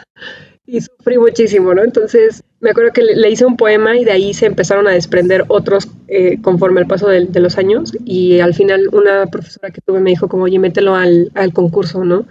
y 0.67 0.81
sufrí 0.81 1.17
muchísimo, 1.17 1.73
¿no? 1.73 1.83
Entonces, 1.83 2.43
me 2.59 2.71
acuerdo 2.71 2.91
que 2.91 3.03
le, 3.03 3.15
le 3.15 3.29
hice 3.29 3.45
un 3.45 3.55
poema 3.57 3.95
y 3.97 4.03
de 4.05 4.11
ahí 4.11 4.33
se 4.33 4.45
empezaron 4.47 4.87
a 4.87 4.91
desprender 4.91 5.45
otros 5.47 5.87
eh, 6.07 6.39
conforme 6.41 6.79
al 6.81 6.87
paso 6.87 7.07
del- 7.07 7.31
de, 7.31 7.39
los 7.39 7.57
años 7.57 7.91
y 8.03 8.39
al 8.39 8.53
final 8.55 8.89
una 8.91 9.27
profesora 9.27 9.69
que 9.69 9.81
tuve 9.81 9.99
me 9.99 10.09
dijo 10.09 10.27
como, 10.27 10.43
oye, 10.45 10.57
mételo 10.57 10.95
al, 10.95 11.31
al 11.35 11.53
concurso, 11.53 12.03
¿no? 12.03 12.25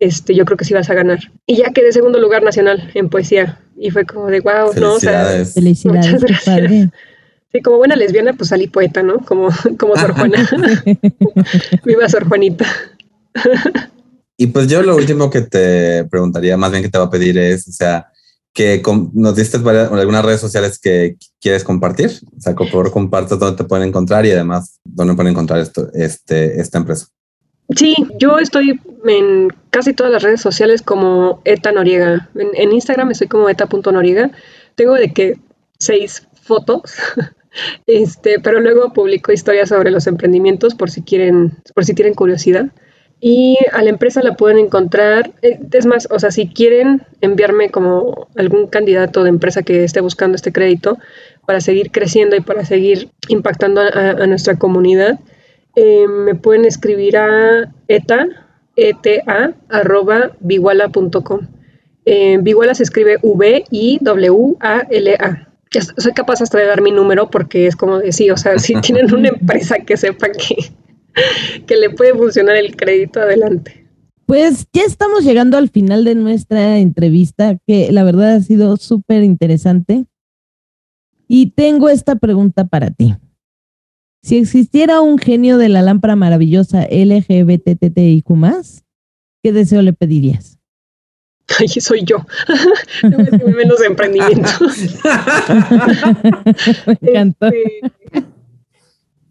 Este, 0.00 0.34
yo 0.34 0.44
creo 0.44 0.56
que 0.58 0.64
sí 0.64 0.74
vas 0.74 0.90
a 0.90 0.94
ganar. 0.94 1.20
Y 1.46 1.56
ya 1.56 1.70
quedé 1.72 1.92
segundo 1.92 2.18
lugar 2.18 2.42
nacional 2.42 2.90
en 2.94 3.08
poesía 3.08 3.60
y 3.78 3.90
fue 3.90 4.04
como 4.04 4.26
de, 4.26 4.40
wow, 4.40 4.72
¿no? 4.80 4.94
O 4.94 5.00
sea, 5.00 5.24
Felicidades. 5.24 5.54
Felicidades, 5.54 6.06
Muchas 6.06 6.22
gracias. 6.24 6.44
padre. 6.44 6.90
sí, 7.52 7.62
como 7.62 7.76
buena 7.78 7.94
lesbiana, 7.96 8.32
pues 8.32 8.48
salí 8.50 8.66
poeta, 8.66 9.02
¿no? 9.02 9.18
Como, 9.20 9.48
como 9.78 9.96
Sor 9.96 10.12
Juana. 10.12 10.46
Viva 11.84 12.08
Sor 12.08 12.26
Juanita. 12.28 12.66
Y 14.36 14.48
pues 14.48 14.68
yo 14.68 14.82
lo 14.82 14.96
último 14.96 15.30
que 15.30 15.42
te 15.42 16.04
preguntaría, 16.04 16.56
más 16.56 16.70
bien 16.70 16.82
que 16.82 16.90
te 16.90 16.98
va 16.98 17.04
a 17.04 17.10
pedir 17.10 17.38
es, 17.38 17.66
o 17.68 17.72
sea, 17.72 18.08
que 18.52 18.82
nos 19.12 19.36
diste 19.36 19.58
varias- 19.58 19.90
algunas 19.92 20.24
redes 20.24 20.40
sociales 20.40 20.78
que 20.78 21.16
quieres 21.40 21.64
compartir. 21.64 22.10
O 22.36 22.40
sea, 22.40 22.54
por 22.54 22.68
favor 22.68 22.90
compartas 22.90 23.38
dónde 23.38 23.56
te 23.56 23.64
pueden 23.68 23.88
encontrar 23.88 24.24
y 24.26 24.32
además 24.32 24.78
dónde 24.84 25.14
pueden 25.14 25.32
encontrar 25.32 25.66
este, 25.94 26.60
esta 26.60 26.78
empresa. 26.78 27.06
Sí, 27.74 27.94
yo 28.18 28.38
estoy 28.38 28.80
en 29.06 29.48
casi 29.70 29.92
todas 29.92 30.12
las 30.12 30.22
redes 30.22 30.40
sociales 30.40 30.82
como 30.82 31.42
Eta 31.44 31.72
Noriega. 31.72 32.28
En, 32.34 32.48
en 32.54 32.72
Instagram 32.72 33.10
estoy 33.10 33.26
como 33.28 33.48
eta.noriega. 33.48 34.30
Tengo 34.74 34.94
de 34.94 35.12
que 35.12 35.38
seis 35.78 36.26
fotos, 36.42 36.94
este, 37.86 38.38
pero 38.40 38.60
luego 38.60 38.92
publico 38.92 39.32
historias 39.32 39.70
sobre 39.70 39.90
los 39.90 40.06
emprendimientos 40.06 40.74
por 40.74 40.90
si 40.90 41.02
quieren, 41.02 41.58
por 41.74 41.84
si 41.84 41.94
tienen 41.94 42.14
curiosidad. 42.14 42.66
Y 43.20 43.56
a 43.72 43.82
la 43.82 43.90
empresa 43.90 44.22
la 44.22 44.36
pueden 44.36 44.58
encontrar, 44.58 45.32
eh, 45.42 45.58
es 45.72 45.86
más, 45.86 46.06
o 46.10 46.18
sea, 46.18 46.30
si 46.30 46.48
quieren 46.48 47.02
enviarme 47.22 47.70
como 47.70 48.28
algún 48.36 48.66
candidato 48.66 49.22
de 49.24 49.30
empresa 49.30 49.62
que 49.62 49.84
esté 49.84 50.00
buscando 50.00 50.36
este 50.36 50.52
crédito 50.52 50.98
para 51.46 51.60
seguir 51.60 51.90
creciendo 51.90 52.36
y 52.36 52.40
para 52.40 52.64
seguir 52.64 53.08
impactando 53.28 53.80
a, 53.80 54.26
nuestra 54.26 54.56
comunidad, 54.58 55.18
eh, 55.76 56.06
me 56.08 56.34
pueden 56.34 56.66
escribir 56.66 57.16
a 57.16 57.72
eta, 57.88 58.26
eta, 58.76 59.54
arroba, 59.68 60.32
biguala.com. 60.40 61.48
Eh, 62.06 62.38
Biguala 62.40 62.74
se 62.74 62.84
escribe 62.84 63.18
V-I-W-A-L-A. 63.20 63.88
Soy 65.98 66.12
capaz 66.12 66.40
hasta 66.40 66.58
de 66.58 66.66
dar 66.66 66.80
mi 66.80 66.92
número 66.92 67.28
porque 67.28 67.66
es 67.66 67.74
como 67.74 67.98
decir, 67.98 68.30
o 68.30 68.36
sea, 68.36 68.58
si 68.60 68.74
tienen 68.80 69.12
una 69.12 69.28
empresa 69.28 69.78
que 69.80 69.96
sepa 69.96 70.28
que, 70.28 70.70
que 71.66 71.76
le 71.76 71.90
puede 71.90 72.14
funcionar 72.14 72.56
el 72.56 72.76
crédito, 72.76 73.20
adelante. 73.20 73.86
Pues 74.26 74.66
ya 74.72 74.82
estamos 74.82 75.24
llegando 75.24 75.56
al 75.56 75.70
final 75.70 76.04
de 76.04 76.16
nuestra 76.16 76.78
entrevista, 76.78 77.56
que 77.66 77.92
la 77.92 78.02
verdad 78.02 78.34
ha 78.34 78.40
sido 78.40 78.76
súper 78.76 79.22
interesante. 79.22 80.06
Y 81.28 81.52
tengo 81.52 81.88
esta 81.88 82.16
pregunta 82.16 82.66
para 82.66 82.90
ti. 82.90 83.14
Si 84.22 84.36
existiera 84.36 85.00
un 85.00 85.18
genio 85.18 85.58
de 85.58 85.68
la 85.68 85.82
lámpara 85.82 86.16
maravillosa 86.16 86.86
LGBTTIQ+, 86.90 88.24
¿qué 89.42 89.52
deseo 89.52 89.82
le 89.82 89.92
pedirías? 89.92 90.58
Ay, 91.58 91.68
soy 91.68 92.04
yo. 92.04 92.16
No 93.04 93.18
me 93.18 93.54
menos 93.54 93.78
de 93.78 93.86
emprendimiento. 93.86 94.50
Me 97.00 97.10
encantó. 97.10 97.46
Este, 97.46 97.80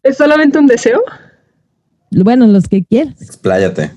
¿Es 0.04 0.18
solamente 0.18 0.58
un 0.58 0.68
deseo? 0.68 1.04
Bueno, 2.12 2.48
los 2.48 2.68
que 2.68 2.84
quieras. 2.84 3.22
Expláyate. 3.22 3.92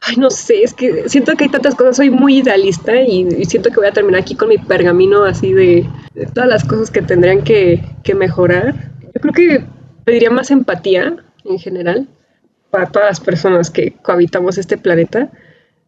Ay, 0.00 0.16
no 0.16 0.30
sé, 0.30 0.62
es 0.62 0.72
que 0.72 1.08
siento 1.08 1.34
que 1.34 1.44
hay 1.44 1.50
tantas 1.50 1.74
cosas, 1.74 1.96
soy 1.96 2.10
muy 2.10 2.38
idealista 2.38 2.94
y, 3.00 3.26
y 3.38 3.44
siento 3.46 3.70
que 3.70 3.76
voy 3.76 3.88
a 3.88 3.92
terminar 3.92 4.20
aquí 4.20 4.36
con 4.36 4.48
mi 4.48 4.58
pergamino 4.58 5.24
así 5.24 5.52
de, 5.52 5.88
de 6.14 6.26
todas 6.26 6.48
las 6.48 6.64
cosas 6.64 6.90
que 6.90 7.02
tendrían 7.02 7.42
que, 7.42 7.82
que 8.04 8.14
mejorar. 8.14 8.92
Yo 9.02 9.20
creo 9.20 9.32
que 9.32 9.64
pediría 10.04 10.30
más 10.30 10.50
empatía 10.52 11.16
en 11.44 11.58
general 11.58 12.06
para 12.70 12.86
todas 12.86 13.08
las 13.08 13.20
personas 13.20 13.70
que 13.70 13.94
cohabitamos 14.02 14.58
este 14.58 14.78
planeta. 14.78 15.30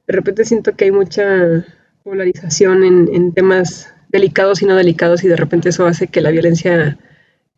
De 0.07 0.13
repente 0.13 0.45
siento 0.45 0.75
que 0.75 0.87
hay 0.87 0.91
mucha 0.91 1.65
polarización 2.03 2.83
en, 2.83 3.15
en 3.15 3.33
temas 3.33 3.93
delicados 4.09 4.63
y 4.63 4.67
no 4.67 4.75
delicados 4.75 5.23
y 5.23 5.29
de 5.29 5.37
repente 5.37 5.69
eso 5.69 5.87
hace 5.87 6.09
que 6.09 6.23
la 6.23 6.31
violencia 6.31 6.99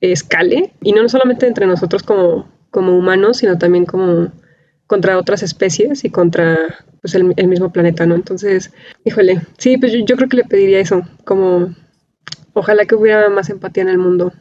escale 0.01 0.73
y 0.83 0.93
no 0.93 1.09
solamente 1.09 1.47
entre 1.47 1.67
nosotros 1.67 2.03
como, 2.03 2.49
como 2.71 2.97
humanos, 2.97 3.39
sino 3.39 3.59
también 3.59 3.85
como 3.85 4.33
contra 4.87 5.18
otras 5.18 5.43
especies 5.43 6.05
y 6.05 6.11
contra 6.11 6.59
pues, 7.01 7.14
el, 7.14 7.33
el 7.37 7.49
mismo 7.49 7.73
planeta, 7.73 8.07
¿no? 8.07 8.14
Entonces, 8.14 8.73
híjole, 9.05 9.41
sí, 9.59 9.79
pues 9.79 9.93
yo, 9.93 10.01
yo 10.05 10.16
creo 10.16 10.29
que 10.29 10.39
le 10.39 10.45
pediría 10.45 10.81
eso, 10.81 11.03
como 11.25 11.75
ojalá 12.53 12.85
que 12.87 12.95
hubiera 12.95 13.29
más 13.29 13.51
empatía 13.51 13.83
en 13.83 13.89
el 13.89 13.99
mundo. 13.99 14.33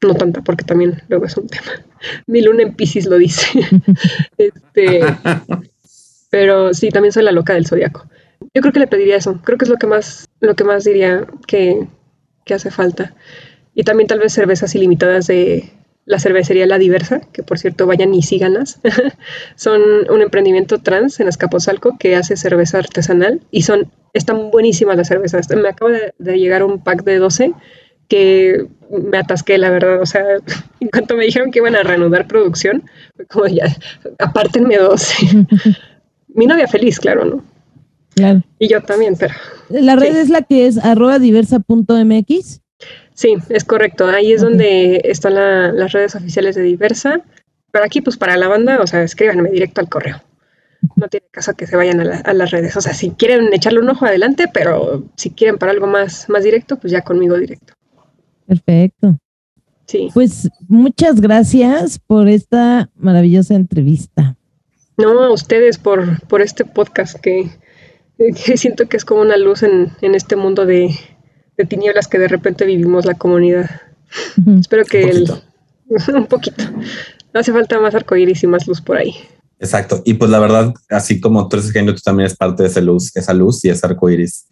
No 0.00 0.14
tanta, 0.14 0.42
porque 0.42 0.64
también 0.64 1.02
luego 1.08 1.24
es 1.24 1.36
un 1.36 1.46
tema. 1.48 1.84
Mi 2.26 2.40
luna 2.42 2.62
en 2.62 2.74
Pisces 2.74 3.06
lo 3.06 3.18
dice. 3.18 3.60
este, 4.38 5.00
pero 6.30 6.72
sí, 6.74 6.90
también 6.90 7.12
soy 7.12 7.24
la 7.24 7.32
loca 7.32 7.54
del 7.54 7.66
zodiaco. 7.66 8.08
Yo 8.54 8.62
creo 8.62 8.72
que 8.72 8.80
le 8.80 8.86
pediría 8.86 9.16
eso. 9.16 9.40
Creo 9.42 9.58
que 9.58 9.64
es 9.64 9.68
lo 9.70 9.76
que 9.76 9.86
más, 9.86 10.28
lo 10.40 10.54
que 10.54 10.64
más 10.64 10.84
diría 10.84 11.26
que, 11.46 11.88
que 12.44 12.54
hace 12.54 12.70
falta. 12.70 13.14
Y 13.74 13.82
también 13.82 14.06
tal 14.06 14.20
vez 14.20 14.32
cervezas 14.32 14.74
ilimitadas 14.74 15.26
de 15.26 15.72
la 16.08 16.18
cervecería 16.18 16.66
La 16.66 16.78
Diversa, 16.78 17.20
que 17.32 17.42
por 17.42 17.58
cierto 17.58 17.86
vayan 17.86 18.14
y 18.14 18.22
síganlas. 18.22 18.80
son 19.56 19.80
un 20.10 20.22
emprendimiento 20.22 20.78
trans 20.78 21.20
en 21.20 21.28
Azcapotzalco 21.28 21.96
que 21.98 22.16
hace 22.16 22.36
cerveza 22.36 22.78
artesanal 22.78 23.42
y 23.50 23.62
son, 23.62 23.92
están 24.14 24.50
buenísimas 24.50 24.96
las 24.96 25.08
cervezas. 25.08 25.46
Me 25.50 25.68
acaba 25.68 25.92
de, 25.92 26.14
de 26.18 26.38
llegar 26.38 26.64
un 26.64 26.82
pack 26.82 27.04
de 27.04 27.18
12 27.18 27.52
que 28.08 28.66
me 28.90 29.18
atasqué, 29.18 29.58
la 29.58 29.68
verdad. 29.70 30.00
O 30.00 30.06
sea, 30.06 30.24
en 30.80 30.88
cuanto 30.88 31.14
me 31.14 31.24
dijeron 31.26 31.50
que 31.50 31.58
iban 31.58 31.76
a 31.76 31.82
reanudar 31.82 32.26
producción, 32.26 32.84
fue 33.14 33.26
como 33.26 33.46
ya, 33.46 33.66
apártenme 34.18 34.78
12. 34.78 35.46
Mi 36.34 36.46
novia 36.46 36.68
feliz, 36.68 36.98
claro, 36.98 37.26
¿no? 37.26 37.44
Claro. 38.14 38.42
Y 38.58 38.68
yo 38.68 38.82
también, 38.82 39.14
pero 39.18 39.34
La 39.68 39.94
red 39.94 40.12
Sí. 40.12 40.18
es 40.18 40.28
la 40.30 40.42
que 40.42 40.66
es 40.66 40.78
arroba 40.78 41.18
diversa.mx. 41.18 42.60
sí, 43.18 43.34
es 43.48 43.64
correcto. 43.64 44.06
Ahí 44.06 44.32
es 44.32 44.40
donde 44.42 45.00
están 45.04 45.34
la- 45.34 45.72
las 45.72 45.90
redes 45.90 46.14
oficiales 46.14 46.54
de 46.54 46.62
Diversa. 46.62 47.20
Pero 47.72 47.84
aquí, 47.84 48.00
pues 48.00 48.16
para 48.16 48.36
la 48.36 48.46
banda, 48.48 48.78
o 48.80 48.86
sea, 48.86 49.02
escríbanme 49.02 49.50
directo 49.50 49.80
al 49.80 49.88
correo. 49.88 50.22
No 50.94 51.08
tiene 51.08 51.26
caso 51.30 51.54
que 51.54 51.66
se 51.66 51.76
vayan 51.76 52.00
a, 52.00 52.04
la- 52.04 52.18
a 52.20 52.32
las 52.32 52.50
redes. 52.52 52.76
O 52.76 52.80
sea, 52.80 52.94
si 52.94 53.10
quieren 53.10 53.52
echarle 53.52 53.80
un 53.80 53.88
ojo 53.90 54.06
adelante, 54.06 54.46
pero 54.52 55.04
si 55.16 55.30
quieren 55.30 55.58
para 55.58 55.72
algo 55.72 55.86
más, 55.88 56.28
más 56.28 56.44
directo, 56.44 56.78
pues 56.78 56.92
ya 56.92 57.02
conmigo 57.02 57.36
directo. 57.36 57.74
Perfecto. 58.46 59.18
Sí. 59.86 60.08
Pues 60.14 60.48
muchas 60.68 61.20
gracias 61.20 61.98
por 61.98 62.28
esta 62.28 62.88
maravillosa 62.94 63.54
entrevista. 63.54 64.36
No, 64.96 65.22
a 65.24 65.32
ustedes 65.32 65.78
por, 65.78 66.20
por 66.28 66.40
este 66.42 66.64
podcast 66.64 67.18
que, 67.20 67.50
que 68.18 68.56
siento 68.56 68.88
que 68.88 68.96
es 68.96 69.04
como 69.04 69.20
una 69.22 69.36
luz 69.36 69.62
en, 69.62 69.92
en 70.00 70.14
este 70.14 70.36
mundo 70.36 70.64
de, 70.66 70.90
de 71.58 71.64
tinieblas 71.66 72.06
que 72.08 72.18
de 72.18 72.28
repente 72.28 72.64
vivimos 72.64 73.04
la 73.04 73.14
comunidad. 73.14 73.68
Espero 74.58 74.84
que 74.84 75.04
Un 75.04 75.10
el- 75.10 75.24
poquito. 75.26 75.42
un 76.16 76.26
poquito. 76.26 76.64
No 77.34 77.40
hace 77.40 77.52
falta 77.52 77.78
más 77.80 77.94
arcoíris 77.94 78.42
y 78.42 78.46
más 78.46 78.66
luz 78.66 78.80
por 78.80 78.96
ahí. 78.96 79.14
Exacto. 79.60 80.02
Y 80.04 80.14
pues 80.14 80.30
la 80.30 80.38
verdad, 80.38 80.72
así 80.88 81.20
como 81.20 81.48
tú 81.48 81.56
eres 81.56 81.72
genio, 81.72 81.94
tú 81.94 82.00
también 82.00 82.26
eres 82.26 82.36
parte 82.38 82.62
de 82.62 82.68
esa 82.68 82.80
luz, 82.80 83.14
esa 83.16 83.34
luz 83.34 83.64
y 83.64 83.70
ese 83.70 83.84
arco 83.86 84.08
iris 84.08 84.46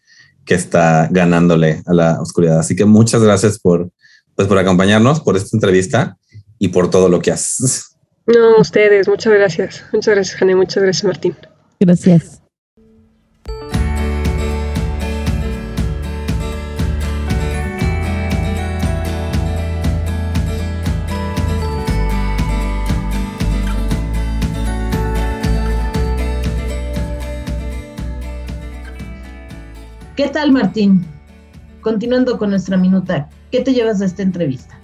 que 0.44 0.54
está 0.54 1.08
ganándole 1.10 1.82
a 1.86 1.94
la 1.94 2.20
oscuridad. 2.20 2.58
Así 2.58 2.74
que 2.76 2.84
muchas 2.84 3.22
gracias 3.22 3.58
por, 3.58 3.90
pues, 4.34 4.46
por 4.48 4.58
acompañarnos, 4.58 5.20
por 5.20 5.36
esta 5.36 5.56
entrevista 5.56 6.18
y 6.58 6.68
por 6.68 6.90
todo 6.90 7.08
lo 7.08 7.20
que 7.20 7.30
haces. 7.32 7.96
No, 8.26 8.58
ustedes, 8.58 9.06
muchas 9.08 9.32
gracias. 9.32 9.84
Muchas 9.92 10.14
gracias, 10.14 10.36
Jane. 10.38 10.56
Muchas 10.56 10.82
gracias, 10.82 11.04
Martín. 11.04 11.36
Gracias. 11.78 12.42
¿Qué 30.16 30.28
tal, 30.28 30.50
Martín? 30.50 31.06
continuando 31.86 32.36
con 32.36 32.50
nuestra 32.50 32.76
minuta, 32.76 33.28
¿qué 33.52 33.60
te 33.60 33.72
llevas 33.72 34.00
de 34.00 34.06
esta 34.06 34.22
entrevista? 34.22 34.76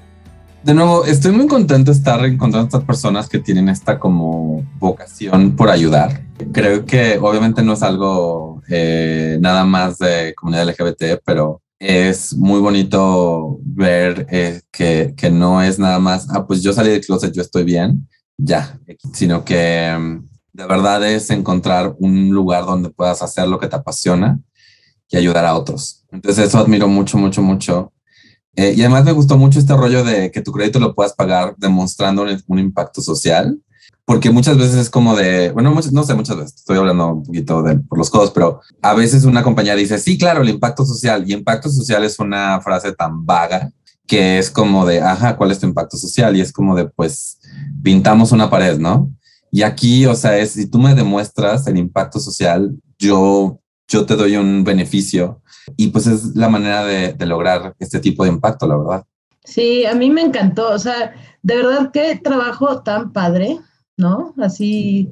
De 0.62 0.72
nuevo, 0.72 1.04
estoy 1.04 1.32
muy 1.32 1.48
contento 1.48 1.90
de 1.90 1.98
estar 1.98 2.24
encontrando 2.24 2.68
estas 2.68 2.84
personas 2.84 3.28
que 3.28 3.40
tienen 3.40 3.68
esta 3.68 3.98
como 3.98 4.64
vocación 4.78 5.56
por 5.56 5.68
ayudar. 5.68 6.22
Creo 6.52 6.84
que 6.84 7.18
obviamente 7.20 7.60
no 7.64 7.72
es 7.72 7.82
algo 7.82 8.62
eh, 8.68 9.36
nada 9.40 9.64
más 9.64 9.98
de 9.98 10.32
comunidad 10.36 10.68
LGBT, 10.68 11.20
pero 11.24 11.60
es 11.80 12.36
muy 12.36 12.60
bonito 12.60 13.58
ver 13.64 14.28
eh, 14.30 14.60
que, 14.70 15.14
que, 15.16 15.28
no 15.28 15.60
es 15.60 15.80
nada 15.80 15.98
más, 15.98 16.28
ah, 16.30 16.46
pues 16.46 16.62
yo 16.62 16.72
salí 16.72 16.90
del 16.90 17.04
closet, 17.04 17.32
yo 17.32 17.42
estoy 17.42 17.64
bien, 17.64 18.06
ya, 18.38 18.78
sino 19.12 19.44
que 19.44 19.92
mm, 19.98 20.28
de 20.52 20.66
verdad 20.66 21.04
es 21.04 21.30
encontrar 21.30 21.96
un 21.98 22.30
lugar 22.30 22.64
donde 22.64 22.90
puedas 22.90 23.22
hacer 23.22 23.48
lo 23.48 23.58
que 23.58 23.66
te 23.66 23.74
apasiona 23.74 24.38
y 25.12 25.16
ayudar 25.18 25.44
a 25.44 25.54
otros. 25.54 26.04
Entonces 26.10 26.48
eso 26.48 26.58
admiro 26.58 26.88
mucho, 26.88 27.18
mucho, 27.18 27.42
mucho. 27.42 27.92
Eh, 28.56 28.74
y 28.76 28.80
además 28.80 29.04
me 29.04 29.12
gustó 29.12 29.38
mucho 29.38 29.58
este 29.58 29.76
rollo 29.76 30.02
de 30.02 30.30
que 30.30 30.40
tu 30.40 30.52
crédito 30.52 30.80
lo 30.80 30.94
puedas 30.94 31.12
pagar 31.12 31.54
demostrando 31.58 32.26
un, 32.48 32.58
impacto 32.58 33.00
social, 33.00 33.58
porque 34.04 34.30
muchas 34.30 34.58
veces 34.58 34.74
es 34.76 34.90
como 34.90 35.14
de, 35.14 35.50
bueno, 35.52 35.74
no 35.92 36.04
sé, 36.04 36.14
muchas 36.14 36.36
veces, 36.36 36.54
estoy 36.56 36.76
hablando 36.76 37.14
un 37.14 37.22
poquito 37.22 37.62
de, 37.62 37.76
por 37.76 37.98
los 37.98 38.10
codos, 38.10 38.30
pero 38.30 38.60
a 38.82 38.94
veces 38.94 39.24
una 39.24 39.42
compañía 39.42 39.74
dice, 39.74 39.98
sí, 39.98 40.18
claro, 40.18 40.42
el 40.42 40.50
impacto 40.50 40.84
social, 40.84 41.24
y 41.26 41.32
impacto 41.32 41.70
social 41.70 42.04
es 42.04 42.18
una 42.18 42.60
frase 42.60 42.92
tan 42.92 43.24
vaga 43.24 43.70
que 44.06 44.38
es 44.38 44.50
como 44.50 44.84
de, 44.84 45.00
ajá, 45.00 45.36
¿cuál 45.36 45.50
es 45.50 45.58
tu 45.58 45.66
impacto 45.66 45.96
social? 45.96 46.36
Y 46.36 46.40
es 46.40 46.52
como 46.52 46.74
de, 46.74 46.86
pues, 46.86 47.38
pintamos 47.82 48.32
una 48.32 48.50
pared, 48.50 48.78
¿no? 48.78 49.10
Y 49.50 49.62
aquí, 49.62 50.04
o 50.06 50.14
sea, 50.14 50.36
es, 50.38 50.52
si 50.52 50.66
tú 50.66 50.78
me 50.78 50.94
demuestras 50.94 51.66
el 51.66 51.78
impacto 51.78 52.18
social, 52.18 52.74
yo, 52.98 53.61
yo 53.92 54.06
te 54.06 54.16
doy 54.16 54.36
un 54.36 54.64
beneficio 54.64 55.42
y 55.76 55.88
pues 55.88 56.06
es 56.06 56.34
la 56.34 56.48
manera 56.48 56.84
de, 56.84 57.14
lograr 57.26 57.74
este 57.78 58.00
tipo 58.00 58.24
de 58.24 58.30
impacto, 58.30 58.66
la 58.66 58.78
verdad. 58.78 59.04
Sí, 59.44 59.84
a 59.84 59.94
mí 59.94 60.08
me 60.08 60.22
encantó, 60.22 60.70
o 60.70 60.78
sea, 60.78 61.14
de 61.42 61.56
verdad 61.56 61.90
qué 61.92 62.18
trabajo 62.22 62.82
tan 62.82 63.12
padre, 63.12 63.58
¿no? 63.98 64.34
Así 64.38 65.10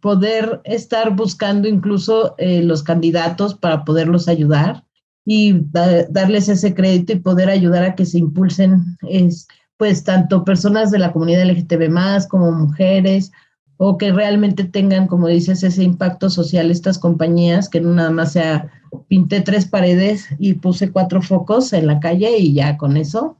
poder 0.00 0.60
estar 0.64 1.14
buscando 1.14 1.68
incluso 1.68 2.34
eh, 2.38 2.62
los 2.62 2.82
candidatos 2.82 3.54
para 3.54 3.84
poderlos 3.84 4.26
ayudar 4.28 4.84
y 5.24 5.54
darles 5.70 6.48
ese 6.48 6.74
crédito 6.74 7.12
y 7.12 7.20
poder 7.20 7.50
ayudar 7.50 7.84
a 7.84 7.94
que 7.94 8.06
se 8.06 8.18
impulsen, 8.18 8.96
es, 9.08 9.46
pues, 9.76 10.02
tanto 10.02 10.44
personas 10.44 10.90
de 10.90 10.98
la 10.98 11.12
comunidad 11.12 11.44
LGTB 11.44 11.90
más 11.90 12.26
como 12.26 12.50
mujeres, 12.50 13.30
o 13.78 13.96
que 13.96 14.12
realmente 14.12 14.64
tengan, 14.64 15.06
como 15.06 15.28
dices, 15.28 15.62
ese 15.62 15.84
impacto 15.84 16.28
social 16.28 16.70
estas 16.70 16.98
compañías, 16.98 17.68
que 17.68 17.80
no 17.80 17.94
nada 17.94 18.10
más 18.10 18.32
sea 18.32 18.70
pinté 19.06 19.40
tres 19.40 19.66
paredes 19.66 20.26
y 20.38 20.54
puse 20.54 20.90
cuatro 20.90 21.22
focos 21.22 21.72
en 21.72 21.86
la 21.86 22.00
calle 22.00 22.38
y 22.38 22.54
ya 22.54 22.76
con 22.76 22.96
eso, 22.96 23.38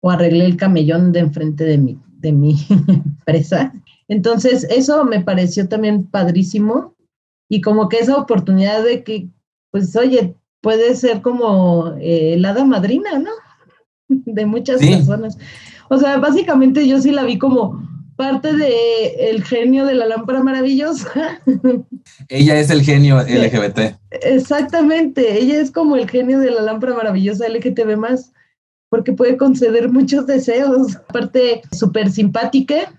o 0.00 0.10
arreglé 0.10 0.46
el 0.46 0.56
camellón 0.56 1.10
de 1.12 1.20
enfrente 1.20 1.64
de 1.64 1.76
mi, 1.76 1.98
de 2.18 2.32
mi 2.32 2.56
empresa. 2.88 3.74
Entonces, 4.06 4.64
eso 4.70 5.04
me 5.04 5.20
pareció 5.20 5.68
también 5.68 6.04
padrísimo 6.04 6.94
y 7.48 7.60
como 7.60 7.88
que 7.88 7.98
esa 7.98 8.16
oportunidad 8.16 8.84
de 8.84 9.02
que, 9.02 9.28
pues, 9.72 9.94
oye, 9.96 10.36
puede 10.60 10.94
ser 10.94 11.20
como 11.20 11.94
eh, 12.00 12.36
la 12.38 12.50
hada 12.50 12.64
madrina, 12.64 13.18
¿no? 13.18 13.30
De 14.08 14.46
muchas 14.46 14.78
personas. 14.78 15.36
O 15.88 15.98
sea, 15.98 16.18
básicamente 16.18 16.86
yo 16.86 17.00
sí 17.00 17.10
la 17.10 17.24
vi 17.24 17.38
como 17.38 17.89
parte 18.20 18.54
de 18.54 19.30
el 19.30 19.42
genio 19.42 19.86
de 19.86 19.94
la 19.94 20.06
lámpara 20.06 20.42
maravillosa. 20.42 21.40
Ella 22.28 22.60
es 22.60 22.68
el 22.68 22.82
genio 22.82 23.18
LGBT. 23.18 23.98
Exactamente, 24.10 25.40
ella 25.40 25.58
es 25.58 25.70
como 25.70 25.96
el 25.96 26.08
genio 26.08 26.38
de 26.38 26.50
la 26.50 26.60
lámpara 26.60 26.92
maravillosa 26.92 27.48
LGTB 27.48 27.96
más, 27.96 28.34
porque 28.90 29.14
puede 29.14 29.38
conceder 29.38 29.90
muchos 29.90 30.26
deseos. 30.26 30.96
Aparte, 30.96 31.62
súper 31.72 32.10
simpática, 32.10 32.92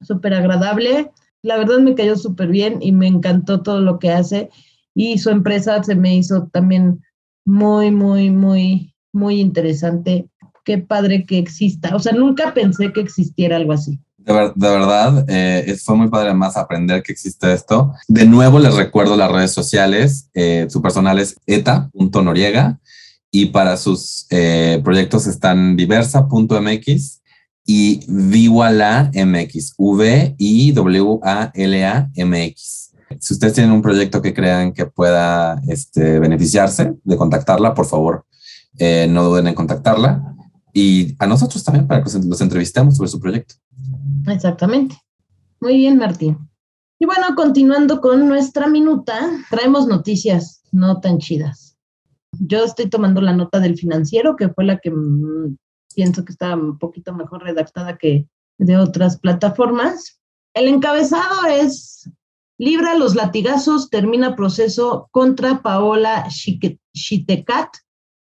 súper 0.00 0.32
agradable. 0.32 1.10
La 1.42 1.58
verdad 1.58 1.80
me 1.80 1.94
cayó 1.94 2.16
súper 2.16 2.48
bien 2.48 2.78
y 2.80 2.92
me 2.92 3.06
encantó 3.06 3.60
todo 3.60 3.82
lo 3.82 3.98
que 3.98 4.12
hace. 4.12 4.48
Y 4.94 5.18
su 5.18 5.28
empresa 5.28 5.82
se 5.82 5.94
me 5.94 6.16
hizo 6.16 6.48
también 6.54 7.02
muy, 7.44 7.90
muy, 7.90 8.30
muy, 8.30 8.94
muy 9.12 9.40
interesante. 9.40 10.26
Qué 10.64 10.78
padre 10.78 11.26
que 11.26 11.36
exista. 11.36 11.94
O 11.94 11.98
sea, 11.98 12.14
nunca 12.14 12.54
pensé 12.54 12.94
que 12.94 13.02
existiera 13.02 13.56
algo 13.56 13.74
así. 13.74 14.00
De, 14.24 14.32
verdad, 14.56 15.26
eh, 15.28 15.76
fue 15.84 15.96
muy 15.96 16.08
padre 16.08 16.28
además 16.28 16.56
aprender 16.56 17.02
que 17.02 17.12
existe 17.12 17.52
esto. 17.52 17.92
De 18.08 18.24
nuevo 18.24 18.58
les 18.58 18.74
recuerdo 18.74 19.18
las 19.18 19.30
redes 19.30 19.52
sociales. 19.52 20.30
Eh, 20.32 20.66
su 20.70 20.80
personal 20.80 21.18
es 21.18 21.36
eta.noriega 21.46 22.80
y 23.30 23.46
para 23.46 23.76
sus 23.76 24.26
eh, 24.30 24.80
proyectos 24.82 25.26
están 25.26 25.76
diversa.mx 25.76 27.20
y 27.66 28.00
MX, 28.08 29.74
V 29.76 30.34
I 30.38 30.72
W 30.72 31.18
A 31.22 31.50
L 31.54 31.84
A 31.84 32.10
M 32.14 32.44
X. 32.46 32.92
Si 33.20 33.34
ustedes 33.34 33.52
tienen 33.52 33.72
un 33.72 33.82
proyecto 33.82 34.22
que 34.22 34.32
crean 34.32 34.72
que 34.72 34.86
pueda 34.86 35.60
este, 35.68 36.18
beneficiarse 36.18 36.94
de 37.04 37.16
contactarla, 37.16 37.74
por 37.74 37.86
favor, 37.86 38.24
no 39.08 39.24
duden 39.24 39.46
en 39.48 39.54
contactarla 39.54 40.34
y 40.72 41.14
a 41.20 41.26
nosotros 41.26 41.62
también 41.62 41.86
para 41.86 42.02
que 42.02 42.10
los 42.26 42.40
entrevistemos 42.40 42.96
sobre 42.96 43.08
su 43.08 43.20
proyecto. 43.20 43.54
Exactamente. 44.26 44.96
Muy 45.60 45.76
bien, 45.76 45.98
Martín. 45.98 46.38
Y 46.98 47.06
bueno, 47.06 47.34
continuando 47.34 48.00
con 48.00 48.28
nuestra 48.28 48.66
minuta, 48.66 49.18
traemos 49.50 49.86
noticias 49.86 50.62
no 50.72 51.00
tan 51.00 51.18
chidas. 51.18 51.76
Yo 52.38 52.64
estoy 52.64 52.88
tomando 52.88 53.20
la 53.20 53.32
nota 53.32 53.60
del 53.60 53.76
financiero, 53.76 54.36
que 54.36 54.48
fue 54.48 54.64
la 54.64 54.78
que 54.78 54.90
mm, 54.90 55.56
pienso 55.94 56.24
que 56.24 56.32
está 56.32 56.54
un 56.54 56.78
poquito 56.78 57.12
mejor 57.12 57.42
redactada 57.42 57.96
que 57.96 58.28
de 58.58 58.76
otras 58.76 59.18
plataformas. 59.18 60.20
El 60.54 60.68
encabezado 60.68 61.46
es 61.46 62.10
Libra 62.56 62.94
los 62.94 63.16
latigazos, 63.16 63.90
termina 63.90 64.36
proceso 64.36 65.08
contra 65.10 65.60
Paola 65.60 66.28
Chitecat, 66.28 67.68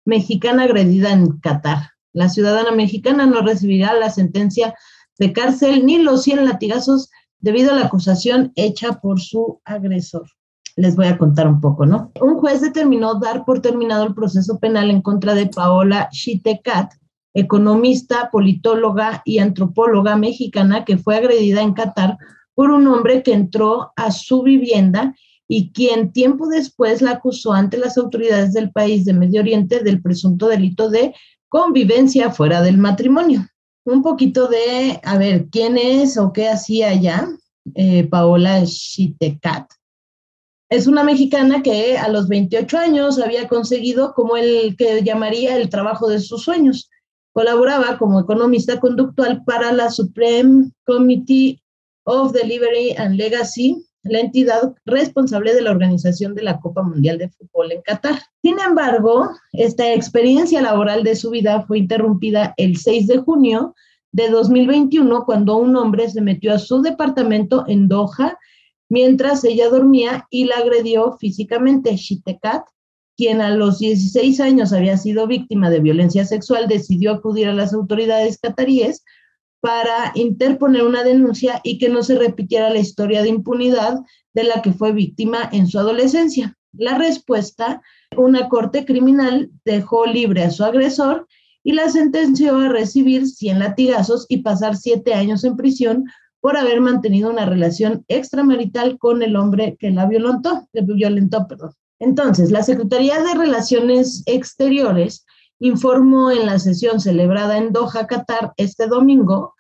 mexicana 0.07 0.63
agredida 0.63 1.13
en 1.13 1.39
Qatar. 1.41 1.91
La 2.15 2.31
ciudadana 2.31 2.71
mexicana 2.71 3.27
no 3.27 3.43
recibirá 3.43 3.93
la 3.93 4.09
sentencia 4.09 4.75
de 5.19 5.33
cárcel 5.33 5.87
ni 5.87 5.99
los 5.99 6.23
100 6.23 6.45
latigazos 6.45 7.11
debido 7.39 7.73
a 7.73 7.75
la 7.75 7.87
acusación 7.87 8.53
hecha 8.57 9.01
por 9.01 9.21
su 9.21 9.61
agresor. 9.65 10.27
Les 10.77 10.97
voy 10.97 11.07
a 11.07 11.19
contar 11.19 11.47
un 11.47 11.61
poco, 11.61 11.87
¿no? 11.87 12.11
Un 12.21 12.39
juez 12.39 12.61
determinó 12.61 13.15
dar 13.15 13.45
por 13.45 13.61
terminado 13.61 14.05
el 14.05 14.15
proceso 14.15 14.59
penal 14.59 14.91
en 14.91 15.03
contra 15.03 15.35
de 15.35 15.47
Paola 15.47 16.09
Chitecat, 16.11 16.95
economista, 17.33 18.31
politóloga 18.33 19.23
y 19.25 19.39
antropóloga 19.39 20.17
mexicana 20.17 20.85
que 20.85 20.99
fue 20.99 21.17
agredida 21.17 21.63
en 21.63 21.75
Qatar 21.75 22.17
por 22.55 22.71
un 22.71 22.87
hombre 22.87 23.23
que 23.23 23.33
entró 23.33 23.93
a 23.97 24.11
su 24.11 24.43
vivienda 24.43 25.15
y 25.47 25.73
quien 25.73 26.13
tiempo 26.13 26.49
después 26.49 27.03
la 27.03 27.13
acusó 27.13 27.53
ante 27.53 27.77
las 27.77 27.99
autoridades 27.99 28.53
del 28.53 28.73
país 28.73 29.05
de 29.05 29.13
Medio 29.13 29.43
Oriente 29.43 29.81
del 29.81 30.01
presunto 30.01 30.49
delito 30.49 30.89
de 30.89 31.15
convivencia 31.49 32.31
fuera 32.31 32.63
del 32.63 32.79
matrimonio 32.79 33.47
un 33.85 34.03
poquito 34.03 34.49
de, 34.49 35.01
a 35.03 35.19
ver, 35.19 35.47
quién 35.51 35.77
es 35.77 36.17
o 36.17 36.33
qué 36.33 36.49
hacía 36.49 36.91
allá 36.91 37.29
eh, 37.75 38.07
Paola 38.09 38.65
Chitecat. 38.65 39.71
Es 40.71 40.87
una 40.87 41.05
mexicana 41.05 41.63
que 41.63 41.99
a 41.99 42.09
los 42.09 42.29
28 42.29 42.79
años 42.79 43.19
había 43.19 43.49
conseguido 43.49 44.15
como 44.15 44.37
el 44.37 44.77
que 44.77 45.03
llamaría 45.03 45.57
el 45.57 45.69
trabajo 45.69 46.09
de 46.09 46.21
sus 46.21 46.43
sueños. 46.43 46.91
Colaboraba 47.33 47.99
como 47.99 48.21
economista 48.21 48.81
conductual 48.81 49.45
para 49.45 49.73
la 49.73 49.91
Supreme 49.91 50.71
Committee 50.85 51.63
of 52.05 52.33
Delivery 52.33 52.93
and 52.97 53.17
Legacy 53.17 53.87
la 54.05 54.21
entidad 54.21 54.75
responsable 54.85 55.55
de 55.55 55.63
la 55.63 55.71
organización 55.71 56.35
de 56.35 56.43
la 56.43 56.61
Copa 56.61 56.83
Mundial 56.83 57.19
de 57.19 57.31
Fútbol 57.31 57.73
en 57.73 57.83
Qatar. 57.83 58.21
Sin 58.43 58.61
embargo, 58.61 59.31
esta 59.53 59.93
experiencia 59.93 60.61
laboral 60.63 61.03
de 61.05 61.17
su 61.17 61.31
vida 61.31 61.63
fue 61.63 61.79
interrumpida 61.79 62.55
el 62.57 62.77
6 62.77 63.07
de 63.07 63.19
junio 63.19 63.75
de 64.13 64.29
2021 64.29 65.25
cuando 65.25 65.57
un 65.57 65.75
hombre 65.77 66.09
se 66.09 66.21
metió 66.21 66.55
a 66.55 66.59
su 66.59 66.83
departamento 66.83 67.65
en 67.67 67.89
Doha 67.89 68.39
mientras 68.89 69.43
ella 69.45 69.69
dormía 69.69 70.27
y 70.31 70.45
la 70.45 70.57
agredió 70.59 71.17
físicamente. 71.19 71.97
Shitekat, 71.97 72.65
quien 73.17 73.41
a 73.41 73.51
los 73.51 73.79
16 73.79 74.39
años 74.41 74.73
había 74.73 74.97
sido 74.97 75.27
víctima 75.27 75.71
de 75.71 75.81
violencia 75.81 76.25
sexual, 76.25 76.69
decidió 76.69 77.13
acudir 77.13 77.49
a 77.49 77.55
las 77.55 77.73
autoridades 77.73 78.39
cataríes 78.39 79.05
para 79.65 80.13
interponer 80.15 80.85
una 80.85 81.03
denuncia 81.03 81.63
y 81.65 81.79
que 81.79 81.89
no 81.89 82.03
se 82.03 82.17
repitiera 82.17 82.69
la 82.69 82.81
historia 82.81 83.23
de 83.23 83.31
impunidad 83.31 83.99
de 84.35 84.45
la 84.45 84.61
que 84.61 84.75
fue 84.75 84.93
víctima 84.93 85.49
en 85.53 85.69
su 85.69 85.79
adolescencia. 85.79 86.59
La 86.75 86.99
respuesta, 86.99 87.81
una 88.15 88.51
corte 88.51 88.85
criminal 88.85 89.51
dejó 89.65 90.05
libre 90.05 90.45
a 90.45 90.51
su 90.51 90.65
agresor 90.65 91.27
y 91.63 91.73
la 91.73 91.89
sentenció 91.89 92.59
a 92.59 92.69
recibir 92.69 93.27
100 93.27 93.59
latigazos 93.59 94.27
y 94.29 94.43
pasar 94.43 94.77
siete 94.77 95.15
años 95.15 95.45
en 95.45 95.57
prisión 95.57 96.05
por 96.41 96.59
haber 96.59 96.83
mantenido 96.83 97.31
una 97.31 97.47
relación 97.47 98.05
extramarital 98.09 98.99
con 98.99 99.23
el 99.23 99.35
hombre 99.35 99.79
que 99.81 99.91
la 99.91 100.05
violentó, 100.05 100.69
violentó, 100.75 101.49
perdón. 101.49 101.73
Entonces, 102.01 102.51
la 102.51 102.63
Secretaría 102.63 103.23
de 103.23 103.33
Relaciones 103.33 104.25
Exteriores 104.27 105.25
informó 105.65 106.31
en 106.31 106.45
la 106.45 106.59
sesión 106.59 107.01
celebrada 107.01 107.57
en 107.57 107.73
Doha, 107.73 108.07
Qatar, 108.07 108.53
este 108.59 108.87
domingo, 108.87 109.55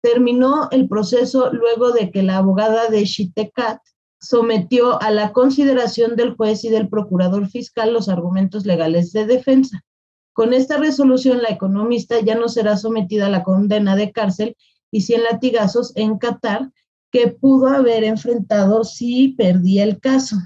terminó 0.00 0.68
el 0.70 0.88
proceso 0.88 1.52
luego 1.52 1.90
de 1.90 2.12
que 2.12 2.22
la 2.22 2.36
abogada 2.36 2.86
de 2.86 3.04
Shitekat 3.04 3.80
sometió 4.20 5.02
a 5.02 5.10
la 5.10 5.32
consideración 5.32 6.14
del 6.14 6.36
juez 6.36 6.62
y 6.62 6.68
del 6.68 6.88
procurador 6.88 7.48
fiscal 7.48 7.92
los 7.92 8.08
argumentos 8.08 8.66
legales 8.66 9.12
de 9.12 9.26
defensa. 9.26 9.84
Con 10.32 10.54
esta 10.54 10.76
resolución, 10.76 11.42
la 11.42 11.48
economista 11.48 12.20
ya 12.20 12.36
no 12.36 12.48
será 12.48 12.76
sometida 12.76 13.26
a 13.26 13.30
la 13.30 13.42
condena 13.42 13.96
de 13.96 14.12
cárcel 14.12 14.56
y 14.92 15.00
100 15.00 15.24
latigazos 15.24 15.90
en 15.96 16.18
Qatar, 16.18 16.70
que 17.10 17.32
pudo 17.32 17.66
haber 17.66 18.04
enfrentado 18.04 18.84
si 18.84 19.30
perdía 19.30 19.82
el 19.82 19.98
caso. 19.98 20.36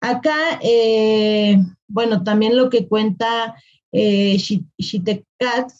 Acá, 0.00 0.60
eh, 0.62 1.58
bueno, 1.88 2.22
también 2.22 2.56
lo 2.56 2.70
que 2.70 2.86
cuenta 2.86 3.56
eh, 3.98 4.36
Shitekat 4.78 5.72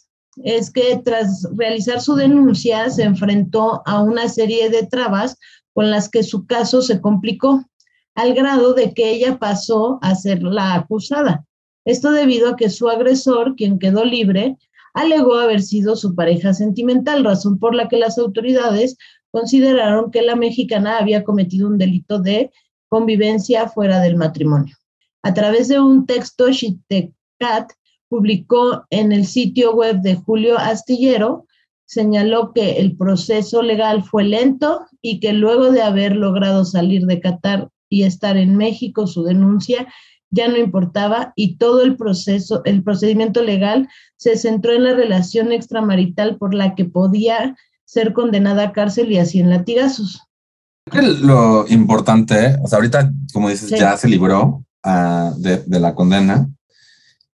es 0.43 0.71
que 0.71 0.99
tras 1.05 1.47
realizar 1.55 2.01
su 2.01 2.15
denuncia 2.15 2.89
se 2.89 3.03
enfrentó 3.03 3.83
a 3.85 4.01
una 4.01 4.27
serie 4.27 4.69
de 4.71 4.87
trabas 4.87 5.37
con 5.73 5.91
las 5.91 6.09
que 6.09 6.23
su 6.23 6.47
caso 6.47 6.81
se 6.81 6.99
complicó, 6.99 7.63
al 8.15 8.33
grado 8.33 8.73
de 8.73 8.95
que 8.95 9.11
ella 9.11 9.37
pasó 9.37 9.99
a 10.01 10.15
ser 10.15 10.41
la 10.41 10.73
acusada. 10.73 11.45
Esto 11.85 12.11
debido 12.11 12.49
a 12.49 12.55
que 12.55 12.71
su 12.71 12.89
agresor, 12.89 13.55
quien 13.55 13.77
quedó 13.77 14.03
libre, 14.03 14.57
alegó 14.95 15.35
haber 15.35 15.61
sido 15.61 15.95
su 15.95 16.15
pareja 16.15 16.55
sentimental, 16.55 17.23
razón 17.23 17.59
por 17.59 17.75
la 17.75 17.87
que 17.87 17.97
las 17.97 18.17
autoridades 18.17 18.97
consideraron 19.29 20.09
que 20.09 20.23
la 20.23 20.35
mexicana 20.35 20.97
había 20.97 21.23
cometido 21.23 21.67
un 21.67 21.77
delito 21.77 22.17
de 22.17 22.51
convivencia 22.89 23.69
fuera 23.69 23.99
del 23.99 24.15
matrimonio. 24.15 24.75
A 25.21 25.35
través 25.35 25.67
de 25.67 25.79
un 25.79 26.07
texto, 26.07 26.49
Shitekat 26.49 27.73
publicó 28.09 28.85
en 28.89 29.11
el 29.11 29.25
sitio 29.25 29.73
web 29.73 30.01
de 30.01 30.15
Julio 30.15 30.57
Astillero, 30.57 31.45
señaló 31.85 32.53
que 32.53 32.77
el 32.79 32.97
proceso 32.97 33.61
legal 33.61 34.03
fue 34.03 34.23
lento 34.23 34.85
y 35.01 35.19
que 35.19 35.33
luego 35.33 35.71
de 35.71 35.81
haber 35.81 36.15
logrado 36.15 36.65
salir 36.65 37.05
de 37.05 37.21
Qatar 37.21 37.69
y 37.89 38.03
estar 38.03 38.37
en 38.37 38.57
México, 38.57 39.07
su 39.07 39.23
denuncia 39.23 39.87
ya 40.29 40.47
no 40.47 40.57
importaba 40.57 41.33
y 41.35 41.57
todo 41.57 41.83
el 41.83 41.95
proceso, 41.95 42.61
el 42.65 42.83
procedimiento 42.83 43.41
legal 43.43 43.87
se 44.17 44.37
centró 44.37 44.73
en 44.73 44.83
la 44.83 44.93
relación 44.93 45.51
extramarital 45.51 46.37
por 46.37 46.53
la 46.53 46.75
que 46.75 46.85
podía 46.85 47.55
ser 47.85 48.13
condenada 48.13 48.63
a 48.63 48.71
cárcel 48.73 49.11
y 49.11 49.17
así 49.17 49.39
en 49.39 49.49
latigazos. 49.49 50.21
Lo 50.91 51.65
importante, 51.67 52.57
o 52.63 52.67
sea, 52.67 52.77
ahorita, 52.77 53.11
como 53.33 53.49
dices, 53.49 53.69
ya 53.69 53.97
se 53.97 54.07
libró 54.07 54.65
uh, 54.85 55.33
de, 55.37 55.63
de, 55.65 55.79
la 55.79 55.93
condena, 55.95 56.49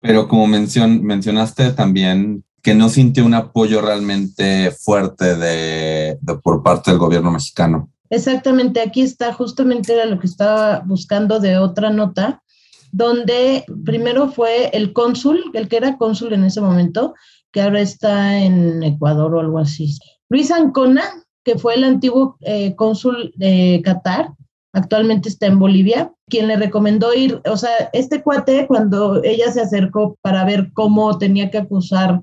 pero 0.00 0.28
como 0.28 0.46
mencion, 0.46 1.02
mencionaste 1.02 1.72
también 1.72 2.44
que 2.62 2.74
no 2.74 2.88
sintió 2.88 3.24
un 3.24 3.34
apoyo 3.34 3.80
realmente 3.80 4.70
fuerte 4.72 5.36
de, 5.36 6.18
por 6.42 6.62
parte 6.62 6.90
del 6.90 6.98
gobierno 6.98 7.30
mexicano. 7.30 7.90
Exactamente, 8.10 8.80
aquí 8.80 9.02
está 9.02 9.32
justamente 9.32 10.04
lo 10.06 10.18
que 10.18 10.26
estaba 10.26 10.80
buscando 10.80 11.40
de 11.40 11.58
otra 11.58 11.90
nota, 11.90 12.42
donde 12.90 13.64
primero 13.84 14.30
fue 14.30 14.70
el 14.72 14.92
cónsul, 14.92 15.50
el 15.52 15.68
que 15.68 15.76
era 15.76 15.98
cónsul 15.98 16.32
en 16.32 16.44
ese 16.44 16.60
momento, 16.60 17.14
que 17.52 17.60
ahora 17.60 17.80
está 17.80 18.38
en 18.38 18.82
Ecuador 18.82 19.34
o 19.34 19.40
algo 19.40 19.58
así. 19.58 19.96
Luis 20.28 20.50
Ancona, 20.50 21.04
que 21.44 21.58
fue 21.58 21.74
el 21.74 21.84
antiguo 21.84 22.36
eh, 22.40 22.74
cónsul 22.76 23.32
de 23.36 23.80
Qatar, 23.84 24.32
actualmente 24.78 25.28
está 25.28 25.46
en 25.46 25.58
Bolivia, 25.58 26.12
quien 26.28 26.48
le 26.48 26.56
recomendó 26.56 27.12
ir, 27.14 27.40
o 27.50 27.56
sea, 27.56 27.90
este 27.92 28.22
cuate 28.22 28.66
cuando 28.66 29.22
ella 29.22 29.50
se 29.52 29.60
acercó 29.60 30.16
para 30.22 30.44
ver 30.44 30.70
cómo 30.72 31.18
tenía 31.18 31.50
que 31.50 31.58
acusar 31.58 32.20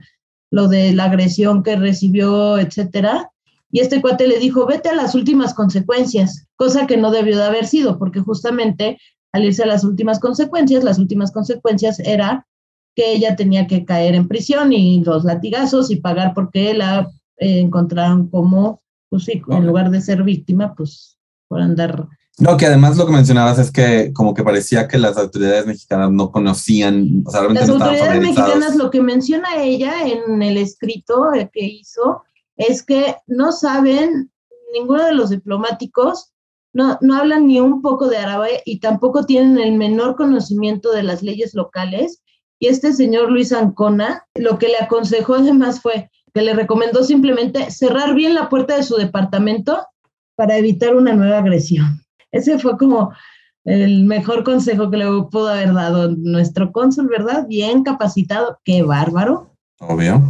lo 0.51 0.67
de 0.67 0.93
la 0.93 1.05
agresión 1.05 1.63
que 1.63 1.75
recibió, 1.75 2.57
etcétera, 2.57 3.29
y 3.71 3.81
este 3.81 4.01
cuate 4.01 4.27
le 4.27 4.39
dijo, 4.39 4.65
vete 4.65 4.89
a 4.89 4.95
las 4.95 5.15
últimas 5.15 5.53
consecuencias, 5.53 6.47
cosa 6.55 6.87
que 6.87 6.97
no 6.97 7.11
debió 7.11 7.37
de 7.37 7.43
haber 7.43 7.67
sido, 7.67 7.99
porque 7.99 8.21
justamente 8.21 8.97
al 9.33 9.43
irse 9.43 9.63
a 9.63 9.67
las 9.67 9.83
últimas 9.83 10.19
consecuencias, 10.19 10.83
las 10.83 10.97
últimas 10.97 11.31
consecuencias 11.31 11.99
era 11.99 12.47
que 12.95 13.11
ella 13.11 13.35
tenía 13.35 13.67
que 13.67 13.83
caer 13.83 14.15
en 14.15 14.29
prisión 14.29 14.71
y 14.71 15.03
los 15.03 15.25
latigazos 15.25 15.91
y 15.91 15.97
pagar 15.97 16.33
porque 16.33 16.73
la 16.73 17.11
eh, 17.37 17.59
encontraron 17.59 18.29
como, 18.29 18.81
pues 19.09 19.25
sí, 19.25 19.41
en 19.49 19.67
lugar 19.67 19.89
de 19.89 19.99
ser 19.99 20.23
víctima, 20.23 20.73
pues 20.73 21.17
por 21.49 21.59
andar 21.59 22.07
no, 22.37 22.57
que 22.57 22.65
además 22.65 22.97
lo 22.97 23.05
que 23.05 23.13
mencionabas 23.13 23.59
es 23.59 23.71
que 23.71 24.11
como 24.13 24.33
que 24.33 24.43
parecía 24.43 24.87
que 24.87 24.97
las 24.97 25.17
autoridades 25.17 25.65
mexicanas 25.65 26.11
no 26.11 26.31
conocían, 26.31 27.23
o 27.25 27.31
sea, 27.31 27.41
realmente 27.41 27.71
Las 27.71 27.81
autoridades 27.81 28.21
mexicanas 28.21 28.75
lo 28.75 28.91
que 28.91 29.01
menciona 29.01 29.55
ella 29.61 30.05
en 30.05 30.41
el 30.41 30.57
escrito 30.57 31.31
que 31.53 31.65
hizo 31.65 32.23
es 32.57 32.83
que 32.83 33.15
no 33.27 33.53
saben, 33.53 34.31
ninguno 34.73 35.05
de 35.05 35.13
los 35.13 35.29
diplomáticos 35.29 36.33
no, 36.73 36.97
no 36.99 37.15
hablan 37.15 37.47
ni 37.47 37.61
un 37.61 37.81
poco 37.81 38.09
de 38.09 38.17
árabe 38.17 38.61
y 38.65 38.81
tampoco 38.81 39.25
tienen 39.25 39.57
el 39.57 39.77
menor 39.77 40.17
conocimiento 40.17 40.91
de 40.91 41.03
las 41.03 41.23
leyes 41.23 41.53
locales. 41.53 42.21
Y 42.59 42.67
este 42.67 42.91
señor 42.91 43.31
Luis 43.31 43.53
Ancona, 43.53 44.25
lo 44.35 44.59
que 44.59 44.67
le 44.67 44.77
aconsejó 44.77 45.35
además 45.35 45.81
fue 45.81 46.11
que 46.33 46.41
le 46.41 46.53
recomendó 46.53 47.05
simplemente 47.05 47.71
cerrar 47.71 48.13
bien 48.13 48.33
la 48.33 48.49
puerta 48.49 48.75
de 48.75 48.83
su 48.83 48.97
departamento 48.97 49.87
para 50.35 50.57
evitar 50.57 50.97
una 50.97 51.13
nueva 51.13 51.37
agresión. 51.37 52.04
Ese 52.35 52.59
fue 52.59 52.77
como 52.77 53.13
el 53.63 54.03
mejor 54.03 54.43
consejo 54.43 54.91
que 54.91 54.97
le 54.97 55.05
pudo 55.05 55.47
haber 55.47 55.73
dado 55.73 56.09
nuestro 56.09 56.71
cónsul, 56.73 57.07
¿verdad? 57.07 57.47
Bien 57.47 57.83
capacitado, 57.83 58.59
qué 58.65 58.83
bárbaro. 58.83 59.55
Obvio. 59.79 60.21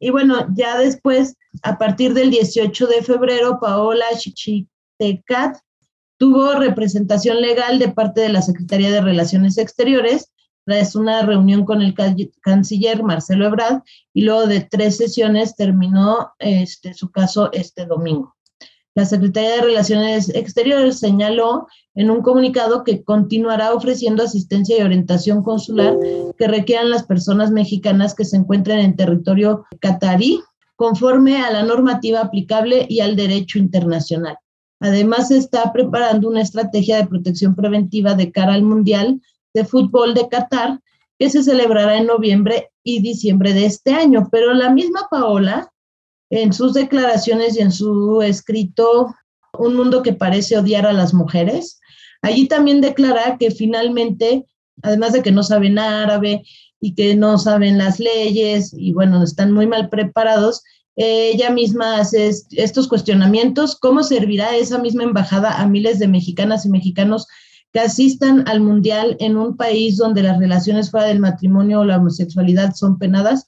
Y 0.00 0.10
bueno, 0.10 0.46
ya 0.54 0.78
después, 0.78 1.36
a 1.62 1.76
partir 1.76 2.14
del 2.14 2.30
18 2.30 2.86
de 2.86 3.02
febrero, 3.02 3.60
Paola 3.60 4.06
Chichitecat 4.16 5.58
tuvo 6.16 6.54
representación 6.54 7.42
legal 7.42 7.78
de 7.78 7.88
parte 7.88 8.22
de 8.22 8.30
la 8.30 8.40
Secretaría 8.40 8.90
de 8.90 9.02
Relaciones 9.02 9.58
Exteriores 9.58 10.32
tras 10.64 10.94
una 10.94 11.22
reunión 11.22 11.66
con 11.66 11.82
el 11.82 11.94
canciller 12.40 13.02
Marcelo 13.02 13.46
Ebrard 13.46 13.82
y 14.14 14.22
luego 14.22 14.46
de 14.46 14.62
tres 14.62 14.96
sesiones 14.96 15.56
terminó 15.56 16.32
este, 16.38 16.94
su 16.94 17.10
caso 17.10 17.50
este 17.52 17.84
domingo. 17.84 18.34
La 18.94 19.04
Secretaría 19.04 19.56
de 19.56 19.62
Relaciones 19.62 20.28
Exteriores 20.30 20.98
señaló 20.98 21.68
en 21.94 22.10
un 22.10 22.22
comunicado 22.22 22.82
que 22.82 23.04
continuará 23.04 23.72
ofreciendo 23.72 24.22
asistencia 24.22 24.78
y 24.78 24.82
orientación 24.82 25.42
consular 25.42 25.96
que 26.36 26.48
requieran 26.48 26.90
las 26.90 27.04
personas 27.04 27.52
mexicanas 27.52 28.14
que 28.14 28.24
se 28.24 28.36
encuentren 28.36 28.80
en 28.80 28.96
territorio 28.96 29.64
catarí 29.80 30.40
conforme 30.74 31.42
a 31.42 31.52
la 31.52 31.62
normativa 31.62 32.20
aplicable 32.20 32.86
y 32.88 33.00
al 33.00 33.14
derecho 33.14 33.58
internacional. 33.58 34.38
Además, 34.80 35.28
se 35.28 35.36
está 35.36 35.72
preparando 35.72 36.28
una 36.28 36.40
estrategia 36.40 36.96
de 36.96 37.06
protección 37.06 37.54
preventiva 37.54 38.14
de 38.14 38.32
cara 38.32 38.54
al 38.54 38.62
Mundial 38.62 39.20
de 39.52 39.64
Fútbol 39.64 40.14
de 40.14 40.28
Qatar, 40.28 40.80
que 41.18 41.28
se 41.28 41.42
celebrará 41.42 41.98
en 41.98 42.06
noviembre 42.06 42.70
y 42.82 43.02
diciembre 43.02 43.52
de 43.52 43.66
este 43.66 43.92
año. 43.92 44.28
Pero 44.32 44.54
la 44.54 44.70
misma 44.70 45.06
Paola 45.10 45.70
en 46.30 46.52
sus 46.52 46.74
declaraciones 46.74 47.56
y 47.56 47.60
en 47.60 47.72
su 47.72 48.22
escrito 48.22 49.14
Un 49.58 49.74
mundo 49.74 50.02
que 50.02 50.12
parece 50.12 50.56
odiar 50.56 50.86
a 50.86 50.92
las 50.92 51.12
mujeres. 51.12 51.80
Allí 52.22 52.46
también 52.46 52.80
declara 52.80 53.36
que 53.38 53.50
finalmente, 53.50 54.46
además 54.82 55.12
de 55.12 55.22
que 55.22 55.32
no 55.32 55.42
saben 55.42 55.78
árabe 55.78 56.42
y 56.80 56.94
que 56.94 57.16
no 57.16 57.36
saben 57.36 57.76
las 57.76 57.98
leyes 57.98 58.72
y 58.72 58.92
bueno, 58.92 59.22
están 59.22 59.52
muy 59.52 59.66
mal 59.66 59.88
preparados, 59.88 60.62
ella 60.96 61.50
misma 61.50 61.98
hace 61.98 62.30
estos 62.50 62.86
cuestionamientos, 62.86 63.76
¿cómo 63.76 64.02
servirá 64.02 64.56
esa 64.56 64.78
misma 64.78 65.04
embajada 65.04 65.60
a 65.60 65.66
miles 65.66 65.98
de 65.98 66.08
mexicanas 66.08 66.66
y 66.66 66.68
mexicanos 66.68 67.26
que 67.72 67.80
asistan 67.80 68.46
al 68.48 68.60
mundial 68.60 69.16
en 69.20 69.36
un 69.36 69.56
país 69.56 69.96
donde 69.96 70.22
las 70.22 70.38
relaciones 70.38 70.90
fuera 70.90 71.06
del 71.06 71.20
matrimonio 71.20 71.80
o 71.80 71.84
la 71.84 71.96
homosexualidad 71.96 72.74
son 72.74 72.98
penadas? 72.98 73.46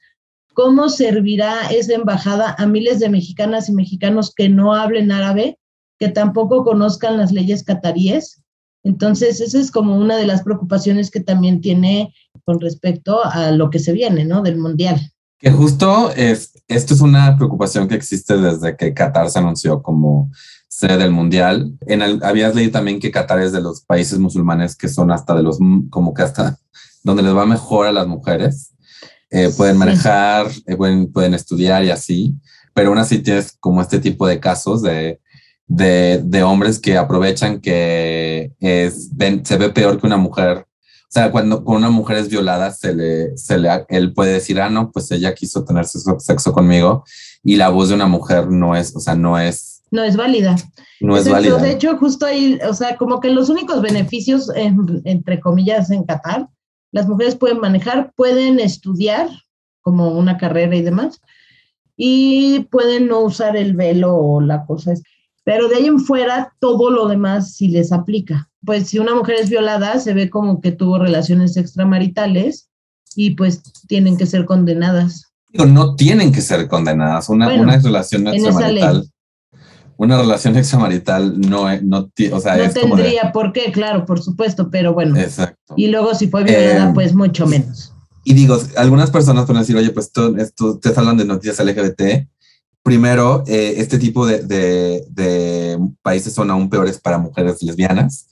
¿Cómo 0.55 0.89
servirá 0.89 1.69
esa 1.71 1.95
embajada 1.95 2.55
a 2.59 2.67
miles 2.67 3.01
de 3.01 3.09
mexicanas 3.09 3.69
y 3.69 3.73
mexicanos 3.73 4.35
que 4.35 4.49
no 4.49 4.75
hablen 4.75 5.13
árabe, 5.13 5.59
que 5.99 6.09
tampoco 6.09 6.65
conozcan 6.65 7.17
las 7.17 7.33
leyes 7.33 7.65
cataríes? 7.65 8.43
Entonces, 8.85 9.41
esa 9.41 9.59
es 9.59 9.71
como 9.71 9.97
una 9.97 10.17
de 10.17 10.27
las 10.27 10.43
preocupaciones 10.43 11.11
que 11.11 11.21
también 11.21 11.61
tiene 11.61 12.13
con 12.45 12.61
respecto 12.61 13.25
a 13.25 13.53
lo 13.53 13.71
que 13.71 13.79
se 13.79 13.93
viene, 13.93 14.25
¿no? 14.25 14.43
Del 14.43 14.59
Mundial. 14.59 15.01
Que 15.39 15.51
justo 15.51 16.13
es, 16.15 16.53
esto 16.69 16.95
es 16.95 17.01
una 17.01 17.37
preocupación 17.37 17.89
que 17.89 17.95
existe 17.95 18.37
desde 18.37 18.77
que 18.77 18.95
Qatar 18.95 19.31
se 19.31 19.39
anunció 19.39 19.83
como 19.83 20.31
sede 20.69 20.99
del 20.99 21.13
Mundial. 21.13 21.77
En 21.87 22.03
habías 22.25 22.55
leído 22.55 22.73
también 22.73 22.99
que 22.99 23.11
Qatar 23.11 23.41
es 23.41 23.53
de 23.53 23.61
los 23.61 23.83
países 23.83 24.19
musulmanes 24.19 24.77
que 24.77 24.89
son 24.89 25.11
hasta 25.11 25.35
de 25.35 25.43
los, 25.43 25.59
como 25.91 26.15
que 26.15 26.23
hasta 26.23 26.59
donde 27.05 27.23
les 27.23 27.37
va 27.37 27.47
mejor 27.47 27.87
a 27.87 27.93
las 27.93 28.07
mujeres. 28.07 28.73
Eh, 29.35 29.51
pueden 29.57 29.79
manejar, 29.79 30.47
eh, 30.67 30.77
pueden, 30.77 31.11
pueden 31.11 31.33
estudiar 31.33 31.83
y 31.85 31.91
así, 31.91 32.35
pero 32.75 32.91
aún 32.91 32.99
así 32.99 33.19
tienes 33.19 33.57
como 33.59 33.81
este 33.81 33.99
tipo 33.99 34.27
de 34.27 34.39
casos 34.39 34.83
de, 34.83 35.21
de, 35.67 36.21
de 36.23 36.43
hombres 36.43 36.79
que 36.79 36.99
aprovechan 36.99 37.59
que 37.59 38.53
es, 38.61 39.09
se 39.45 39.57
ve 39.57 39.71
peor 39.71 39.99
que 39.99 40.07
una 40.07 40.19
mujer. 40.19 40.59
O 40.59 41.13
sea, 41.15 41.31
cuando 41.31 41.63
una 41.65 41.89
mujer 41.89 42.19
es 42.19 42.29
violada, 42.29 42.73
se 42.73 42.95
le, 42.95 43.37
se 43.39 43.57
le, 43.57 43.71
él 43.89 44.13
puede 44.13 44.35
decir, 44.35 44.61
ah, 44.61 44.69
no, 44.69 44.91
pues 44.93 45.11
ella 45.11 45.35
quiso 45.35 45.65
tener 45.65 45.87
sexo, 45.87 46.21
sexo 46.21 46.53
conmigo 46.53 47.03
y 47.43 47.57
la 47.57 47.71
voz 47.71 47.89
de 47.89 47.95
una 47.95 48.07
mujer 48.07 48.49
no 48.51 48.77
es, 48.77 48.95
o 48.95 49.01
sea, 49.01 49.15
no 49.15 49.39
es... 49.39 49.83
No 49.91 50.05
es 50.05 50.17
válida. 50.17 50.57
No 51.01 51.17
es 51.17 51.27
válida. 51.27 51.57
De 51.57 51.73
hecho, 51.73 51.97
justo 51.97 52.27
ahí, 52.27 52.59
o 52.69 52.75
sea, 52.75 52.99
como 52.99 53.21
que 53.21 53.31
los 53.31 53.49
únicos 53.49 53.81
beneficios, 53.81 54.51
entre 54.55 55.41
comillas, 55.41 55.91
en 55.91 56.05
Qatar, 56.05 56.49
las 56.93 57.09
mujeres 57.09 57.35
pueden 57.35 57.59
manejar, 57.59 58.13
pueden 58.15 58.61
estudiar 58.61 59.29
como 59.81 60.11
una 60.11 60.39
carrera 60.39 60.77
y 60.77 60.83
demás, 60.83 61.21
y 61.97 62.61
pueden 62.71 63.09
no 63.09 63.21
usar 63.21 63.57
el 63.57 63.75
velo 63.75 64.15
o 64.15 64.41
la 64.41 64.65
cosa. 64.65 64.93
Pero 65.45 65.69
de 65.69 65.77
ahí 65.77 65.87
en 65.87 65.99
fuera, 65.99 66.55
todo 66.61 66.91
lo 66.91 67.09
demás 67.09 67.55
sí 67.55 67.69
les 67.69 67.93
aplica. 67.93 68.49
Pues 68.65 68.89
si 68.89 68.99
una 68.99 69.15
mujer 69.15 69.37
es 69.41 69.51
violada, 69.51 69.99
se 69.99 70.15
ve 70.15 70.31
como 70.31 70.61
que 70.61 70.71
tuvo 70.71 70.99
relaciones 70.99 71.57
extramaritales 71.57 72.69
y 73.17 73.35
pues 73.35 73.63
tienen 73.89 74.17
que 74.17 74.27
ser 74.27 74.45
condenadas. 74.45 75.33
no 75.53 75.97
tienen 75.97 76.33
que 76.33 76.41
ser 76.41 76.69
condenadas. 76.69 77.29
Una, 77.29 77.53
una 77.53 77.79
relación 77.79 78.29
extramarital. 78.29 79.11
Una 80.03 80.19
relación 80.19 80.57
extramarital 80.57 81.41
no, 81.41 81.69
no, 81.81 82.11
o 82.33 82.41
sea, 82.41 82.57
no 82.57 82.71
tendría 82.73 83.31
por 83.31 83.53
qué, 83.53 83.71
claro, 83.71 84.05
por 84.05 84.21
supuesto, 84.21 84.69
pero 84.69 84.93
bueno. 84.93 85.17
Exacto. 85.17 85.75
Y 85.77 85.87
luego 85.87 86.13
si 86.17 86.27
fue 86.27 86.43
violada, 86.43 86.89
eh, 86.89 86.93
pues 86.93 87.15
mucho 87.15 87.47
menos. 87.47 87.93
Y 88.25 88.35
digo, 88.35 88.59
algunas 88.77 89.13
personas 89.13 89.47
pueden 89.47 89.63
decir, 89.63 89.77
oye, 89.77 89.91
pues 89.91 90.07
esto, 90.07 90.37
esto 90.39 90.81
te 90.81 90.89
hablan 90.89 91.19
de 91.19 91.25
noticias 91.25 91.65
LGBT. 91.65 92.27
Primero, 92.83 93.45
eh, 93.47 93.75
este 93.77 93.97
tipo 93.97 94.27
de, 94.27 94.43
de, 94.43 95.79
países 96.03 96.33
son 96.33 96.51
aún 96.51 96.69
peores 96.69 96.99
para 96.99 97.19
mujeres 97.19 97.63
lesbianas. 97.63 98.27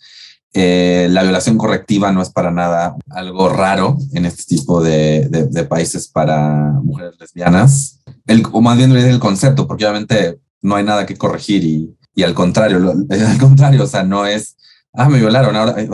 Eh, 0.52 1.06
la 1.12 1.22
violación 1.22 1.56
correctiva 1.56 2.10
no 2.10 2.20
es 2.20 2.30
para 2.30 2.50
nada 2.50 2.96
algo 3.10 3.48
raro 3.48 3.96
en 4.12 4.26
este 4.26 4.42
tipo 4.42 4.82
de, 4.82 5.28
de 5.28 5.64
países 5.66 6.08
para 6.08 6.72
mujeres 6.82 7.14
lesbianas. 7.20 8.00
El, 8.26 8.42
o 8.50 8.60
más 8.60 8.76
bien 8.76 8.90
el 8.90 9.20
concepto, 9.20 9.68
porque 9.68 9.84
obviamente 9.86 10.40
no 10.62 10.76
hay 10.76 10.84
nada 10.84 11.06
que 11.06 11.16
corregir 11.16 11.64
y, 11.64 11.96
y 12.14 12.22
al 12.22 12.34
contrario, 12.34 12.78
al 13.10 13.38
contrario, 13.38 13.84
o 13.84 13.86
sea, 13.86 14.02
no 14.02 14.26
es 14.26 14.56
ah, 14.92 15.08
me 15.08 15.18
violaron, 15.18 15.56
ahora 15.56 15.80
eh, 15.80 15.88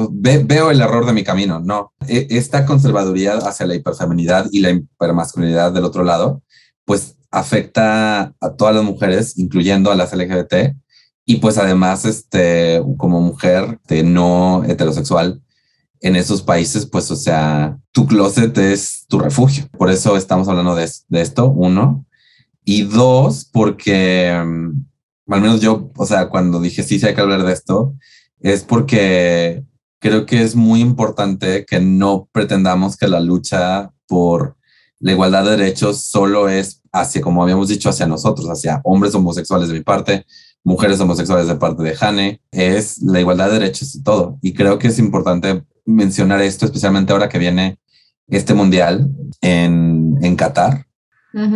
veo 0.45 0.71
el 0.71 0.81
error 0.81 1.07
de 1.07 1.13
mi 1.13 1.25
camino. 1.25 1.61
No, 1.61 1.93
e, 2.07 2.27
esta 2.31 2.67
conservaduría 2.67 3.35
hacia 3.35 3.67
la 3.67 3.75
hiperfeminidad 3.75 4.47
y 4.51 4.61
la 4.61 4.71
hipermasculinidad 4.71 5.73
del 5.73 5.85
otro 5.85 6.05
lado, 6.05 6.43
pues 6.85 7.17
afecta 7.31 8.35
a 8.41 8.51
todas 8.57 8.75
las 8.75 8.85
mujeres, 8.85 9.39
incluyendo 9.39 9.91
a 9.91 9.97
las 9.97 10.13
LGBT, 10.15 10.75
y 11.25 11.37
pues 11.37 11.59
además, 11.59 12.05
este, 12.05 12.83
como 12.97 13.21
mujer 13.21 13.81
no 14.05 14.63
heterosexual, 14.65 15.43
en 16.01 16.15
esos 16.15 16.43
países, 16.43 16.87
pues, 16.87 17.11
o 17.11 17.17
sea, 17.17 17.79
tu 17.91 18.07
closet 18.07 18.57
es 18.59 19.07
tu 19.09 19.19
refugio. 19.19 19.67
Por 19.77 19.91
eso 19.91 20.17
estamos 20.17 20.47
hablando 20.47 20.77
de, 20.77 20.89
de 21.09 21.21
esto, 21.21 21.49
uno. 21.49 22.06
Y 22.69 22.83
dos, 22.83 23.49
porque 23.51 24.43
mm, 24.45 25.33
al 25.33 25.41
menos 25.41 25.61
yo, 25.61 25.93
o 25.97 26.05
sea, 26.05 26.29
cuando 26.29 26.61
dije 26.61 26.83
sí, 26.83 26.99
sí 26.99 27.07
hay 27.07 27.15
que 27.15 27.21
hablar 27.21 27.45
de 27.45 27.53
esto, 27.53 27.95
es 28.41 28.65
porque 28.65 29.65
creo 30.01 30.27
que 30.27 30.43
es 30.43 30.57
muy 30.57 30.81
importante 30.81 31.65
que 31.65 31.79
no 31.79 32.29
pretendamos 32.33 32.97
que 32.97 33.07
la 33.07 33.21
lucha 33.21 33.93
por 34.09 34.57
la 34.99 35.13
igualdad 35.13 35.45
de 35.45 35.57
derechos 35.57 36.03
solo 36.03 36.49
es 36.49 36.83
hacia, 36.93 37.21
como 37.21 37.41
habíamos 37.43 37.69
dicho, 37.69 37.89
hacia 37.89 38.07
nosotros, 38.07 38.49
hacia 38.49 38.81
hombres 38.83 39.15
homosexuales 39.15 39.69
de 39.69 39.75
mi 39.75 39.83
parte, 39.83 40.27
mujeres 40.65 40.99
homosexuales 40.99 41.47
de 41.47 41.55
parte 41.55 41.85
de 41.85 41.95
Jane, 41.95 42.41
es 42.51 42.99
la 42.99 43.21
igualdad 43.21 43.47
de 43.47 43.61
derechos 43.61 43.95
y 43.95 44.03
todo. 44.03 44.39
Y 44.43 44.55
creo 44.55 44.81
que 44.81 44.89
es 44.89 44.99
importante 44.99 45.63
mencionar 45.85 46.43
esto, 46.43 46.67
especialmente 46.67 47.13
ahora 47.13 47.29
que 47.29 47.39
viene 47.39 47.79
este 48.27 48.55
mundial 48.55 49.09
en, 49.41 50.19
en 50.21 50.35
Qatar, 50.35 50.87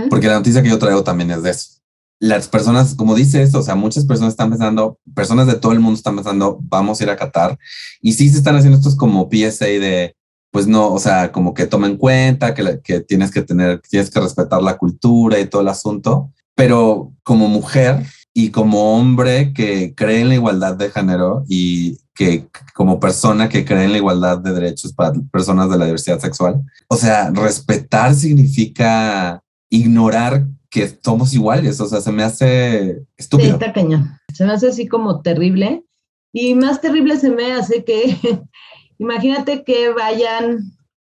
porque 0.08 0.28
la 0.28 0.34
noticia 0.34 0.62
que 0.62 0.68
yo 0.68 0.78
traigo 0.78 1.02
también 1.02 1.30
es 1.30 1.42
de 1.42 1.50
eso 1.50 1.80
las 2.20 2.48
personas, 2.48 2.94
como 2.94 3.14
dice 3.14 3.42
esto, 3.42 3.60
o 3.60 3.62
sea, 3.62 3.74
muchas 3.74 4.04
personas 4.04 4.34
están 4.34 4.50
pensando, 4.50 4.98
personas 5.14 5.46
de 5.46 5.54
todo 5.54 5.72
el 5.72 5.80
mundo 5.80 5.96
están 5.96 6.14
pensando, 6.14 6.58
vamos 6.62 7.00
a 7.00 7.04
ir 7.04 7.10
a 7.10 7.16
Qatar. 7.16 7.58
Y 8.02 8.12
sí 8.12 8.28
se 8.28 8.36
están 8.36 8.56
haciendo 8.56 8.76
estos 8.76 8.94
como 8.94 9.28
PSA 9.30 9.64
de, 9.64 10.14
pues 10.52 10.66
no, 10.66 10.92
o 10.92 10.98
sea, 10.98 11.32
como 11.32 11.54
que 11.54 11.66
toma 11.66 11.86
en 11.86 11.96
cuenta 11.96 12.54
que, 12.54 12.80
que 12.84 13.00
tienes 13.00 13.30
que 13.30 13.40
tener, 13.40 13.80
tienes 13.88 14.10
que 14.10 14.20
respetar 14.20 14.62
la 14.62 14.76
cultura 14.76 15.40
y 15.40 15.46
todo 15.46 15.62
el 15.62 15.68
asunto. 15.68 16.30
Pero 16.54 17.10
como 17.22 17.48
mujer 17.48 18.04
y 18.34 18.50
como 18.50 18.98
hombre 18.98 19.54
que 19.54 19.94
cree 19.94 20.20
en 20.20 20.28
la 20.28 20.34
igualdad 20.34 20.76
de 20.76 20.90
género 20.90 21.44
y 21.48 21.98
que 22.14 22.48
como 22.74 23.00
persona 23.00 23.48
que 23.48 23.64
cree 23.64 23.84
en 23.84 23.92
la 23.92 23.98
igualdad 23.98 24.38
de 24.38 24.52
derechos 24.52 24.92
para 24.92 25.14
personas 25.32 25.70
de 25.70 25.78
la 25.78 25.86
diversidad 25.86 26.20
sexual, 26.20 26.62
o 26.88 26.96
sea, 26.96 27.30
respetar 27.30 28.14
significa 28.14 29.42
ignorar 29.70 30.46
que 30.68 30.86
somos 31.02 31.32
iguales, 31.32 31.80
o 31.80 31.86
sea, 31.86 32.00
se 32.00 32.12
me 32.12 32.22
hace 32.22 33.02
estúpido. 33.16 33.48
Sí, 33.48 33.54
está 33.54 33.72
cañón. 33.72 34.10
Se 34.32 34.44
me 34.44 34.52
hace 34.52 34.68
así 34.68 34.86
como 34.86 35.22
terrible. 35.22 35.84
Y 36.32 36.54
más 36.54 36.80
terrible 36.80 37.16
se 37.16 37.30
me 37.30 37.52
hace 37.52 37.84
que, 37.84 38.16
imagínate 38.98 39.64
que 39.64 39.90
vayan 39.90 40.60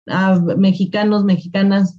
a 0.07 0.39
mexicanos, 0.57 1.25
mexicanas, 1.25 1.99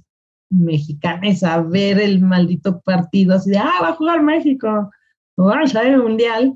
mexicanes 0.50 1.42
a 1.42 1.60
ver 1.60 2.00
el 2.00 2.20
maldito 2.20 2.80
partido, 2.80 3.34
así 3.34 3.50
de, 3.50 3.58
ah, 3.58 3.80
va 3.82 3.88
a 3.88 3.96
jugar 3.96 4.22
México, 4.22 4.90
vamos 5.36 5.74
a 5.74 5.82
ver 5.82 5.92
el 5.92 6.02
mundial. 6.02 6.54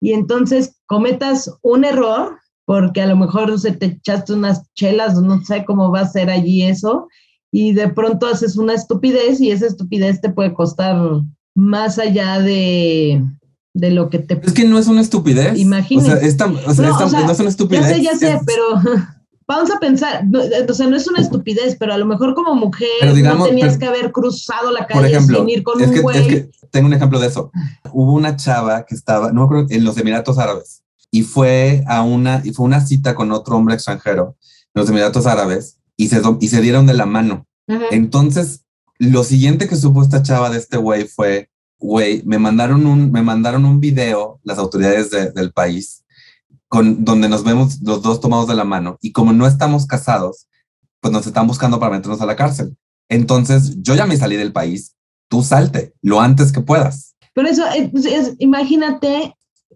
Y 0.00 0.12
entonces 0.12 0.80
cometas 0.86 1.52
un 1.62 1.84
error, 1.84 2.38
porque 2.64 3.02
a 3.02 3.06
lo 3.06 3.16
mejor 3.16 3.58
se 3.58 3.72
te 3.72 3.86
echaste 3.86 4.32
unas 4.32 4.72
chelas, 4.74 5.20
no 5.20 5.42
sé 5.42 5.64
cómo 5.64 5.90
va 5.90 6.00
a 6.00 6.08
ser 6.08 6.30
allí 6.30 6.62
eso, 6.62 7.08
y 7.50 7.72
de 7.72 7.88
pronto 7.88 8.26
haces 8.26 8.56
una 8.56 8.74
estupidez 8.74 9.40
y 9.40 9.50
esa 9.50 9.66
estupidez 9.66 10.20
te 10.20 10.30
puede 10.30 10.52
costar 10.52 10.96
más 11.54 11.98
allá 11.98 12.40
de, 12.40 13.22
de 13.74 13.90
lo 13.90 14.10
que 14.10 14.18
te... 14.18 14.40
Es 14.44 14.52
que 14.52 14.64
no 14.64 14.78
es 14.78 14.86
una 14.86 15.00
estupidez. 15.00 15.58
Imagínate. 15.58 16.26
O 16.26 16.30
sea, 16.30 16.46
no, 16.46 17.32
es 17.32 17.40
una 17.40 17.48
estupidez. 17.48 17.88
Ya 17.88 17.94
sé, 17.94 18.02
ya 18.02 18.16
sé, 18.16 18.40
pero 18.44 18.64
vamos 19.48 19.70
a 19.70 19.78
pensar, 19.80 20.24
o 20.68 20.74
sea, 20.74 20.86
no 20.86 20.96
es 20.96 21.08
una 21.08 21.20
estupidez, 21.20 21.76
pero 21.80 21.94
a 21.94 21.98
lo 21.98 22.04
mejor 22.04 22.34
como 22.34 22.54
mujer 22.54 22.88
no 23.02 23.44
tenías 23.44 23.78
que 23.78 23.86
haber 23.86 24.12
cruzado 24.12 24.70
la 24.70 24.86
calle 24.86 25.08
ejemplo, 25.08 25.38
sin 25.38 25.48
ir 25.48 25.62
con 25.62 25.82
un 25.82 25.90
que, 25.90 26.00
güey. 26.00 26.18
Es 26.18 26.26
que 26.26 26.50
tengo 26.70 26.86
un 26.86 26.92
ejemplo 26.92 27.18
de 27.18 27.28
eso. 27.28 27.50
Hubo 27.92 28.12
una 28.12 28.36
chava 28.36 28.84
que 28.84 28.94
estaba, 28.94 29.32
no 29.32 29.40
me 29.40 29.44
acuerdo, 29.46 29.66
en 29.70 29.84
los 29.84 29.96
Emiratos 29.96 30.38
Árabes 30.38 30.82
y 31.10 31.22
fue 31.22 31.82
a 31.86 32.02
una, 32.02 32.42
y 32.44 32.52
fue 32.52 32.66
una 32.66 32.80
cita 32.80 33.14
con 33.14 33.32
otro 33.32 33.56
hombre 33.56 33.74
extranjero 33.74 34.36
en 34.74 34.82
los 34.82 34.90
Emiratos 34.90 35.26
Árabes 35.26 35.77
y 35.98 36.08
se, 36.08 36.22
y 36.40 36.48
se 36.48 36.62
dieron 36.62 36.86
de 36.86 36.94
la 36.94 37.04
mano. 37.04 37.46
Entonces, 37.90 38.64
lo 38.98 39.24
siguiente 39.24 39.68
que 39.68 39.76
supo 39.76 40.02
esta 40.02 40.22
chava 40.22 40.48
de 40.48 40.56
este 40.56 40.78
güey 40.78 41.06
fue, 41.06 41.50
güey, 41.78 42.22
me 42.24 42.38
mandaron 42.38 42.86
un, 42.86 43.12
me 43.12 43.20
mandaron 43.20 43.66
un 43.66 43.80
video, 43.80 44.40
las 44.44 44.58
autoridades 44.58 45.10
del 45.10 45.52
país, 45.52 46.04
con, 46.68 47.04
donde 47.04 47.28
nos 47.28 47.44
vemos 47.44 47.80
los 47.82 48.00
dos 48.00 48.20
tomados 48.20 48.46
de 48.48 48.54
la 48.54 48.64
mano 48.64 48.96
y 49.02 49.12
como 49.12 49.32
no 49.32 49.46
estamos 49.46 49.86
casados, 49.86 50.46
pues 51.00 51.12
nos 51.12 51.26
están 51.26 51.46
buscando 51.46 51.78
para 51.78 51.96
meternos 51.96 52.20
a 52.22 52.26
la 52.26 52.36
cárcel. 52.36 52.76
Entonces, 53.10 53.76
yo 53.82 53.94
ya 53.94 54.06
me 54.06 54.16
salí 54.16 54.36
del 54.36 54.52
país, 54.52 54.94
tú 55.28 55.42
salte 55.42 55.94
lo 56.00 56.20
antes 56.20 56.52
que 56.52 56.60
puedas. 56.60 57.16
Pero 57.34 57.48
eso, 57.48 57.64
eh, 57.74 57.90
pues, 57.90 58.06
imagínate 58.38 59.34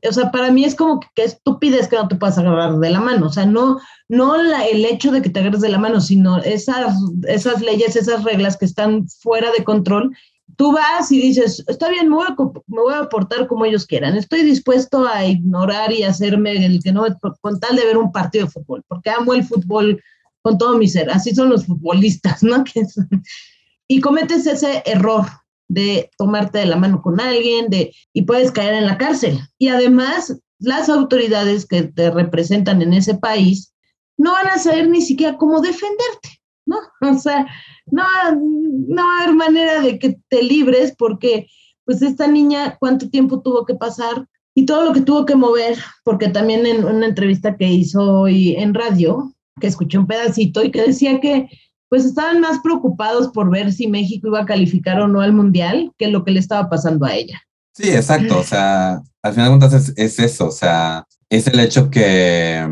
o 0.09 0.12
sea, 0.12 0.30
para 0.30 0.50
mí 0.50 0.64
es 0.64 0.74
como 0.74 1.00
que, 1.14 1.24
estupidez 1.24 1.88
que 1.88 1.96
no 1.96 2.09
te 2.09 2.16
puedas 2.16 2.38
agarrar 2.38 2.78
de 2.78 2.90
la 2.90 3.00
mano, 3.00 3.26
o 3.26 3.32
sea, 3.32 3.46
no, 3.46 3.78
no 4.09 4.34
el 4.34 4.84
hecho 4.84 5.12
de 5.12 5.22
que 5.22 5.30
te 5.30 5.40
agarres 5.40 5.61
de 5.61 5.68
la 5.68 5.78
mano, 5.78 6.00
sino 6.00 6.38
esas, 6.38 6.96
esas 7.28 7.61
leyes, 7.61 7.94
esas 7.96 8.24
reglas 8.24 8.57
que 8.57 8.64
están 8.64 9.07
fuera 9.09 9.50
de 9.57 9.64
control. 9.64 10.14
Tú 10.57 10.72
vas 10.72 11.11
y 11.11 11.20
dices, 11.20 11.64
está 11.66 11.88
bien, 11.88 12.09
me 12.09 12.16
voy, 12.16 12.26
a, 12.26 13.09
me 13.38 13.46
como 13.46 13.64
ellos 13.64 13.86
quieran, 13.86 14.16
estoy 14.16 14.42
dispuesto 14.42 15.07
a 15.07 15.24
ignorar 15.24 15.92
y 15.92 16.03
hacerme 16.03 16.66
el 16.66 16.82
que 16.82 16.92
no, 16.92 17.07
con 17.40 17.59
tal 17.59 17.76
de 17.76 17.86
ver 17.86 17.96
un 17.96 18.12
partido 18.12 18.46
de 18.46 18.50
fútbol, 18.50 18.84
porque 18.86 19.11
amo 19.11 19.32
el 19.32 19.44
fútbol 19.44 20.03
con 20.42 20.59
todo 20.59 20.76
mi 20.76 20.88
ser, 20.88 21.11
así 21.11 21.34
son 21.34 21.48
los 21.48 21.64
futbolistas, 21.64 22.42
¿no? 22.42 22.64
y 23.88 24.00
cometes 24.00 24.46
ese 24.46 24.82
error, 24.84 25.26
de 25.73 26.11
tomarte 26.18 26.59
de 26.59 26.66
la 26.66 26.77
mano 26.77 27.01
con 27.01 27.18
alguien, 27.18 27.70
de, 27.70 27.95
y 28.12 28.23
puedes 28.23 28.53
caer 28.53 28.75
en 28.75 28.87
la 28.87 28.99
cárcel. 28.99 29.41
Y 29.59 29.68
además, 29.68 30.39
las 30.59 30.91
autoridades 30.91 31.66
que 31.66 31.85
te 31.85 32.11
representan 32.11 32.83
en 32.83 32.93
ese 32.93 33.14
país 33.14 33.73
no 34.18 34.33
van 34.33 34.49
a 34.49 34.59
saber 34.59 34.89
ni 34.89 35.01
siquiera 35.01 35.39
cómo 35.39 35.61
defenderte, 35.61 36.41
¿no? 36.66 36.77
O 37.01 37.18
sea, 37.18 37.47
no, 37.87 38.03
no 38.35 39.03
va 39.03 39.18
a 39.18 39.23
haber 39.23 39.35
manera 39.35 39.81
de 39.81 39.99
que 39.99 40.18
te 40.29 40.43
libres 40.43 40.95
porque, 40.97 41.47
pues, 41.87 42.03
esta 42.03 42.27
niña, 42.27 42.77
¿cuánto 42.79 43.09
tiempo 43.09 43.41
tuvo 43.41 43.64
que 43.64 43.75
pasar? 43.75 44.27
Y 44.55 44.66
todo 44.66 44.85
lo 44.85 44.93
que 44.93 45.01
tuvo 45.01 45.25
que 45.25 45.37
mover, 45.37 45.79
porque 46.05 46.29
también 46.29 46.66
en 46.66 46.85
una 46.85 47.07
entrevista 47.07 47.57
que 47.57 47.66
hizo 47.66 48.20
hoy 48.20 48.55
en 48.57 48.75
radio, 48.75 49.33
que 49.59 49.68
escuché 49.68 49.97
un 49.97 50.07
pedacito 50.07 50.62
y 50.62 50.70
que 50.70 50.83
decía 50.83 51.18
que 51.18 51.49
pues 51.93 52.07
estaban 52.07 52.40
más 52.40 52.59
preocupados 52.61 53.28
por 53.28 53.51
ver 53.51 53.70
si 53.70 53.86
México 53.86 54.28
iba 54.28 54.40
a 54.40 54.47
calificar 54.47 54.99
o 54.99 55.09
no 55.09 55.20
al 55.20 55.34
Mundial 55.34 55.93
que 55.99 56.09
lo 56.09 56.24
que 56.24 56.30
le 56.30 56.40
estaba 56.40 56.70
pasando 56.70 57.05
a 57.05 57.14
ella. 57.14 57.43
Sí, 57.74 57.90
exacto. 57.90 58.38
O 58.38 58.43
sea, 58.43 59.03
al 59.20 59.32
final 59.34 59.53
de 59.53 59.59
cuentas 59.59 59.93
es, 59.95 60.18
eso. 60.18 60.47
O 60.47 60.51
sea, 60.53 61.07
es 61.28 61.47
el 61.49 61.61
hecho 61.61 61.90
que, 61.90 62.66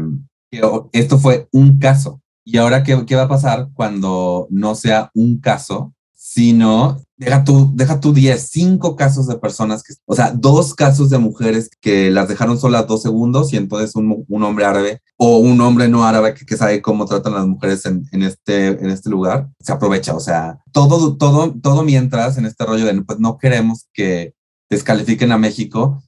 esto 0.92 1.18
fue 1.18 1.48
un 1.52 1.78
caso. 1.78 2.22
¿Y 2.46 2.56
ahora 2.56 2.82
qué, 2.82 3.04
qué 3.04 3.14
va 3.14 3.24
a 3.24 3.28
pasar 3.28 3.68
cuando 3.74 4.46
no 4.48 4.74
sea 4.74 5.10
un 5.12 5.38
caso, 5.38 5.92
sino 6.14 6.96
deja 7.20 7.44
tú, 7.44 7.70
deja 7.74 8.00
tú 8.00 8.14
10, 8.14 8.48
5 8.48 8.96
casos 8.96 9.26
de 9.26 9.36
personas 9.36 9.82
que, 9.82 9.92
o 10.06 10.16
sea, 10.16 10.32
dos 10.32 10.74
casos 10.74 11.10
de 11.10 11.18
mujeres 11.18 11.68
que 11.80 12.10
las 12.10 12.28
dejaron 12.28 12.58
solas 12.58 12.86
dos 12.86 13.02
segundos 13.02 13.52
y 13.52 13.58
entonces 13.58 13.94
un, 13.94 14.24
un 14.26 14.42
hombre 14.42 14.64
árabe 14.64 15.02
o 15.18 15.36
un 15.36 15.60
hombre 15.60 15.86
no 15.88 16.04
árabe 16.04 16.32
que, 16.32 16.46
que 16.46 16.56
sabe 16.56 16.80
cómo 16.80 17.04
tratan 17.04 17.34
las 17.34 17.46
mujeres 17.46 17.84
en, 17.84 18.08
en, 18.12 18.22
este, 18.22 18.68
en 18.68 18.88
este 18.88 19.10
lugar, 19.10 19.50
se 19.60 19.70
aprovecha. 19.70 20.14
O 20.14 20.20
sea, 20.20 20.60
todo, 20.72 21.18
todo, 21.18 21.54
todo 21.60 21.82
mientras 21.82 22.38
en 22.38 22.46
este 22.46 22.64
rollo 22.64 22.86
de, 22.86 23.02
pues 23.02 23.18
no 23.18 23.36
queremos 23.36 23.86
que 23.92 24.34
descalifiquen 24.70 25.30
a 25.30 25.38
México 25.38 26.02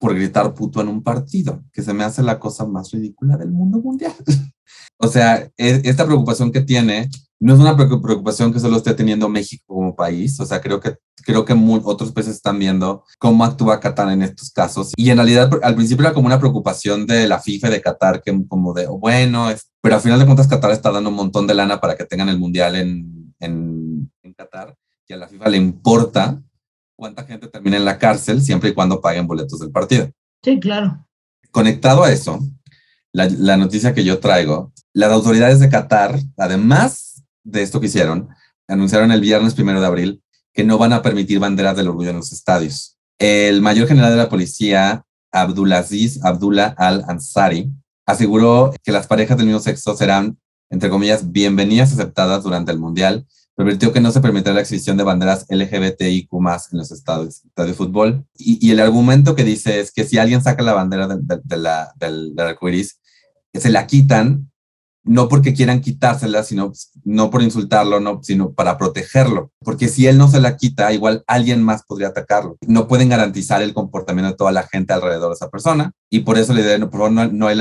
por 0.00 0.14
gritar 0.16 0.54
puto 0.54 0.80
en 0.80 0.88
un 0.88 1.04
partido, 1.04 1.62
que 1.72 1.82
se 1.82 1.94
me 1.94 2.02
hace 2.02 2.22
la 2.24 2.40
cosa 2.40 2.66
más 2.66 2.90
ridícula 2.90 3.36
del 3.36 3.52
mundo 3.52 3.78
mundial. 3.78 4.14
o 4.98 5.06
sea, 5.06 5.48
e, 5.56 5.82
esta 5.84 6.04
preocupación 6.04 6.50
que 6.50 6.62
tiene 6.62 7.08
no 7.40 7.54
es 7.54 7.60
una 7.60 7.76
preocupación 7.76 8.52
que 8.52 8.58
solo 8.58 8.76
esté 8.76 8.94
teniendo 8.94 9.28
México 9.28 9.64
como 9.68 9.94
país, 9.94 10.38
o 10.40 10.46
sea, 10.46 10.60
creo 10.60 10.80
que, 10.80 10.96
creo 11.22 11.44
que 11.44 11.54
otros 11.84 12.12
países 12.12 12.34
están 12.34 12.58
viendo 12.58 13.04
cómo 13.18 13.44
actúa 13.44 13.78
Qatar 13.78 14.10
en 14.10 14.22
estos 14.22 14.50
casos. 14.50 14.92
Y 14.96 15.10
en 15.10 15.18
realidad, 15.18 15.50
al 15.62 15.76
principio 15.76 16.04
era 16.04 16.14
como 16.14 16.26
una 16.26 16.40
preocupación 16.40 17.06
de 17.06 17.28
la 17.28 17.38
FIFA 17.38 17.70
de 17.70 17.80
Qatar, 17.80 18.22
que 18.22 18.36
como 18.48 18.72
de, 18.72 18.86
bueno, 18.88 19.50
es, 19.50 19.70
pero 19.80 19.94
al 19.94 20.00
final 20.00 20.18
de 20.18 20.24
cuentas 20.24 20.48
Qatar 20.48 20.72
está 20.72 20.90
dando 20.90 21.10
un 21.10 21.16
montón 21.16 21.46
de 21.46 21.54
lana 21.54 21.80
para 21.80 21.96
que 21.96 22.04
tengan 22.04 22.28
el 22.28 22.38
Mundial 22.38 22.74
en, 22.74 23.34
en, 23.38 24.10
en 24.22 24.34
Qatar, 24.34 24.74
y 25.06 25.12
a 25.12 25.16
la 25.16 25.28
FIFA 25.28 25.48
le 25.48 25.56
importa 25.56 26.42
cuánta 26.96 27.24
gente 27.24 27.46
termina 27.46 27.76
en 27.76 27.84
la 27.84 27.98
cárcel 27.98 28.42
siempre 28.42 28.70
y 28.70 28.74
cuando 28.74 29.00
paguen 29.00 29.28
boletos 29.28 29.60
del 29.60 29.70
partido. 29.70 30.10
Sí, 30.42 30.58
claro. 30.58 31.06
Conectado 31.52 32.02
a 32.02 32.12
eso, 32.12 32.40
la, 33.12 33.26
la 33.26 33.56
noticia 33.56 33.94
que 33.94 34.04
yo 34.04 34.18
traigo, 34.18 34.72
las 34.92 35.12
autoridades 35.12 35.60
de 35.60 35.68
Qatar, 35.68 36.18
además 36.36 37.07
de 37.44 37.62
esto 37.62 37.80
que 37.80 37.86
hicieron, 37.86 38.28
anunciaron 38.66 39.10
el 39.12 39.20
viernes 39.20 39.54
primero 39.54 39.80
de 39.80 39.86
abril 39.86 40.22
que 40.52 40.64
no 40.64 40.78
van 40.78 40.92
a 40.92 41.02
permitir 41.02 41.38
banderas 41.38 41.76
del 41.76 41.88
orgullo 41.88 42.10
en 42.10 42.16
los 42.16 42.32
estadios. 42.32 42.98
El 43.18 43.62
mayor 43.62 43.88
general 43.88 44.10
de 44.10 44.16
la 44.16 44.28
policía, 44.28 45.04
Abdulaziz 45.30 46.24
Abdullah 46.24 46.74
Al-Ansari, 46.76 47.70
aseguró 48.06 48.72
que 48.82 48.92
las 48.92 49.06
parejas 49.06 49.36
del 49.36 49.46
mismo 49.46 49.60
sexo 49.60 49.96
serán, 49.96 50.38
entre 50.70 50.90
comillas, 50.90 51.30
bienvenidas 51.30 51.92
aceptadas 51.92 52.42
durante 52.42 52.72
el 52.72 52.78
Mundial, 52.78 53.26
permitió 53.54 53.92
que 53.92 54.00
no 54.00 54.12
se 54.12 54.20
permitiera 54.20 54.54
la 54.54 54.60
exhibición 54.60 54.96
de 54.96 55.02
banderas 55.02 55.46
LGBTIQ 55.48 56.28
en 56.32 56.78
los 56.78 56.92
estadios, 56.92 57.42
de 57.56 57.74
fútbol. 57.74 58.24
Y, 58.36 58.70
el 58.70 58.78
argumento 58.78 59.34
que 59.34 59.42
dice 59.42 59.80
es 59.80 59.90
que 59.90 60.04
si 60.04 60.16
alguien 60.16 60.42
saca 60.42 60.62
la 60.62 60.74
bandera 60.74 61.08
de, 61.08 61.56
la, 61.56 61.92
del, 61.96 62.36
del 62.36 62.46
arcoiris, 62.46 63.00
se 63.52 63.70
la 63.70 63.86
quitan 63.86 64.47
no 65.08 65.28
porque 65.28 65.54
quieran 65.54 65.80
quitársela, 65.80 66.42
sino 66.42 66.72
no 67.04 67.30
por 67.30 67.42
insultarlo, 67.42 67.98
no, 67.98 68.20
sino 68.22 68.52
para 68.52 68.76
protegerlo. 68.76 69.50
Porque 69.64 69.88
si 69.88 70.06
él 70.06 70.18
no 70.18 70.28
se 70.28 70.40
la 70.40 70.56
quita, 70.56 70.92
igual 70.92 71.24
alguien 71.26 71.62
más 71.62 71.82
podría 71.82 72.08
atacarlo. 72.08 72.58
No 72.66 72.86
pueden 72.86 73.08
garantizar 73.08 73.62
el 73.62 73.72
comportamiento 73.72 74.30
de 74.30 74.36
toda 74.36 74.52
la 74.52 74.64
gente 74.64 74.92
alrededor 74.92 75.30
de 75.30 75.34
esa 75.34 75.48
persona. 75.48 75.92
Y 76.10 76.20
por 76.20 76.36
eso 76.38 76.52
le 76.52 76.78
no, 76.78 76.90
por, 76.90 77.10
no, 77.10 77.26
no 77.26 77.46
hay 77.46 77.58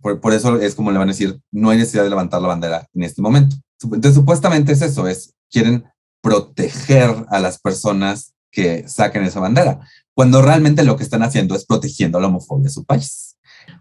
por, 0.00 0.32
eso 0.32 0.58
es 0.58 0.74
como 0.74 0.90
le 0.90 0.98
van 0.98 1.08
a 1.08 1.12
decir, 1.12 1.38
no 1.52 1.70
hay 1.70 1.78
necesidad 1.78 2.04
de 2.04 2.10
levantar 2.10 2.40
la 2.40 2.48
bandera 2.48 2.88
en 2.94 3.02
este 3.02 3.20
momento. 3.20 3.56
Entonces, 3.82 4.14
supuestamente 4.14 4.72
es 4.72 4.80
eso, 4.80 5.06
es, 5.06 5.34
quieren 5.50 5.84
proteger 6.22 7.26
a 7.28 7.38
las 7.40 7.58
personas 7.58 8.32
que 8.50 8.88
saquen 8.88 9.24
esa 9.24 9.40
bandera, 9.40 9.80
cuando 10.14 10.40
realmente 10.40 10.82
lo 10.82 10.96
que 10.96 11.02
están 11.02 11.22
haciendo 11.22 11.54
es 11.54 11.66
protegiendo 11.66 12.18
la 12.20 12.28
homofobia 12.28 12.64
de 12.64 12.70
su 12.70 12.84
país 12.84 13.25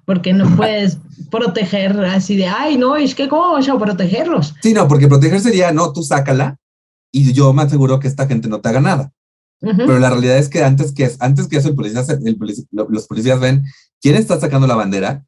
porque 0.06 0.34
no 0.34 0.56
puedes 0.56 0.98
proteger 1.32 2.00
así 2.06 2.36
de, 2.36 2.48
ay, 2.48 2.78
no, 2.78 2.96
es 2.96 3.16
que 3.16 3.28
cómo 3.28 3.54
vas 3.54 3.68
a 3.68 3.78
protegerlos. 3.78 4.54
Sí, 4.62 4.74
no, 4.74 4.88
porque 4.88 5.08
proteger 5.08 5.42
sería, 5.42 5.72
no, 5.72 5.92
tú 5.92 6.04
sácala 6.04 6.58
y 7.12 7.34
yo 7.34 7.54
me 7.54 7.64
aseguro 7.64 8.00
que 8.00 8.08
esta 8.08 8.28
gente 8.28 8.48
no 8.48 8.62
te 8.62 8.70
haga 8.70 8.82
nada. 8.82 9.12
Pero 9.60 9.98
la 9.98 10.10
realidad 10.10 10.38
es 10.38 10.50
que 10.50 10.64
antes 10.64 10.92
que, 10.92 11.10
antes 11.20 11.48
que 11.48 11.58
eso, 11.58 11.70
el 11.70 11.76
policía, 11.76 12.04
el 12.24 12.38
los 12.72 13.08
policías 13.08 13.40
ven 13.40 13.64
quién 14.00 14.16
está 14.16 14.40
sacando 14.40 14.68
la 14.68 14.76
bandera 14.76 15.26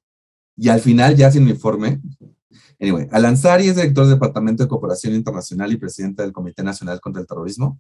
y 0.56 0.70
al 0.70 0.80
final 0.80 1.16
ya 1.16 1.32
sin 1.32 1.44
uniforme. 1.44 2.02
Anyway, 2.80 3.08
Alanzari 3.12 3.68
es 3.68 3.76
director 3.76 4.06
del 4.06 4.16
Departamento 4.16 4.64
de 4.64 4.70
Cooperación 4.70 5.16
Internacional 5.16 5.72
y 5.72 5.78
presidente 5.78 6.22
del 6.22 6.34
Comité 6.34 6.62
Nacional 6.62 7.00
contra 7.02 7.22
el 7.22 7.28
Terrorismo 7.28 7.80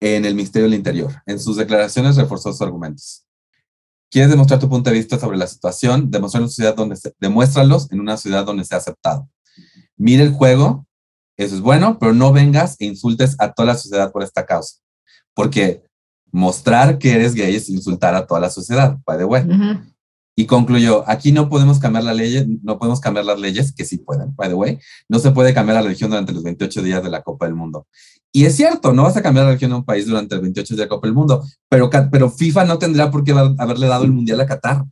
en 0.00 0.24
el 0.24 0.34
Ministerio 0.34 0.68
del 0.68 0.78
Interior. 0.78 1.12
En 1.26 1.38
sus 1.38 1.56
declaraciones 1.56 2.16
reforzó 2.16 2.52
sus 2.52 2.62
argumentos. 2.62 3.24
¿Quieres 4.12 4.30
demostrar 4.30 4.60
tu 4.60 4.68
punto 4.68 4.90
de 4.90 4.96
vista 4.96 5.18
sobre 5.18 5.38
la 5.38 5.46
situación? 5.46 6.10
Demuestra 6.10 6.38
en 6.38 6.44
una 6.44 6.52
ciudad 6.52 6.76
donde 6.76 6.96
se, 6.96 7.14
demuéstralos 7.18 7.90
en 7.90 7.98
una 7.98 8.18
ciudad 8.18 8.44
donde 8.44 8.62
sea 8.62 8.76
aceptado. 8.76 9.26
Mire 9.96 10.22
el 10.22 10.32
juego, 10.32 10.86
eso 11.38 11.54
es 11.54 11.62
bueno, 11.62 11.98
pero 11.98 12.12
no 12.12 12.30
vengas 12.30 12.76
e 12.78 12.84
insultes 12.84 13.36
a 13.38 13.54
toda 13.54 13.68
la 13.68 13.78
sociedad 13.78 14.12
por 14.12 14.22
esta 14.22 14.44
causa. 14.44 14.76
Porque 15.32 15.82
mostrar 16.30 16.98
que 16.98 17.14
eres 17.14 17.34
gay 17.34 17.56
es 17.56 17.70
insultar 17.70 18.14
a 18.14 18.26
toda 18.26 18.38
la 18.38 18.50
sociedad, 18.50 18.98
by 19.06 19.16
the 19.16 19.24
way. 19.24 19.44
Y 20.36 20.44
concluyó, 20.44 21.08
aquí 21.08 21.32
no 21.32 21.48
podemos 21.48 21.78
cambiar 21.78 22.04
la 22.04 22.12
ley, 22.12 22.60
no 22.62 22.78
podemos 22.78 23.00
cambiar 23.00 23.24
las 23.24 23.40
leyes, 23.40 23.72
que 23.72 23.86
sí 23.86 23.96
pueden, 23.96 24.36
by 24.36 24.48
the 24.50 24.54
way. 24.54 24.78
No 25.08 25.20
se 25.20 25.30
puede 25.30 25.54
cambiar 25.54 25.76
la 25.76 25.82
religión 25.82 26.10
durante 26.10 26.34
los 26.34 26.42
28 26.42 26.82
días 26.82 27.02
de 27.02 27.08
la 27.08 27.22
Copa 27.22 27.46
del 27.46 27.54
Mundo. 27.54 27.86
Y 28.32 28.46
es 28.46 28.56
cierto, 28.56 28.94
no 28.94 29.02
vas 29.02 29.16
a 29.16 29.22
cambiar 29.22 29.44
la 29.44 29.52
región 29.52 29.70
de 29.70 29.76
un 29.76 29.84
país 29.84 30.06
durante 30.06 30.34
el 30.34 30.40
28 30.40 30.74
de 30.74 30.82
la 30.82 30.88
Copa 30.88 31.06
del 31.06 31.14
Mundo, 31.14 31.44
pero, 31.68 31.90
pero 32.10 32.30
FIFA 32.30 32.64
no 32.64 32.78
tendrá 32.78 33.10
por 33.10 33.24
qué 33.24 33.32
haberle 33.32 33.86
dado 33.86 34.04
el 34.04 34.12
Mundial 34.12 34.40
a 34.40 34.46
Qatar. 34.46 34.84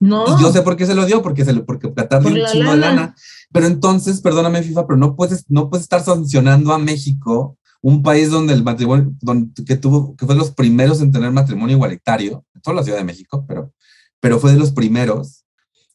No. 0.00 0.24
Y 0.26 0.40
yo 0.40 0.50
sé 0.50 0.62
por 0.62 0.76
qué 0.76 0.86
se 0.86 0.94
lo 0.94 1.04
dio, 1.04 1.22
porque, 1.22 1.44
se 1.44 1.52
lo, 1.52 1.66
porque 1.66 1.92
Qatar 1.92 2.22
dio 2.22 2.42
un 2.42 2.50
chingo 2.50 2.70
de 2.70 2.78
lana. 2.78 3.14
Pero 3.52 3.66
entonces, 3.66 4.22
perdóname 4.22 4.62
FIFA, 4.62 4.86
pero 4.86 4.96
no 4.96 5.14
puedes, 5.14 5.44
no 5.50 5.68
puedes 5.68 5.82
estar 5.82 6.02
sancionando 6.02 6.72
a 6.72 6.78
México, 6.78 7.58
un 7.82 8.02
país 8.02 8.30
donde 8.30 8.54
el 8.54 8.62
matrimonio, 8.62 9.12
donde, 9.20 9.62
que 9.64 9.76
tuvo, 9.76 10.16
que 10.16 10.24
fue 10.24 10.34
de 10.34 10.40
los 10.40 10.52
primeros 10.52 11.02
en 11.02 11.12
tener 11.12 11.30
matrimonio 11.32 11.76
igualitario, 11.76 12.44
toda 12.62 12.76
la 12.76 12.82
Ciudad 12.82 12.98
de 12.98 13.04
México, 13.04 13.44
pero, 13.46 13.72
pero 14.20 14.38
fue 14.38 14.52
de 14.52 14.58
los 14.58 14.70
primeros, 14.70 15.44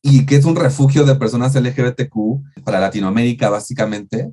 y 0.04 0.28
que 0.28 0.36
es 0.36 0.46
un 0.46 0.56
refugio 0.56 1.04
de 1.04 1.16
personas 1.16 1.56
LGBTQ 1.56 2.64
para 2.64 2.80
Latinoamérica, 2.80 3.50
básicamente 3.50 4.32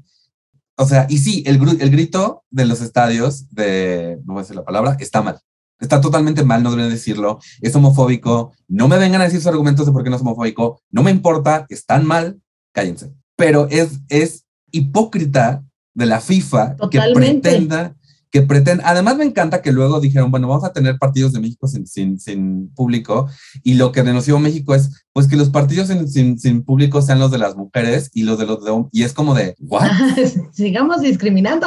o 0.76 0.86
sea, 0.86 1.06
y 1.08 1.18
sí, 1.18 1.42
el, 1.46 1.56
el 1.80 1.90
grito 1.90 2.44
de 2.50 2.64
los 2.64 2.80
estadios 2.80 3.48
de, 3.50 4.18
no 4.24 4.34
voy 4.34 4.40
a 4.40 4.42
decir 4.42 4.56
la 4.56 4.64
palabra, 4.64 4.96
está 4.98 5.22
mal. 5.22 5.38
Está 5.80 6.00
totalmente 6.00 6.44
mal, 6.44 6.62
no 6.62 6.70
deberían 6.70 6.94
decirlo. 6.94 7.40
Es 7.60 7.74
homofóbico. 7.74 8.52
No 8.68 8.86
me 8.86 8.98
vengan 8.98 9.20
a 9.20 9.24
decir 9.24 9.40
sus 9.40 9.48
argumentos 9.48 9.84
de 9.84 9.92
por 9.92 10.04
qué 10.04 10.10
no 10.10 10.16
es 10.16 10.22
homofóbico. 10.22 10.80
No 10.90 11.02
me 11.02 11.10
importa, 11.10 11.66
están 11.68 12.06
mal, 12.06 12.40
cállense. 12.72 13.12
Pero 13.36 13.66
es, 13.68 13.98
es 14.08 14.46
hipócrita 14.70 15.64
de 15.94 16.06
la 16.06 16.20
FIFA 16.20 16.76
que 16.90 17.00
pretenda 17.12 17.96
que 18.32 18.40
pretende, 18.40 18.82
además 18.86 19.18
me 19.18 19.24
encanta 19.24 19.60
que 19.60 19.72
luego 19.72 20.00
dijeron, 20.00 20.30
bueno, 20.30 20.48
vamos 20.48 20.64
a 20.64 20.72
tener 20.72 20.98
partidos 20.98 21.34
de 21.34 21.40
México 21.40 21.68
sin, 21.68 21.86
sin, 21.86 22.18
sin 22.18 22.70
público, 22.74 23.28
y 23.62 23.74
lo 23.74 23.92
que 23.92 24.02
denunció 24.02 24.38
México 24.38 24.74
es, 24.74 25.04
pues 25.12 25.28
que 25.28 25.36
los 25.36 25.50
partidos 25.50 25.88
sin, 25.88 26.38
sin, 26.38 26.64
público 26.64 27.02
sean 27.02 27.18
los 27.18 27.30
de 27.30 27.36
las 27.36 27.56
mujeres 27.56 28.10
y 28.14 28.22
los 28.22 28.38
de 28.38 28.46
los 28.46 28.64
de 28.64 28.72
y 28.90 29.02
es 29.02 29.12
como 29.12 29.34
de, 29.34 29.54
¿what? 29.60 29.86
Sigamos 30.52 31.02
discriminando. 31.02 31.66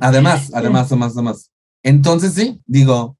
además, 0.00 0.50
además, 0.54 0.86
además, 0.86 1.12
además. 1.14 1.50
Entonces 1.82 2.32
sí, 2.32 2.60
digo, 2.64 3.17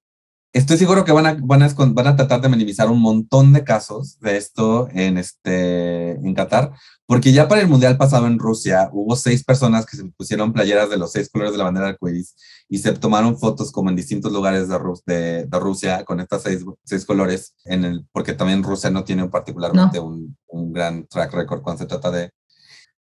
Estoy 0.55 0.78
seguro 0.78 1.05
que 1.05 1.12
van 1.12 1.26
a, 1.26 1.36
van, 1.38 1.62
a, 1.62 1.68
van 1.68 2.07
a 2.07 2.16
tratar 2.16 2.40
de 2.40 2.49
minimizar 2.49 2.90
un 2.90 3.01
montón 3.01 3.53
de 3.53 3.64
casos 3.64 4.18
de 4.20 4.38
esto 4.38 4.88
en, 4.92 5.18
este, 5.18 6.12
en 6.12 6.34
Qatar, 6.34 6.72
porque 7.05 7.32
ya 7.32 7.49
para 7.49 7.61
el 7.61 7.68
Mundial 7.68 7.99
pasado 7.99 8.26
en 8.26 8.38
Rusia 8.38 8.88
hubo 8.92 9.14
seis 9.14 9.44
personas 9.44 9.84
que 9.84 9.99
se 9.99 10.05
pusieron 10.16 10.55
playeras 10.55 10.88
de 10.88 10.96
los 10.96 11.12
seis 11.12 11.28
colores 11.28 11.53
de 11.53 11.59
la 11.59 11.64
bandera 11.64 11.88
arcoíris 11.88 12.34
y 12.66 12.78
se 12.78 12.92
tomaron 12.92 13.38
fotos 13.38 13.70
como 13.70 13.90
en 13.90 13.96
distintos 13.96 14.32
lugares 14.32 14.68
de, 14.68 14.78
de, 15.07 15.44
de 15.44 15.59
Rusia 15.61 16.05
con 16.05 16.18
estas 16.18 16.42
seis, 16.42 16.64
seis, 16.82 17.05
colores, 17.05 17.55
en 17.66 17.84
el, 17.84 18.07
porque 18.11 18.32
también 18.32 18.62
Rusia 18.62 18.90
no 18.90 19.05
tiene 19.05 19.28
particularmente 19.28 19.99
Un, 20.01 20.36
un, 20.46 20.72
gran 20.72 21.07
track 21.07 21.32
record 21.34 21.62
cuando 21.62 21.82
se 21.82 21.88
trata 21.88 22.11
de, 22.11 22.30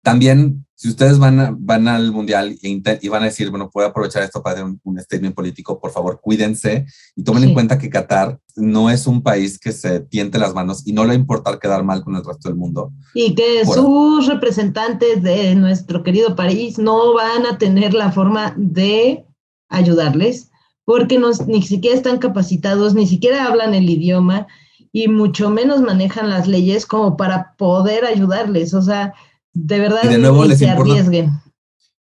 también, 0.02 0.66
si 0.74 0.88
ustedes 0.88 1.18
van, 1.18 1.56
van 1.60 1.86
al 1.86 2.10
mundial 2.10 2.56
e 2.60 2.98
y 3.00 3.08
van 3.08 3.22
a 3.22 3.26
decir, 3.26 3.50
bueno, 3.50 3.70
puedo 3.70 3.86
aprovechar 3.86 4.24
esto 4.24 4.42
para 4.42 4.56
hacer 4.56 4.76
un, 4.82 5.00
statement 5.00 5.34
político, 5.34 5.80
por 5.80 5.92
favor, 5.92 6.20
cuídense 6.20 6.86
y 7.14 7.22
tomen 7.22 7.44
en 7.44 7.54
cuenta 7.54 7.78
que 7.78 7.88
Qatar 7.88 8.38
no 8.56 8.90
es 8.90 9.06
un 9.06 9.22
país 9.22 9.58
que 9.58 9.70
se 9.70 10.00
tiente 10.00 10.38
las 10.38 10.54
manos 10.54 10.86
y 10.86 10.92
no 10.92 11.02
le 11.02 11.08
va 11.08 11.12
a 11.14 11.16
importar 11.16 11.58
quedar 11.60 11.84
mal 11.84 12.02
con 12.02 12.16
el 12.16 12.24
resto 12.24 12.48
del 12.48 12.58
mundo. 12.58 12.92
Y 13.14 13.34
que 13.34 13.64
sus 13.64 14.26
representantes 14.26 15.22
de 15.22 15.54
nuestro 15.54 16.02
querido 16.02 16.34
país 16.34 16.78
no 16.78 17.14
van 17.14 17.46
a 17.46 17.58
tener 17.58 17.94
la 17.94 18.10
forma 18.10 18.54
de 18.56 19.24
ayudarles 19.68 20.50
porque 20.84 21.18
no, 21.18 21.30
ni 21.46 21.62
siquiera 21.62 21.96
están 21.96 22.18
capacitados, 22.18 22.94
ni 22.94 23.06
siquiera 23.06 23.46
hablan 23.46 23.74
el 23.74 23.88
idioma 23.88 24.48
y 24.92 25.08
mucho 25.08 25.48
menos 25.48 25.80
manejan 25.80 26.28
las 26.28 26.46
leyes 26.46 26.86
como 26.86 27.16
para 27.16 27.54
poder 27.56 28.04
ayudarles. 28.04 28.74
O 28.74 28.82
sea, 28.82 29.14
de 29.52 29.78
verdad 29.78 30.00
y 30.04 30.08
de 30.08 30.18
nuevo 30.18 30.44
les 30.44 30.60
importa, 30.62 30.92
arriesguen. 30.92 31.30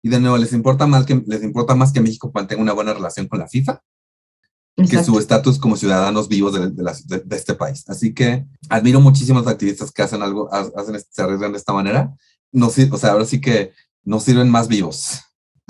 Y 0.04 0.10
de 0.10 0.20
nuevo, 0.20 0.38
les 0.38 0.54
importa 0.54 0.88
más 0.88 1.06
que 1.06 1.24
les 1.26 1.44
importa 1.44 1.76
más 1.76 1.92
que 1.92 2.02
México 2.02 2.32
mantenga 2.34 2.62
una 2.62 2.74
buena 2.74 2.94
relación 2.94 3.28
con 3.28 3.40
la 3.40 3.48
FIFA 3.48 3.82
que 4.76 5.04
su 5.04 5.20
estatus 5.20 5.60
como 5.60 5.76
ciudadanos 5.76 6.28
vivos 6.28 6.54
de, 6.54 6.72
de, 6.72 7.36
este 7.36 7.54
país. 7.54 7.84
Así 7.88 8.14
que 8.14 8.46
admiro 8.70 9.00
muchísimo 9.00 9.40
a 9.40 9.42
los 9.44 9.52
activistas 9.52 9.92
que 9.92 10.02
hacen 10.02 10.22
algo, 10.24 10.52
hacen, 10.54 11.00
se 11.10 11.22
arriesgan 11.22 11.52
de 11.52 11.58
esta 11.58 11.74
manera, 11.74 12.14
no 12.52 12.68
o 12.68 12.98
sea, 12.98 13.12
ahora 13.12 13.26
sí 13.26 13.40
que 13.40 13.74
nos 14.04 14.24
sirven 14.24 14.50
más 14.50 14.68
vivos. 14.68 15.20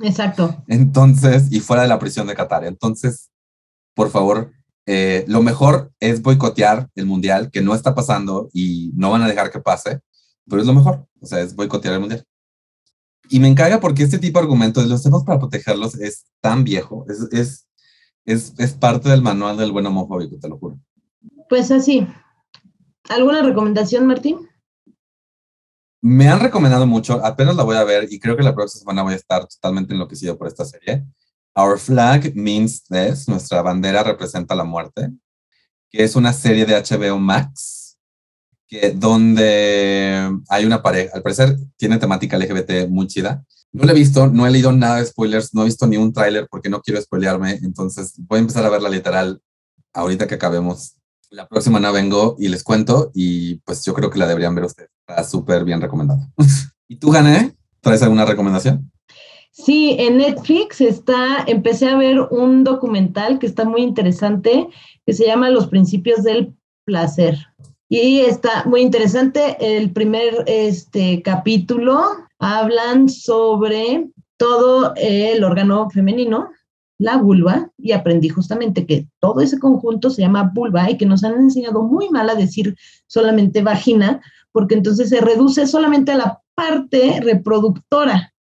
Exacto. 0.02 0.64
Entonces, 0.68 1.52
y 1.52 1.60
fuera 1.60 1.84
de 1.84 1.90
la 1.90 2.00
prisión 2.00 2.28
de 2.28 2.36
Qatar. 2.36 2.64
Entonces, 2.66 3.30
por 3.94 4.10
favor, 4.10 4.52
eh, 4.86 5.26
lo 5.28 5.42
mejor 5.42 5.92
es 6.00 6.22
boicotear 6.22 6.90
el 6.96 7.06
mundial, 7.06 7.52
que 7.52 7.62
no 7.62 7.76
está 7.76 7.94
pasando 7.94 8.50
y 8.54 8.92
no 8.96 9.12
van 9.12 9.22
a 9.22 9.28
dejar 9.28 9.52
que 9.52 9.60
pase, 9.60 10.00
pero 10.48 10.62
es 10.62 10.68
lo 10.68 10.74
mejor, 10.74 11.08
o 11.20 11.26
sea, 11.26 11.40
es 11.42 11.56
boicotear 11.56 11.96
el 11.96 12.00
mundial. 12.00 12.26
Y 13.30 13.40
me 13.40 13.48
encarga 13.48 13.80
porque 13.80 14.04
este 14.04 14.20
tipo 14.20 14.40
de 14.40 14.44
argumentos, 14.44 14.86
los 14.88 15.00
hacemos 15.00 15.24
para 15.24 15.40
protegerlos, 15.40 15.96
es 15.96 16.26
tan 16.42 16.64
viejo, 16.64 17.06
es, 17.08 17.28
es, 17.32 17.68
es, 18.26 18.54
es 18.58 18.74
parte 18.74 19.10
del 19.10 19.22
manual 19.22 19.58
del 19.58 19.72
buen 19.72 19.86
homofóbico, 19.86 20.38
te 20.38 20.50
lo 20.50 20.58
juro. 20.58 20.80
Pues 21.48 21.72
así. 21.72 22.08
¿Alguna 23.10 23.42
recomendación, 23.42 24.06
Martín? 24.06 24.50
Me 26.02 26.28
han 26.28 26.40
recomendado 26.40 26.88
mucho, 26.88 27.24
apenas 27.24 27.56
la 27.56 27.64
voy 27.64 27.78
a 27.78 27.84
ver 27.84 28.08
y 28.12 28.20
creo 28.20 28.36
que 28.36 28.44
la 28.44 28.56
próxima 28.56 28.80
semana 28.80 29.04
voy 29.04 29.14
a 29.14 29.18
estar 29.18 29.48
totalmente 29.48 29.94
enloquecido 29.94 30.38
por 30.38 30.48
esta 30.48 30.66
serie. 30.66 31.06
Our 31.56 31.78
Flag 31.78 32.34
Means 32.36 32.88
Death, 32.88 33.28
nuestra 33.28 33.62
bandera 33.62 34.04
representa 34.04 34.56
la 34.56 34.64
muerte, 34.64 35.10
que 35.90 36.04
es 36.04 36.16
una 36.16 36.34
serie 36.34 36.66
de 36.66 36.74
HBO 36.74 37.20
Max, 37.20 37.81
que 38.72 38.92
donde 38.92 40.32
hay 40.48 40.66
una 40.66 40.82
pareja, 40.82 41.12
al 41.14 41.22
parecer 41.22 41.58
tiene 41.76 41.98
temática 41.98 42.38
LGBT 42.38 42.88
muy 42.88 43.06
chida. 43.06 43.44
No 43.74 43.84
la 43.84 43.92
he 43.92 43.96
visto, 43.96 44.28
no 44.28 44.48
he 44.48 44.52
leído 44.52 44.72
nada 44.72 44.98
de 44.98 45.06
spoilers, 45.06 45.54
no 45.54 45.64
he 45.64 45.66
visto 45.66 45.86
ni 45.88 45.98
un 45.98 46.14
tráiler 46.14 46.48
porque 46.50 46.70
no 46.70 46.82
quiero 46.82 47.02
spoilearme, 47.02 47.60
entonces 47.64 48.14
voy 48.18 48.38
a 48.38 48.42
empezar 48.42 48.66
a 48.66 48.70
verla 48.70 48.88
literal 48.88 49.42
ahorita 49.94 50.26
que 50.26 50.36
acabemos. 50.36 50.96
La 51.30 51.50
próxima 51.50 51.82
no 51.82 51.92
vengo 51.92 52.38
y 52.40 52.48
les 52.48 52.64
cuento 52.64 53.12
y 53.14 53.56
pues 53.58 53.84
yo 53.84 53.94
creo 53.94 54.10
que 54.10 54.20
la 54.20 54.28
deberían 54.28 54.56
ver 54.56 54.64
ustedes. 54.64 54.90
Está 55.06 55.24
súper 55.26 55.66
bien 55.66 55.82
recomendada. 55.82 56.30
¿Y 56.88 56.96
tú, 56.96 57.12
Gané? 57.12 57.54
¿Traes 57.82 58.04
alguna 58.04 58.26
recomendación? 58.26 58.90
Sí, 59.52 59.98
en 60.00 60.18
Netflix 60.18 60.80
está, 60.80 61.44
empecé 61.46 61.90
a 61.90 61.98
ver 61.98 62.22
un 62.32 62.64
documental 62.64 63.38
que 63.38 63.48
está 63.48 63.66
muy 63.66 63.82
interesante, 63.82 64.70
que 65.06 65.14
se 65.14 65.26
llama 65.26 65.50
Los 65.50 65.68
principios 65.68 66.24
del 66.24 66.56
placer. 66.86 67.38
Y 67.94 68.22
está 68.22 68.64
muy 68.64 68.80
interesante. 68.80 69.58
El 69.60 69.92
primer 69.92 70.46
este, 70.48 71.22
capítulo 71.22 72.02
hablan 72.40 73.10
sobre 73.10 74.08
todo 74.38 74.94
el 74.96 75.44
órgano 75.44 75.90
femenino, 75.90 76.52
la 77.00 77.18
vulva, 77.18 77.70
y 77.78 77.92
aprendí 77.92 78.30
justamente 78.30 78.86
que 78.86 79.10
todo 79.20 79.42
ese 79.42 79.60
conjunto 79.60 80.10
se 80.10 80.22
llama 80.22 80.54
vulva 80.56 80.90
y 80.90 80.98
que 80.98 81.06
nos 81.06 81.26
han 81.26 81.34
enseñado 81.34 81.84
muy 81.84 82.10
mal 82.10 82.30
a 82.30 82.36
decir 82.36 82.78
solamente 83.08 83.62
vagina, 83.62 84.22
porque 84.54 84.76
entonces 84.76 85.10
se 85.10 85.20
reduce 85.20 85.68
solamente 85.68 86.14
a 86.14 86.18
la 86.18 86.42
parte 86.56 87.20
reproductora 87.22 88.34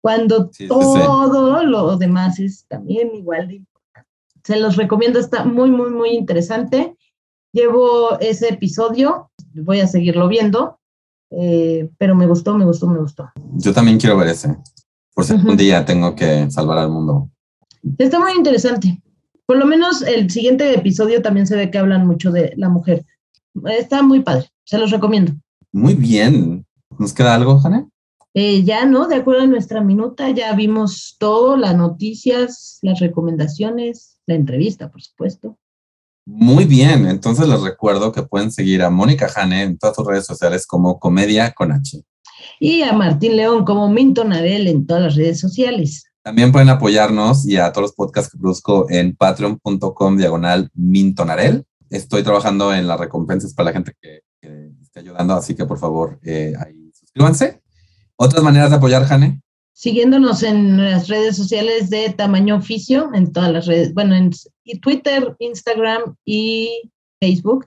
cuando 0.00 0.48
todo 0.68 1.64
lo 1.64 1.96
demás 1.96 2.38
es 2.38 2.66
también 2.68 3.16
igual 3.16 3.48
de 3.48 3.54
importante. 3.56 4.08
Se 4.44 4.60
los 4.60 4.76
recomiendo, 4.76 5.18
está 5.18 5.42
muy, 5.42 5.72
muy, 5.72 5.90
muy 5.90 6.10
interesante. 6.10 6.96
Llevo 7.52 8.18
ese 8.20 8.48
episodio, 8.48 9.30
voy 9.54 9.80
a 9.80 9.86
seguirlo 9.86 10.26
viendo, 10.28 10.78
eh, 11.30 11.90
pero 11.98 12.14
me 12.14 12.26
gustó, 12.26 12.56
me 12.56 12.64
gustó, 12.64 12.86
me 12.86 12.98
gustó. 12.98 13.30
Yo 13.54 13.72
también 13.72 13.98
quiero 13.98 14.16
ver 14.16 14.28
ese. 14.28 14.56
Por 15.14 15.24
si 15.24 15.34
un 15.34 15.56
día 15.56 15.84
tengo 15.84 16.14
que 16.14 16.50
salvar 16.50 16.78
al 16.78 16.90
mundo. 16.90 17.30
Está 17.98 18.18
muy 18.18 18.32
interesante. 18.32 19.02
Por 19.44 19.58
lo 19.58 19.66
menos 19.66 20.02
el 20.02 20.30
siguiente 20.30 20.72
episodio 20.74 21.20
también 21.20 21.46
se 21.46 21.56
ve 21.56 21.70
que 21.70 21.78
hablan 21.78 22.06
mucho 22.06 22.32
de 22.32 22.54
la 22.56 22.70
mujer. 22.70 23.04
Está 23.66 24.02
muy 24.02 24.20
padre, 24.20 24.48
se 24.64 24.78
los 24.78 24.90
recomiendo. 24.90 25.32
Muy 25.72 25.94
bien. 25.94 26.64
¿Nos 26.98 27.12
queda 27.12 27.34
algo, 27.34 27.58
Jane? 27.58 27.86
Eh, 28.34 28.62
ya, 28.62 28.86
¿no? 28.86 29.08
De 29.08 29.16
acuerdo 29.16 29.42
a 29.42 29.46
nuestra 29.46 29.82
minuta, 29.82 30.30
ya 30.30 30.54
vimos 30.54 31.16
todo, 31.18 31.56
las 31.56 31.76
noticias, 31.76 32.78
las 32.80 32.98
recomendaciones, 33.00 34.20
la 34.26 34.36
entrevista, 34.36 34.90
por 34.90 35.02
supuesto. 35.02 35.58
Muy 36.24 36.64
bien, 36.64 37.06
entonces 37.06 37.48
les 37.48 37.60
recuerdo 37.60 38.12
que 38.12 38.22
pueden 38.22 38.52
seguir 38.52 38.82
a 38.82 38.90
Mónica 38.90 39.28
Jane 39.28 39.62
en 39.62 39.78
todas 39.78 39.96
sus 39.96 40.06
redes 40.06 40.24
sociales 40.24 40.66
como 40.66 41.00
Comedia 41.00 41.52
con 41.52 41.72
H. 41.72 42.04
Y 42.60 42.82
a 42.82 42.92
Martín 42.92 43.36
León 43.36 43.64
como 43.64 43.88
Minton 43.88 44.32
Abel 44.32 44.68
en 44.68 44.86
todas 44.86 45.02
las 45.02 45.16
redes 45.16 45.40
sociales. 45.40 46.04
También 46.22 46.52
pueden 46.52 46.68
apoyarnos 46.68 47.44
y 47.46 47.56
a 47.56 47.72
todos 47.72 47.88
los 47.88 47.94
podcasts 47.94 48.30
que 48.30 48.38
produzco 48.38 48.86
en 48.88 49.16
patreon.com 49.16 50.16
diagonal 50.16 50.70
mintonarel. 50.74 51.64
Estoy 51.90 52.22
trabajando 52.22 52.72
en 52.72 52.86
las 52.86 53.00
recompensas 53.00 53.52
para 53.54 53.70
la 53.70 53.72
gente 53.72 53.92
que, 54.00 54.20
que 54.40 54.70
esté 54.80 55.00
ayudando, 55.00 55.34
así 55.34 55.56
que 55.56 55.66
por 55.66 55.78
favor 55.78 56.20
eh, 56.22 56.54
ahí 56.64 56.92
suscríbanse. 56.94 57.60
¿Otras 58.14 58.44
maneras 58.44 58.70
de 58.70 58.76
apoyar, 58.76 59.04
Jane? 59.04 59.40
Siguiéndonos 59.72 60.42
en 60.42 60.84
las 60.84 61.08
redes 61.08 61.36
sociales 61.36 61.90
de 61.90 62.10
Tamaño 62.10 62.56
Oficio, 62.56 63.10
en 63.14 63.32
todas 63.32 63.52
las 63.52 63.66
redes, 63.66 63.94
bueno, 63.94 64.14
en 64.14 64.30
Twitter, 64.80 65.34
Instagram 65.38 66.16
y 66.24 66.90
Facebook. 67.20 67.66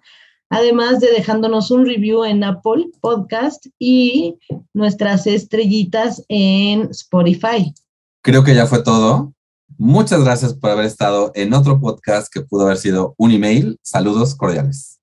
Además 0.50 1.00
de 1.00 1.12
dejándonos 1.12 1.72
un 1.72 1.86
review 1.86 2.24
en 2.24 2.44
Apple 2.44 2.88
Podcast 3.02 3.66
y 3.80 4.38
nuestras 4.74 5.26
estrellitas 5.26 6.24
en 6.30 6.90
Spotify. 6.92 7.74
Creo 8.22 8.44
que 8.44 8.56
ya 8.56 8.68
fue 8.68 8.84
todo. 8.84 9.34
Muchas 9.78 10.24
gracias 10.24 10.54
por 10.54 10.70
haber 10.70 10.86
estado 10.86 11.32
en 11.36 11.54
otro 11.54 11.80
podcast 11.82 12.32
que 12.32 12.42
pudo 12.42 12.66
haber 12.66 12.78
sido 12.78 13.16
un 13.18 13.32
email. 13.32 13.78
Saludos 13.82 14.36
cordiales. 14.36 15.00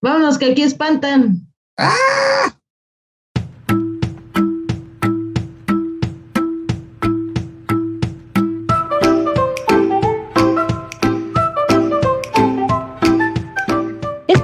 Vámonos, 0.00 0.38
que 0.38 0.52
aquí 0.52 0.62
espantan. 0.62 1.50
¡Ah! 1.78 2.54